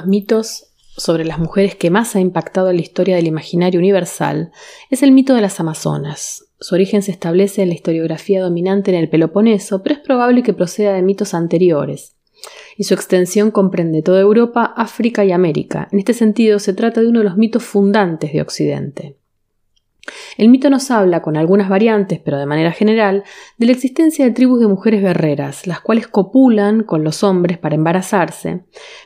Mitos 0.06 0.72
sobre 0.98 1.26
las 1.26 1.40
mujeres 1.40 1.76
que 1.76 1.90
más 1.90 2.16
ha 2.16 2.20
impactado 2.20 2.70
en 2.70 2.78
la 2.78 2.82
historia 2.82 3.16
del 3.16 3.28
imaginario 3.28 3.80
universal 3.80 4.52
es 4.90 5.04
el 5.04 5.12
mito 5.12 5.34
de 5.36 5.42
las 5.42 5.60
Amazonas. 5.60 6.46
Su 6.60 6.76
origen 6.76 7.02
se 7.02 7.12
establece 7.12 7.64
en 7.64 7.70
la 7.70 7.76
historiografía 7.76 8.42
dominante 8.42 8.92
en 8.92 8.98
el 8.98 9.10
Peloponeso, 9.10 9.84
pero 9.84 9.96
es 9.96 10.02
probable 10.02 10.42
que 10.42 10.54
proceda 10.54 10.94
de 10.94 11.02
mitos 11.02 11.34
anteriores, 11.34 12.16
y 12.78 12.86
su 12.86 12.94
extensión 12.94 13.52
comprende 13.52 14.02
toda 14.02 14.22
Europa, 14.22 14.74
África 14.76 15.26
y 15.26 15.32
América. 15.32 15.90
En 15.92 16.00
este 16.00 16.14
sentido, 16.14 16.60
se 16.60 16.74
trata 16.74 17.02
de 17.02 17.08
uno 17.08 17.20
de 17.20 17.26
los 17.26 17.38
mitos 17.38 17.64
fundantes 17.64 18.32
de 18.32 18.42
Occidente. 18.42 19.18
El 20.38 20.50
mito 20.50 20.70
nos 20.70 20.92
habla, 20.92 21.22
con 21.22 21.36
algunas 21.36 21.68
variantes, 21.68 22.20
pero 22.24 22.38
de 22.38 22.46
manera 22.46 22.72
general, 22.72 23.24
de 23.58 23.66
la 23.66 23.72
existencia 23.72 24.24
de 24.24 24.32
tribus 24.32 24.60
de 24.60 24.68
mujeres 24.68 25.02
guerreras, 25.02 25.68
las 25.68 25.82
cuales 25.82 26.08
copulan 26.08 26.84
con 26.84 27.04
los 27.04 27.24
hombres 27.24 27.58
para 27.58 27.76
embarazarse, 27.76 28.62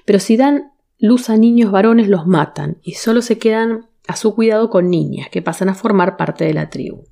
pero 0.06 0.20
si 0.20 0.38
dan 0.38 0.72
luz 1.00 1.30
a 1.30 1.38
niños 1.38 1.72
varones 1.72 2.10
los 2.10 2.28
matan 2.28 2.78
y 2.84 2.94
solo 2.94 3.22
se 3.22 3.40
quedan 3.40 3.88
a 4.08 4.16
su 4.16 4.36
cuidado 4.36 4.70
con 4.70 4.90
niñas, 4.90 5.30
que 5.30 5.42
pasan 5.42 5.70
a 5.70 5.76
formar 5.76 6.18
parte 6.18 6.44
de 6.46 6.54
la 6.54 6.70
tribu. 6.70 7.04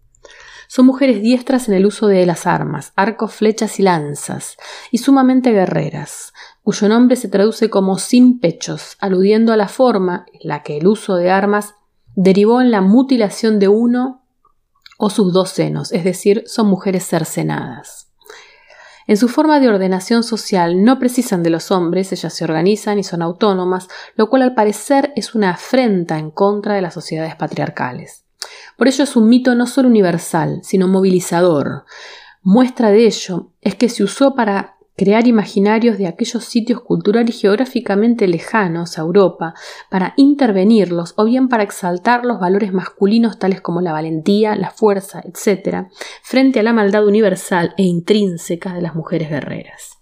Son 0.67 0.85
mujeres 0.85 1.21
diestras 1.21 1.69
en 1.69 1.75
el 1.75 1.85
uso 1.85 2.07
de 2.07 2.25
las 2.25 2.45
armas, 2.45 2.91
arcos, 2.97 3.33
flechas 3.33 3.79
y 3.79 3.83
lanzas, 3.83 4.57
y 4.91 4.97
sumamente 4.97 5.51
guerreras, 5.51 6.33
cuyo 6.61 6.89
nombre 6.89 7.15
se 7.15 7.29
traduce 7.29 7.69
como 7.69 7.97
sin 7.97 8.39
pechos, 8.39 8.97
aludiendo 8.99 9.53
a 9.53 9.57
la 9.57 9.69
forma 9.69 10.25
en 10.33 10.49
la 10.49 10.63
que 10.63 10.77
el 10.77 10.88
uso 10.88 11.15
de 11.15 11.31
armas 11.31 11.75
derivó 12.15 12.59
en 12.59 12.71
la 12.71 12.81
mutilación 12.81 13.59
de 13.59 13.69
uno 13.69 14.25
o 14.97 15.09
sus 15.09 15.31
dos 15.31 15.51
senos, 15.51 15.93
es 15.93 16.03
decir, 16.03 16.43
son 16.47 16.67
mujeres 16.67 17.07
cercenadas. 17.07 18.07
En 19.08 19.16
su 19.18 19.30
forma 19.30 19.60
de 19.60 19.70
ordenación 19.70 20.22
social 20.22 20.84
no 20.84 20.99
precisan 20.99 21.41
de 21.41 21.49
los 21.49 21.72
hombres, 21.72 22.12
ellas 22.12 22.34
se 22.34 22.43
organizan 22.43 22.99
y 22.99 23.03
son 23.03 23.22
autónomas, 23.22 23.88
lo 24.16 24.30
cual 24.30 24.41
al 24.41 24.53
parecer 24.53 25.14
es 25.16 25.34
una 25.34 25.51
afrenta 25.51 26.20
en 26.20 26.30
contra 26.30 26.76
de 26.76 26.82
las 26.82 26.93
sociedades 26.93 27.36
patriarcales. 27.36 28.26
Por 28.78 28.88
ello 28.88 29.03
es 29.03 29.16
un 29.16 29.30
mito 29.30 29.55
no 29.55 29.66
solo 29.66 29.88
universal, 29.88 30.60
sino 30.64 30.88
movilizador. 30.88 31.86
Muestra 32.43 32.91
de 32.91 33.05
ello 33.05 33.51
es 33.62 33.76
que 33.76 33.89
se 33.89 34.03
usó 34.03 34.36
para 34.36 34.76
crear 34.98 35.28
imaginarios 35.28 35.98
de 36.00 36.08
aquellos 36.08 36.43
sitios 36.43 36.82
cultural 36.82 37.30
y 37.30 37.32
geográficamente 37.32 38.28
lejanos 38.28 38.98
a 38.98 39.02
Europa, 39.02 39.54
para 39.89 40.14
intervenirlos 40.18 41.14
o 41.18 41.26
bien 41.26 41.48
para 41.48 41.64
exaltar 41.64 42.26
los 42.26 42.39
valores 42.39 42.74
masculinos 42.74 43.38
tales 43.38 43.62
como 43.62 43.80
la 43.80 43.93
valentía, 43.93 44.56
la 44.56 44.72
fuerza, 44.72 45.22
etc., 45.24 45.88
frente 46.24 46.60
a 46.60 46.64
la 46.64 46.74
maldad 46.74 47.06
universal 47.06 47.76
e 47.78 47.84
intrínseca 47.84 48.74
de 48.74 48.82
las 48.82 48.95
mujeres 48.95 49.30
guerreras. 49.30 50.00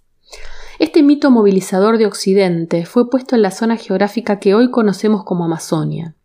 Este 0.80 1.04
mito 1.04 1.30
movilizador 1.30 1.98
de 1.98 2.06
Occidente 2.06 2.86
fue 2.86 3.10
puesto 3.10 3.36
en 3.36 3.42
la 3.42 3.52
zona 3.52 3.78
geográfica 3.78 4.40
que 4.40 4.56
hoy 4.56 4.72
conocemos 4.72 5.24
como 5.24 5.46
Amazonia 5.46 6.16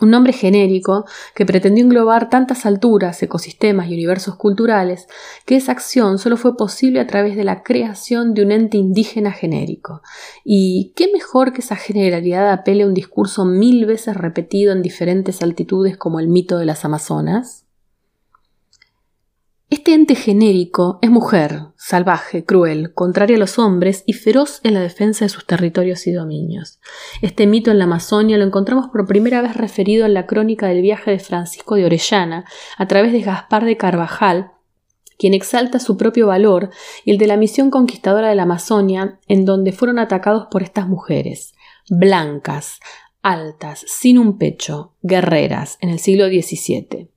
un 0.00 0.10
nombre 0.10 0.32
genérico 0.32 1.04
que 1.34 1.46
pretendió 1.46 1.84
englobar 1.84 2.30
tantas 2.30 2.66
alturas, 2.66 3.22
ecosistemas 3.22 3.88
y 3.88 3.94
universos 3.94 4.36
culturales, 4.36 5.06
que 5.44 5.56
esa 5.56 5.72
acción 5.72 6.18
solo 6.18 6.36
fue 6.36 6.56
posible 6.56 7.00
a 7.00 7.06
través 7.06 7.36
de 7.36 7.44
la 7.44 7.62
creación 7.62 8.34
de 8.34 8.42
un 8.44 8.52
ente 8.52 8.76
indígena 8.76 9.32
genérico. 9.32 10.02
¿Y 10.44 10.92
qué 10.96 11.10
mejor 11.12 11.52
que 11.52 11.60
esa 11.60 11.76
generalidad 11.76 12.50
apele 12.50 12.84
a 12.84 12.86
un 12.86 12.94
discurso 12.94 13.44
mil 13.44 13.86
veces 13.86 14.16
repetido 14.16 14.72
en 14.72 14.82
diferentes 14.82 15.42
altitudes 15.42 15.96
como 15.96 16.20
el 16.20 16.28
mito 16.28 16.58
de 16.58 16.66
las 16.66 16.84
Amazonas? 16.84 17.67
Este 19.70 19.92
ente 19.92 20.14
genérico 20.14 20.98
es 21.02 21.10
mujer, 21.10 21.60
salvaje, 21.76 22.42
cruel, 22.42 22.94
contraria 22.94 23.36
a 23.36 23.38
los 23.38 23.58
hombres 23.58 24.02
y 24.06 24.14
feroz 24.14 24.60
en 24.62 24.72
la 24.72 24.80
defensa 24.80 25.26
de 25.26 25.28
sus 25.28 25.44
territorios 25.44 26.06
y 26.06 26.12
dominios. 26.12 26.80
Este 27.20 27.46
mito 27.46 27.70
en 27.70 27.76
la 27.76 27.84
Amazonia 27.84 28.38
lo 28.38 28.44
encontramos 28.44 28.88
por 28.88 29.06
primera 29.06 29.42
vez 29.42 29.54
referido 29.54 30.06
en 30.06 30.14
la 30.14 30.24
crónica 30.24 30.68
del 30.68 30.80
viaje 30.80 31.10
de 31.10 31.18
Francisco 31.18 31.74
de 31.74 31.84
Orellana, 31.84 32.46
a 32.78 32.88
través 32.88 33.12
de 33.12 33.20
Gaspar 33.20 33.66
de 33.66 33.76
Carvajal, 33.76 34.52
quien 35.18 35.34
exalta 35.34 35.80
su 35.80 35.98
propio 35.98 36.28
valor 36.28 36.70
y 37.04 37.10
el 37.10 37.18
de 37.18 37.26
la 37.26 37.36
misión 37.36 37.68
conquistadora 37.68 38.30
de 38.30 38.36
la 38.36 38.44
Amazonia, 38.44 39.20
en 39.28 39.44
donde 39.44 39.72
fueron 39.72 39.98
atacados 39.98 40.46
por 40.50 40.62
estas 40.62 40.88
mujeres, 40.88 41.52
blancas, 41.90 42.80
altas, 43.20 43.84
sin 43.86 44.18
un 44.18 44.38
pecho, 44.38 44.94
guerreras, 45.02 45.76
en 45.82 45.90
el 45.90 45.98
siglo 45.98 46.28
XVII. 46.28 47.10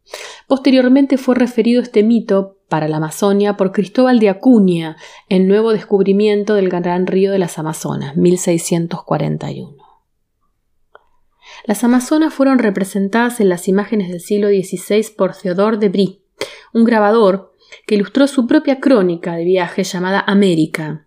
Posteriormente 0.47 1.17
fue 1.17 1.35
referido 1.35 1.81
este 1.81 2.03
mito 2.03 2.57
para 2.67 2.87
la 2.87 2.97
Amazonia 2.97 3.57
por 3.57 3.71
Cristóbal 3.71 4.19
de 4.19 4.29
Acuña 4.29 4.97
en 5.29 5.47
Nuevo 5.47 5.71
Descubrimiento 5.71 6.55
del 6.55 6.69
Gran 6.69 7.07
Río 7.07 7.31
de 7.31 7.39
las 7.39 7.57
Amazonas, 7.57 8.15
1641. 8.17 9.75
Las 11.65 11.83
Amazonas 11.83 12.33
fueron 12.33 12.59
representadas 12.59 13.39
en 13.39 13.49
las 13.49 13.67
imágenes 13.67 14.09
del 14.09 14.21
siglo 14.21 14.47
XVI 14.47 15.13
por 15.15 15.35
Theodore 15.35 15.77
de 15.77 15.89
Brie, 15.89 16.21
un 16.73 16.83
grabador 16.85 17.51
que 17.85 17.95
ilustró 17.95 18.27
su 18.27 18.47
propia 18.47 18.79
crónica 18.79 19.35
de 19.35 19.45
viaje 19.45 19.83
llamada 19.83 20.23
América, 20.25 21.05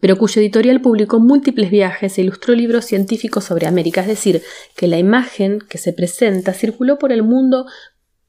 pero 0.00 0.18
cuyo 0.18 0.42
editorial 0.42 0.82
publicó 0.82 1.18
múltiples 1.18 1.70
viajes 1.70 2.18
e 2.18 2.22
ilustró 2.22 2.54
libros 2.54 2.84
científicos 2.84 3.44
sobre 3.44 3.66
América, 3.66 4.02
es 4.02 4.06
decir, 4.06 4.42
que 4.76 4.86
la 4.86 4.98
imagen 4.98 5.60
que 5.68 5.78
se 5.78 5.94
presenta 5.94 6.52
circuló 6.52 6.98
por 6.98 7.10
el 7.10 7.22
mundo 7.22 7.64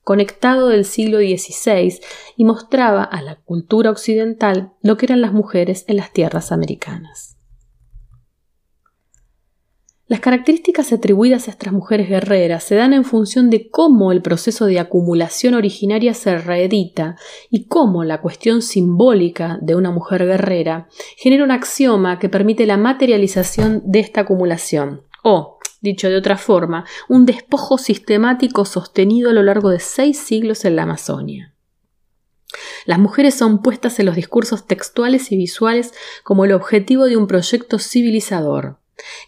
conectado 0.06 0.70
del 0.70 0.86
siglo 0.86 1.18
XVI 1.18 1.99
y 2.38 2.45
mostraba 2.45 3.03
a 3.03 3.22
la 3.24 3.36
cultura 3.36 3.89
occidental 3.89 4.72
lo 4.82 4.95
que 4.95 5.08
eran 5.08 5.20
las 5.20 5.34
mujeres 5.34 5.84
en 5.88 5.97
las 5.97 6.14
tierras 6.14 6.51
americanas. 6.53 7.36
Las 10.08 10.20
características 10.20 10.93
atribuidas 10.93 11.47
a 11.47 11.51
estas 11.51 11.74
mujeres 11.74 12.08
guerreras 12.08 12.64
se 12.64 12.76
dan 12.76 12.93
en 12.93 13.03
función 13.03 13.49
de 13.49 13.72
cómo 13.72 14.12
el 14.12 14.22
proceso 14.22 14.68
de 14.68 14.80
acumulación 14.80 15.56
originaria 15.56 16.14
se 16.14 16.38
reedita 16.38 17.16
y 17.49 17.66
cómo 17.66 18.03
la 18.03 18.22
cuestión 18.22 18.62
simbólica 18.62 19.58
de 19.64 19.74
una 19.74 19.89
mujer 19.89 20.28
guerrera 20.28 20.88
genera 21.18 21.43
un 21.43 21.49
axioma 21.49 22.20
que 22.20 22.30
permite 22.30 22.68
la 22.68 22.78
materialización 22.78 23.82
de 23.84 24.01
esta 24.01 24.22
acumulación, 24.22 25.01
o, 25.24 25.55
dicho 25.86 26.10
de 26.10 26.18
otra 26.18 26.38
forma, 26.38 26.84
un 27.08 27.26
despojo 27.26 27.78
sistemático 27.78 28.66
sostenido 28.66 29.30
a 29.30 29.34
lo 29.34 29.44
largo 29.44 29.70
de 29.70 29.80
seis 29.80 30.20
siglos 30.20 30.66
en 30.66 30.76
la 30.76 30.84
Amazonia. 30.84 31.54
Las 32.86 33.00
mujeres 33.00 33.36
son 33.36 33.62
puestas 33.62 34.00
en 34.00 34.06
los 34.06 34.16
discursos 34.16 34.68
textuales 34.68 35.32
y 35.32 35.38
visuales 35.38 35.94
como 36.24 36.44
el 36.44 36.52
objetivo 36.52 37.06
de 37.06 37.16
un 37.16 37.28
proyecto 37.28 37.80
civilizador, 37.80 38.80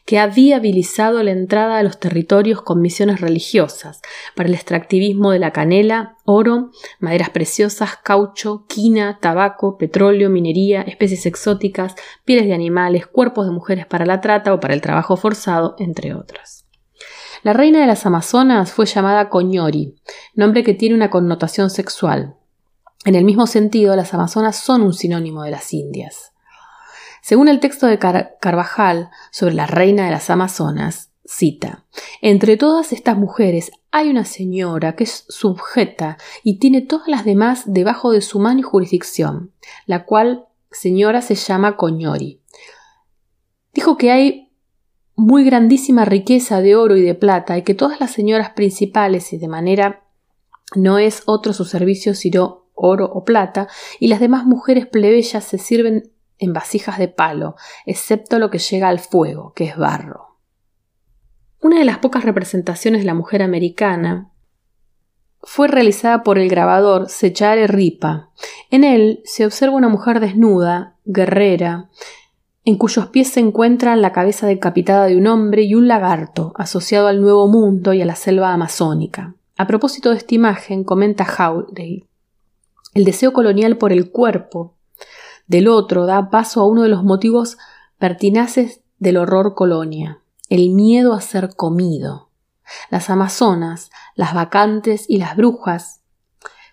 que 0.06 0.20
ha 0.20 0.28
viabilizado 0.28 1.24
la 1.24 1.32
entrada 1.32 1.78
a 1.78 1.84
los 1.84 2.00
territorios 2.00 2.62
con 2.62 2.82
misiones 2.82 3.22
religiosas 3.22 4.02
para 4.36 4.50
el 4.50 4.56
extractivismo 4.56 5.32
de 5.32 5.40
la 5.40 5.52
canela, 5.52 6.18
oro, 6.26 6.72
maderas 7.00 7.30
preciosas, 7.30 7.98
caucho, 8.04 8.66
quina, 8.68 9.20
tabaco, 9.22 9.78
petróleo, 9.78 10.30
minería, 10.30 10.82
especies 10.82 11.26
exóticas, 11.26 11.96
pieles 12.26 12.46
de 12.46 12.54
animales, 12.54 13.08
cuerpos 13.08 13.46
de 13.46 13.52
mujeres 13.52 13.86
para 13.86 14.06
la 14.06 14.22
trata 14.22 14.54
o 14.54 14.60
para 14.60 14.74
el 14.74 14.82
trabajo 14.82 15.18
forzado, 15.18 15.76
entre 15.80 16.14
otras. 16.14 16.66
La 17.44 17.54
reina 17.54 17.80
de 17.80 17.88
las 17.88 18.06
Amazonas 18.06 18.72
fue 18.72 18.86
llamada 18.86 19.30
Coñori, 19.30 19.96
nombre 20.34 20.64
que 20.64 20.74
tiene 20.74 20.96
una 20.96 21.10
connotación 21.10 21.70
sexual. 21.70 22.36
En 23.06 23.16
el 23.16 23.24
mismo 23.24 23.48
sentido, 23.48 23.96
las 23.96 24.14
Amazonas 24.14 24.58
son 24.58 24.82
un 24.82 24.94
sinónimo 24.94 25.44
de 25.44 25.52
las 25.52 25.74
Indias. 25.74 26.34
Según 27.28 27.50
el 27.50 27.60
texto 27.60 27.88
de 27.88 28.00
Carvajal 28.00 29.10
sobre 29.32 29.54
la 29.54 29.68
reina 29.68 30.06
de 30.06 30.12
las 30.12 30.30
Amazonas, 30.30 31.12
cita, 31.26 31.84
Entre 32.22 32.56
todas 32.56 32.94
estas 32.94 33.18
mujeres 33.18 33.70
hay 33.92 34.10
una 34.10 34.24
señora 34.24 34.96
que 34.96 35.04
es 35.04 35.26
subjeta 35.28 36.18
y 36.42 36.58
tiene 36.60 36.80
todas 36.80 37.10
las 37.10 37.26
demás 37.26 37.64
debajo 37.66 38.14
de 38.14 38.22
su 38.22 38.40
mano 38.40 38.62
y 38.62 38.62
jurisdicción, 38.62 39.52
la 39.88 40.06
cual 40.06 40.46
señora 40.72 41.22
se 41.22 41.36
llama 41.36 41.76
Coñori. 41.76 42.40
Dijo 43.74 43.98
que 43.98 44.12
hay 44.12 44.54
muy 45.18 45.44
grandísima 45.44 46.06
riqueza 46.06 46.62
de 46.62 46.78
oro 46.78 46.96
y 46.96 47.02
de 47.02 47.14
plata 47.14 47.58
y 47.58 47.64
que 47.64 47.74
todas 47.74 48.00
las 48.00 48.12
señoras 48.12 48.52
principales 48.52 49.34
y 49.34 49.38
de 49.38 49.50
manera 49.50 50.06
no 50.78 50.98
es 50.98 51.24
otro 51.26 51.52
su 51.52 51.66
servicio 51.66 52.16
sino 52.16 52.70
oro 52.74 53.12
o 53.12 53.26
plata, 53.26 53.68
y 54.00 54.08
las 54.08 54.22
demás 54.22 54.46
mujeres 54.46 54.86
plebeyas 54.86 55.44
se 55.44 55.58
sirven 55.58 56.14
en 56.40 56.54
vasijas 56.54 56.98
de 56.98 57.08
palo, 57.08 57.56
excepto 57.86 58.40
lo 58.40 58.50
que 58.50 58.60
llega 58.60 58.90
al 58.90 59.00
fuego, 59.00 59.54
que 59.54 59.66
es 59.66 59.78
barro. 59.78 60.38
Una 61.62 61.80
de 61.80 61.86
las 61.86 61.98
pocas 61.98 62.24
representaciones 62.24 63.02
de 63.02 63.08
la 63.08 63.14
mujer 63.14 63.42
americana 63.42 64.32
fue 65.42 65.68
realizada 65.68 66.24
por 66.24 66.38
el 66.38 66.50
grabador 66.50 67.10
Sechare 67.10 67.68
Ripa. 67.68 68.32
En 68.70 68.84
él 68.84 69.22
se 69.24 69.46
observa 69.46 69.76
una 69.76 69.90
mujer 69.90 70.20
desnuda, 70.20 70.98
guerrera, 71.06 71.90
en 72.64 72.78
cuyos 72.78 73.08
pies 73.08 73.30
se 73.30 73.40
encuentra 73.40 73.96
la 73.96 74.12
cabeza 74.12 74.46
decapitada 74.46 75.06
de 75.06 75.16
un 75.16 75.26
hombre 75.28 75.64
y 75.64 75.74
un 75.74 75.88
lagarto, 75.88 76.54
asociado 76.58 77.08
al 77.08 77.22
Nuevo 77.22 77.48
Mundo 77.48 77.94
y 77.94 78.02
a 78.02 78.06
la 78.06 78.16
selva 78.16 78.52
amazónica. 78.54 79.36
A 79.56 79.68
propósito 79.68 80.12
de 80.12 80.18
esta 80.18 80.36
imagen, 80.36 80.84
comenta 80.84 81.26
Jauregui, 81.26 82.06
el 82.94 83.06
deseo 83.06 83.32
colonial 83.32 83.78
por 83.78 83.92
el 83.92 84.12
cuerpo 84.12 84.77
del 85.48 85.68
otro 85.68 86.06
da 86.06 86.30
paso 86.30 86.62
a 86.62 86.68
uno 86.68 86.84
de 86.84 86.90
los 86.90 87.04
motivos 87.04 87.58
pertinaces 87.98 88.82
del 89.00 89.18
horror 89.18 89.56
colonia, 89.56 90.22
el 90.50 90.70
miedo 90.72 91.14
a 91.14 91.22
ser 91.22 91.56
comido. 91.56 92.30
Las 92.90 93.10
amazonas, 93.10 93.90
las 94.16 94.34
vacantes 94.34 95.06
y 95.08 95.18
las 95.18 95.36
brujas 95.36 96.02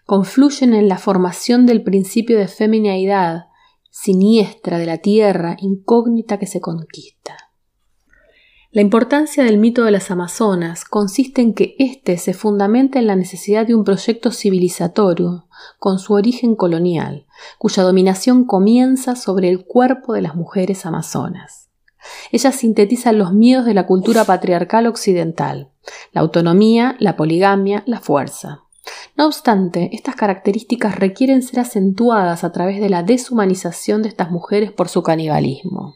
confluyen 0.06 0.74
en 0.74 0.88
la 0.88 0.98
formación 0.98 1.66
del 1.66 1.82
principio 1.82 2.38
de 2.38 2.48
femineidad 2.48 3.46
siniestra 3.90 4.78
de 4.78 4.86
la 4.86 4.98
tierra 4.98 5.56
incógnita 5.60 6.38
que 6.38 6.46
se 6.46 6.60
conquista. 6.60 7.43
La 8.74 8.82
importancia 8.82 9.44
del 9.44 9.58
mito 9.58 9.84
de 9.84 9.92
las 9.92 10.10
Amazonas 10.10 10.84
consiste 10.84 11.40
en 11.40 11.54
que 11.54 11.76
éste 11.78 12.18
se 12.18 12.34
fundamenta 12.34 12.98
en 12.98 13.06
la 13.06 13.14
necesidad 13.14 13.64
de 13.64 13.76
un 13.76 13.84
proyecto 13.84 14.32
civilizatorio 14.32 15.46
con 15.78 16.00
su 16.00 16.12
origen 16.12 16.56
colonial, 16.56 17.24
cuya 17.58 17.84
dominación 17.84 18.44
comienza 18.44 19.14
sobre 19.14 19.48
el 19.48 19.64
cuerpo 19.64 20.12
de 20.12 20.22
las 20.22 20.34
mujeres 20.34 20.86
amazonas. 20.86 21.68
Ellas 22.32 22.56
sintetizan 22.56 23.16
los 23.16 23.32
miedos 23.32 23.64
de 23.64 23.74
la 23.74 23.86
cultura 23.86 24.24
patriarcal 24.24 24.88
occidental, 24.88 25.70
la 26.10 26.22
autonomía, 26.22 26.96
la 26.98 27.16
poligamia, 27.16 27.84
la 27.86 28.00
fuerza. 28.00 28.64
No 29.16 29.26
obstante, 29.26 29.90
estas 29.92 30.16
características 30.16 30.98
requieren 30.98 31.42
ser 31.42 31.60
acentuadas 31.60 32.42
a 32.42 32.50
través 32.50 32.80
de 32.80 32.90
la 32.90 33.04
deshumanización 33.04 34.02
de 34.02 34.08
estas 34.08 34.32
mujeres 34.32 34.72
por 34.72 34.88
su 34.88 35.04
canibalismo. 35.04 35.94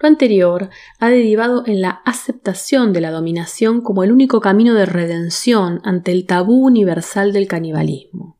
Lo 0.00 0.08
anterior 0.08 0.70
ha 1.00 1.08
derivado 1.08 1.64
en 1.66 1.80
la 1.80 2.02
aceptación 2.04 2.92
de 2.92 3.00
la 3.00 3.10
dominación 3.10 3.80
como 3.80 4.04
el 4.04 4.12
único 4.12 4.40
camino 4.40 4.74
de 4.74 4.86
redención 4.86 5.80
ante 5.82 6.12
el 6.12 6.24
tabú 6.26 6.66
universal 6.66 7.32
del 7.32 7.48
canibalismo. 7.48 8.36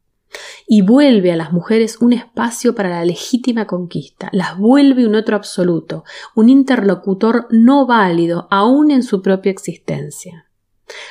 Y 0.69 0.83
vuelve 0.83 1.33
a 1.33 1.37
las 1.37 1.53
mujeres 1.53 1.97
un 2.01 2.13
espacio 2.13 2.75
para 2.75 2.91
la 2.91 3.05
legítima 3.05 3.67
conquista, 3.67 4.29
las 4.33 4.59
vuelve 4.59 5.07
un 5.07 5.15
otro 5.15 5.35
absoluto, 5.35 6.05
un 6.35 6.49
interlocutor 6.49 7.47
no 7.51 7.87
válido 7.87 8.47
aún 8.51 8.91
en 8.91 9.03
su 9.03 9.23
propia 9.23 9.51
existencia. 9.51 10.45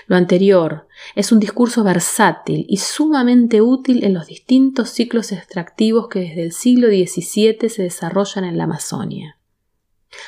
Lo 0.08 0.16
anterior 0.16 0.88
es 1.16 1.32
un 1.32 1.40
discurso 1.40 1.84
versátil 1.84 2.66
y 2.70 2.78
sumamente 2.78 3.62
útil 3.62 4.04
en 4.04 4.14
los 4.14 4.28
distintos 4.28 4.90
ciclos 4.90 5.32
extractivos 5.32 6.08
que 6.08 6.20
desde 6.20 6.44
el 6.44 6.52
siglo 6.52 6.88
XVII 6.88 7.70
se 7.70 7.84
desarrollan 7.84 8.46
en 8.46 8.58
la 8.58 8.64
Amazonia. 8.64 9.37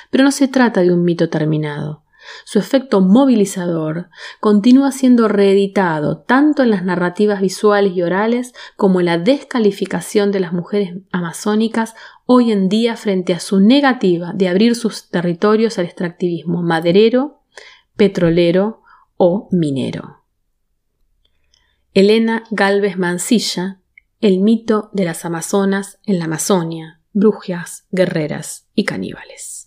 Pero 0.09 0.23
no 0.23 0.31
se 0.31 0.47
trata 0.47 0.81
de 0.81 0.91
un 0.91 1.03
mito 1.03 1.29
terminado. 1.29 2.03
Su 2.45 2.59
efecto 2.59 3.01
movilizador 3.01 4.09
continúa 4.39 4.91
siendo 4.91 5.27
reeditado 5.27 6.19
tanto 6.19 6.63
en 6.63 6.69
las 6.69 6.83
narrativas 6.83 7.41
visuales 7.41 7.93
y 7.95 8.01
orales 8.01 8.53
como 8.75 8.99
en 8.99 9.07
la 9.07 9.17
descalificación 9.17 10.31
de 10.31 10.39
las 10.39 10.53
mujeres 10.53 10.95
amazónicas 11.11 11.95
hoy 12.25 12.51
en 12.51 12.69
día 12.69 12.95
frente 12.95 13.33
a 13.33 13.39
su 13.39 13.59
negativa 13.59 14.33
de 14.33 14.47
abrir 14.47 14.75
sus 14.75 15.09
territorios 15.09 15.79
al 15.79 15.85
extractivismo 15.85 16.61
maderero, 16.61 17.41
petrolero 17.95 18.83
o 19.17 19.47
minero. 19.51 20.23
Elena 21.93 22.43
Galvez 22.51 22.97
Mansilla, 22.97 23.81
El 24.21 24.39
mito 24.39 24.89
de 24.93 25.05
las 25.05 25.25
Amazonas 25.25 25.99
en 26.05 26.19
la 26.19 26.25
Amazonia, 26.25 27.01
brujas, 27.13 27.87
guerreras 27.91 28.67
y 28.75 28.85
caníbales. 28.85 29.58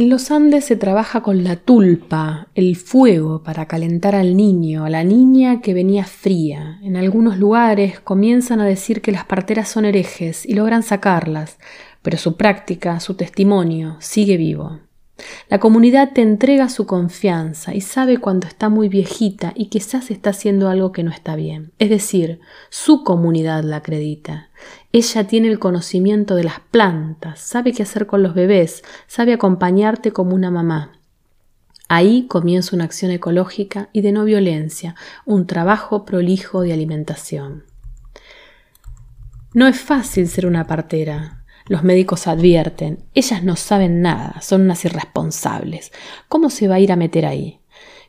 En 0.00 0.08
los 0.08 0.30
Andes 0.30 0.64
se 0.64 0.76
trabaja 0.76 1.20
con 1.20 1.44
la 1.44 1.56
tulpa, 1.56 2.48
el 2.54 2.74
fuego 2.76 3.42
para 3.42 3.66
calentar 3.66 4.14
al 4.14 4.34
niño, 4.34 4.86
a 4.86 4.88
la 4.88 5.04
niña 5.04 5.60
que 5.60 5.74
venía 5.74 6.04
fría. 6.04 6.78
En 6.82 6.96
algunos 6.96 7.36
lugares 7.36 8.00
comienzan 8.00 8.60
a 8.60 8.64
decir 8.64 9.02
que 9.02 9.12
las 9.12 9.26
parteras 9.26 9.68
son 9.68 9.84
herejes 9.84 10.46
y 10.46 10.54
logran 10.54 10.82
sacarlas, 10.82 11.58
pero 12.00 12.16
su 12.16 12.38
práctica, 12.38 12.98
su 12.98 13.12
testimonio, 13.12 13.98
sigue 14.00 14.38
vivo. 14.38 14.78
La 15.50 15.60
comunidad 15.60 16.12
te 16.14 16.22
entrega 16.22 16.70
su 16.70 16.86
confianza 16.86 17.74
y 17.74 17.82
sabe 17.82 18.16
cuando 18.16 18.46
está 18.46 18.70
muy 18.70 18.88
viejita 18.88 19.52
y 19.54 19.66
quizás 19.66 20.10
está 20.10 20.30
haciendo 20.30 20.70
algo 20.70 20.92
que 20.92 21.02
no 21.02 21.10
está 21.10 21.36
bien. 21.36 21.72
Es 21.78 21.90
decir, 21.90 22.40
su 22.70 23.04
comunidad 23.04 23.64
la 23.64 23.76
acredita. 23.76 24.48
Ella 24.92 25.26
tiene 25.26 25.48
el 25.48 25.60
conocimiento 25.60 26.34
de 26.34 26.44
las 26.44 26.58
plantas, 26.58 27.38
sabe 27.38 27.72
qué 27.72 27.84
hacer 27.84 28.06
con 28.06 28.24
los 28.24 28.34
bebés, 28.34 28.82
sabe 29.06 29.32
acompañarte 29.32 30.12
como 30.12 30.34
una 30.34 30.50
mamá. 30.50 30.92
Ahí 31.88 32.26
comienza 32.26 32.74
una 32.74 32.84
acción 32.84 33.12
ecológica 33.12 33.88
y 33.92 34.00
de 34.00 34.10
no 34.10 34.24
violencia, 34.24 34.96
un 35.24 35.46
trabajo 35.46 36.04
prolijo 36.04 36.62
de 36.62 36.72
alimentación. 36.72 37.64
No 39.54 39.68
es 39.68 39.80
fácil 39.80 40.28
ser 40.28 40.46
una 40.46 40.66
partera, 40.66 41.44
los 41.66 41.84
médicos 41.84 42.26
advierten, 42.26 43.04
ellas 43.14 43.44
no 43.44 43.54
saben 43.54 44.02
nada, 44.02 44.40
son 44.40 44.62
unas 44.62 44.84
irresponsables. 44.84 45.92
¿Cómo 46.28 46.50
se 46.50 46.66
va 46.66 46.76
a 46.76 46.80
ir 46.80 46.90
a 46.90 46.96
meter 46.96 47.26
ahí? 47.26 47.60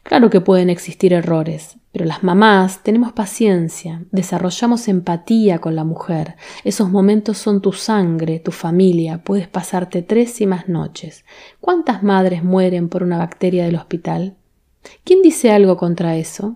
Claro 0.01 0.31
que 0.31 0.41
pueden 0.41 0.71
existir 0.71 1.13
errores, 1.13 1.77
pero 1.91 2.05
las 2.05 2.23
mamás 2.23 2.83
tenemos 2.83 3.11
paciencia, 3.11 4.03
desarrollamos 4.11 4.87
empatía 4.87 5.59
con 5.59 5.75
la 5.75 5.83
mujer. 5.83 6.35
Esos 6.63 6.89
momentos 6.89 7.37
son 7.37 7.61
tu 7.61 7.73
sangre, 7.73 8.39
tu 8.39 8.51
familia, 8.51 9.23
puedes 9.23 9.49
pasarte 9.49 10.01
tres 10.01 10.39
y 10.39 10.47
más 10.47 10.69
noches. 10.69 11.25
¿Cuántas 11.59 12.01
madres 12.01 12.43
mueren 12.43 12.87
por 12.87 13.03
una 13.03 13.17
bacteria 13.17 13.65
del 13.65 13.75
hospital? 13.75 14.35
¿Quién 15.03 15.21
dice 15.21 15.51
algo 15.51 15.75
contra 15.75 16.15
eso? 16.15 16.55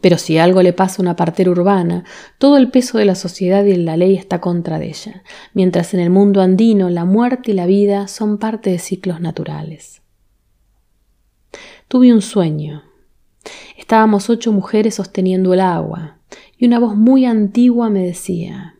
Pero 0.00 0.18
si 0.18 0.38
algo 0.38 0.62
le 0.62 0.72
pasa 0.72 0.96
a 0.98 1.02
una 1.02 1.16
partera 1.16 1.50
urbana, 1.50 2.04
todo 2.38 2.56
el 2.56 2.70
peso 2.70 2.98
de 2.98 3.04
la 3.04 3.14
sociedad 3.14 3.64
y 3.64 3.74
la 3.76 3.96
ley 3.96 4.16
está 4.16 4.40
contra 4.40 4.78
de 4.78 4.88
ella, 4.88 5.22
mientras 5.52 5.94
en 5.94 6.00
el 6.00 6.10
mundo 6.10 6.40
andino 6.40 6.90
la 6.90 7.04
muerte 7.04 7.52
y 7.52 7.54
la 7.54 7.66
vida 7.66 8.06
son 8.08 8.38
parte 8.38 8.70
de 8.70 8.78
ciclos 8.78 9.20
naturales. 9.20 10.02
Tuve 11.88 12.12
un 12.12 12.22
sueño. 12.22 12.93
Estábamos 13.76 14.30
ocho 14.30 14.52
mujeres 14.52 14.94
sosteniendo 14.94 15.54
el 15.54 15.60
agua, 15.60 16.18
y 16.56 16.66
una 16.66 16.78
voz 16.78 16.96
muy 16.96 17.24
antigua 17.24 17.90
me 17.90 18.04
decía 18.04 18.76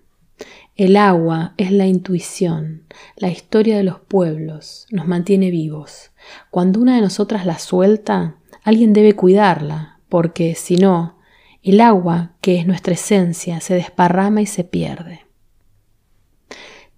El 0.76 0.96
agua 0.96 1.54
es 1.56 1.70
la 1.70 1.86
intuición, 1.86 2.84
la 3.16 3.30
historia 3.30 3.76
de 3.76 3.84
los 3.84 4.00
pueblos, 4.00 4.86
nos 4.90 5.06
mantiene 5.06 5.50
vivos. 5.50 6.10
Cuando 6.50 6.80
una 6.80 6.96
de 6.96 7.02
nosotras 7.02 7.46
la 7.46 7.58
suelta, 7.58 8.36
alguien 8.62 8.92
debe 8.92 9.14
cuidarla, 9.14 10.00
porque 10.08 10.54
si 10.54 10.76
no, 10.76 11.18
el 11.62 11.80
agua, 11.80 12.32
que 12.40 12.58
es 12.58 12.66
nuestra 12.66 12.94
esencia, 12.94 13.60
se 13.60 13.74
desparrama 13.74 14.42
y 14.42 14.46
se 14.46 14.64
pierde. 14.64 15.26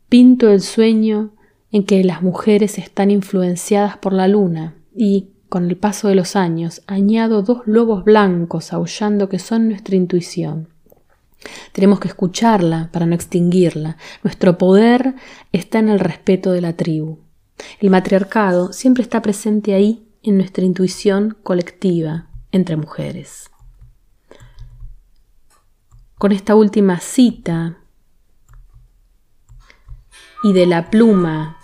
Pinto 0.08 0.50
el 0.50 0.60
sueño 0.60 1.34
en 1.70 1.84
que 1.84 2.02
las 2.04 2.22
mujeres 2.22 2.78
están 2.78 3.10
influenciadas 3.10 3.96
por 3.96 4.12
la 4.12 4.28
luna 4.28 4.74
y, 4.94 5.30
con 5.56 5.70
el 5.70 5.78
paso 5.78 6.08
de 6.08 6.14
los 6.14 6.36
años, 6.36 6.82
añado 6.86 7.40
dos 7.40 7.62
lobos 7.64 8.04
blancos 8.04 8.74
aullando 8.74 9.30
que 9.30 9.38
son 9.38 9.68
nuestra 9.68 9.96
intuición. 9.96 10.68
Tenemos 11.72 11.98
que 11.98 12.08
escucharla 12.08 12.90
para 12.92 13.06
no 13.06 13.14
extinguirla. 13.14 13.96
Nuestro 14.22 14.58
poder 14.58 15.14
está 15.52 15.78
en 15.78 15.88
el 15.88 15.98
respeto 15.98 16.52
de 16.52 16.60
la 16.60 16.74
tribu. 16.74 17.20
El 17.80 17.88
matriarcado 17.88 18.74
siempre 18.74 19.02
está 19.02 19.22
presente 19.22 19.72
ahí 19.72 20.06
en 20.22 20.36
nuestra 20.36 20.62
intuición 20.62 21.38
colectiva, 21.42 22.26
entre 22.52 22.76
mujeres. 22.76 23.50
Con 26.18 26.32
esta 26.32 26.54
última 26.54 27.00
cita 27.00 27.78
y 30.42 30.52
de 30.52 30.66
la 30.66 30.90
pluma 30.90 31.56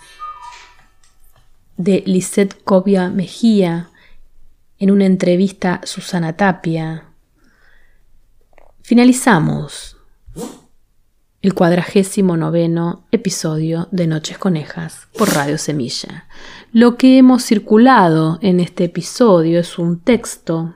de 1.83 2.01
Lisette 2.05 2.63
Cobia 2.63 3.09
Mejía 3.09 3.89
en 4.79 4.89
una 4.89 5.05
entrevista 5.05 5.81
Susana 5.83 6.37
Tapia, 6.37 7.03
finalizamos 8.81 9.97
el 11.41 11.53
cuadragésimo 11.53 12.37
noveno 12.37 13.05
episodio 13.11 13.89
de 13.91 14.07
Noches 14.07 14.37
Conejas 14.37 15.07
por 15.17 15.33
Radio 15.33 15.57
Semilla. 15.57 16.25
Lo 16.71 16.95
que 16.95 17.17
hemos 17.17 17.43
circulado 17.43 18.39
en 18.41 18.61
este 18.61 18.85
episodio 18.85 19.59
es 19.59 19.77
un 19.77 19.99
texto 19.99 20.75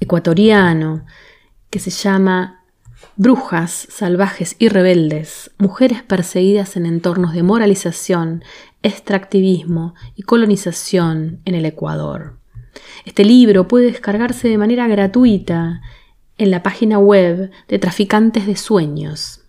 ecuatoriano 0.00 1.04
que 1.68 1.78
se 1.78 1.90
llama 1.90 2.62
Brujas 3.16 3.86
salvajes 3.90 4.56
y 4.58 4.68
rebeldes, 4.68 5.50
mujeres 5.58 6.02
perseguidas 6.02 6.76
en 6.76 6.86
entornos 6.86 7.34
de 7.34 7.42
moralización, 7.42 8.42
extractivismo 8.82 9.94
y 10.16 10.22
colonización 10.22 11.40
en 11.44 11.54
el 11.54 11.64
Ecuador. 11.66 12.38
Este 13.04 13.24
libro 13.24 13.68
puede 13.68 13.86
descargarse 13.86 14.48
de 14.48 14.58
manera 14.58 14.86
gratuita 14.88 15.82
en 16.38 16.50
la 16.50 16.62
página 16.62 16.98
web 16.98 17.50
de 17.68 17.78
Traficantes 17.78 18.46
de 18.46 18.56
Sueños. 18.56 19.42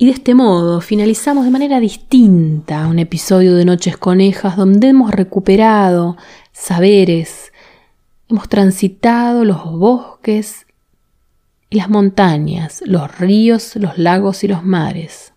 Y 0.00 0.06
de 0.06 0.12
este 0.12 0.34
modo 0.34 0.80
finalizamos 0.80 1.44
de 1.44 1.50
manera 1.50 1.80
distinta 1.80 2.86
un 2.86 3.00
episodio 3.00 3.56
de 3.56 3.64
Noches 3.64 3.96
Conejas 3.96 4.56
donde 4.56 4.88
hemos 4.88 5.10
recuperado 5.10 6.16
saberes, 6.52 7.52
hemos 8.28 8.48
transitado 8.48 9.44
los 9.44 9.64
bosques 9.64 10.66
y 11.68 11.78
las 11.78 11.90
montañas, 11.90 12.82
los 12.86 13.18
ríos, 13.18 13.74
los 13.74 13.98
lagos 13.98 14.44
y 14.44 14.48
los 14.48 14.62
mares, 14.62 15.32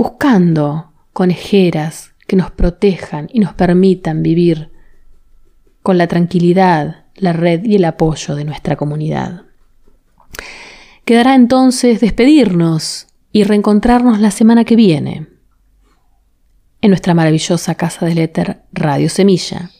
buscando 0.00 0.94
conejeras 1.12 2.14
que 2.26 2.34
nos 2.34 2.50
protejan 2.50 3.28
y 3.30 3.38
nos 3.38 3.52
permitan 3.52 4.22
vivir 4.22 4.72
con 5.82 5.98
la 5.98 6.06
tranquilidad, 6.06 7.04
la 7.16 7.34
red 7.34 7.62
y 7.64 7.76
el 7.76 7.84
apoyo 7.84 8.34
de 8.34 8.46
nuestra 8.46 8.76
comunidad. 8.76 9.42
Quedará 11.04 11.34
entonces 11.34 12.00
despedirnos 12.00 13.08
y 13.30 13.44
reencontrarnos 13.44 14.20
la 14.20 14.30
semana 14.30 14.64
que 14.64 14.74
viene 14.74 15.28
en 16.80 16.88
nuestra 16.88 17.12
maravillosa 17.12 17.74
casa 17.74 18.06
del 18.06 18.20
éter 18.20 18.62
Radio 18.72 19.10
Semilla. 19.10 19.70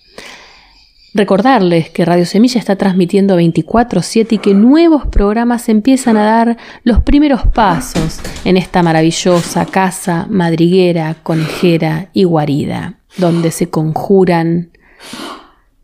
Recordarles 1.12 1.90
que 1.90 2.04
Radio 2.04 2.24
Semilla 2.24 2.60
está 2.60 2.76
transmitiendo 2.76 3.36
24/7 3.36 4.36
y 4.36 4.38
que 4.38 4.54
nuevos 4.54 5.06
programas 5.06 5.68
empiezan 5.68 6.16
a 6.16 6.24
dar 6.24 6.56
los 6.84 7.02
primeros 7.02 7.46
pasos 7.48 8.20
en 8.44 8.56
esta 8.56 8.82
maravillosa 8.84 9.66
casa 9.66 10.26
madriguera, 10.30 11.16
conejera 11.22 12.10
y 12.12 12.24
guarida, 12.24 13.00
donde 13.16 13.50
se 13.50 13.68
conjuran 13.70 14.70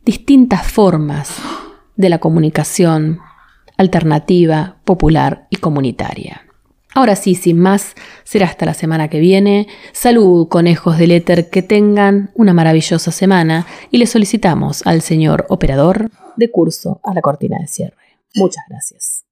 distintas 0.05 0.71
formas 0.71 1.35
de 1.97 2.09
la 2.09 2.19
comunicación 2.19 3.19
alternativa, 3.77 4.77
popular 4.85 5.49
y 5.51 5.57
comunitaria. 5.57 6.46
Ahora 6.97 7.15
sí, 7.15 7.35
sin 7.35 7.61
más, 7.61 7.95
será 8.25 8.47
hasta 8.47 8.65
la 8.65 8.73
semana 8.73 9.09
que 9.09 9.21
viene. 9.21 9.69
Salud, 9.93 10.49
conejos 10.49 10.97
del 10.97 11.11
éter, 11.11 11.51
que 11.51 11.61
tengan 11.61 12.31
una 12.35 12.55
maravillosa 12.55 13.13
semana 13.13 13.67
y 13.91 13.99
le 13.99 14.07
solicitamos 14.07 14.81
al 14.87 15.03
señor 15.03 15.45
operador 15.51 16.11
de 16.37 16.51
curso 16.51 17.03
a 17.05 17.13
la 17.13 17.21
cortina 17.21 17.59
de 17.59 17.67
cierre. 17.67 17.99
Muchas 18.35 18.65
gracias. 18.71 19.27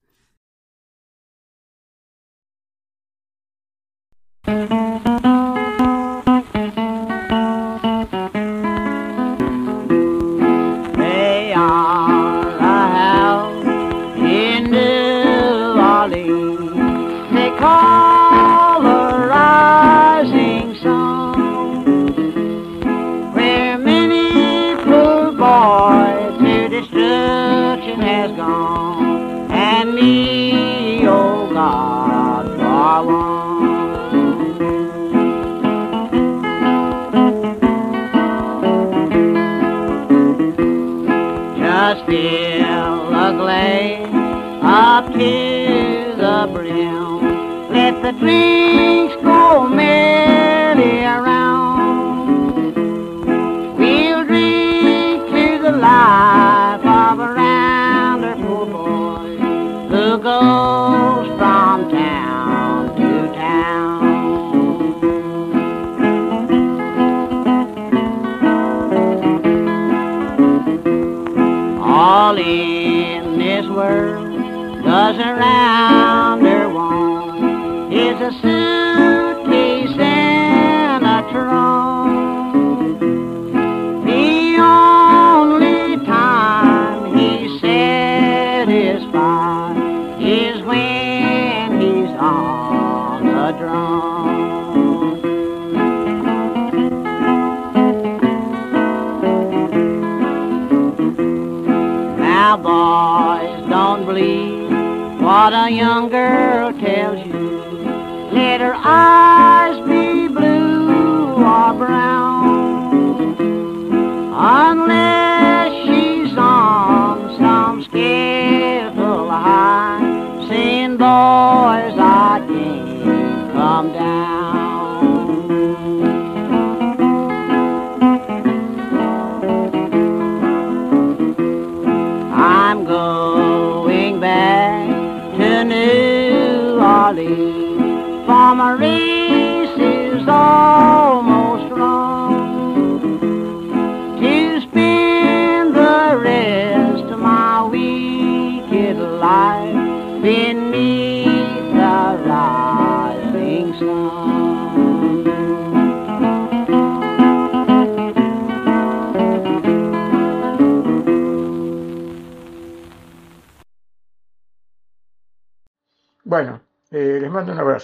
Oh. 28.46 28.73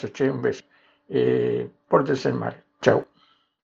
Abrazo, 0.00 0.10
che, 0.10 0.28
un. 0.28 0.50
Eh, 1.08 1.70
pórtense. 1.86 2.30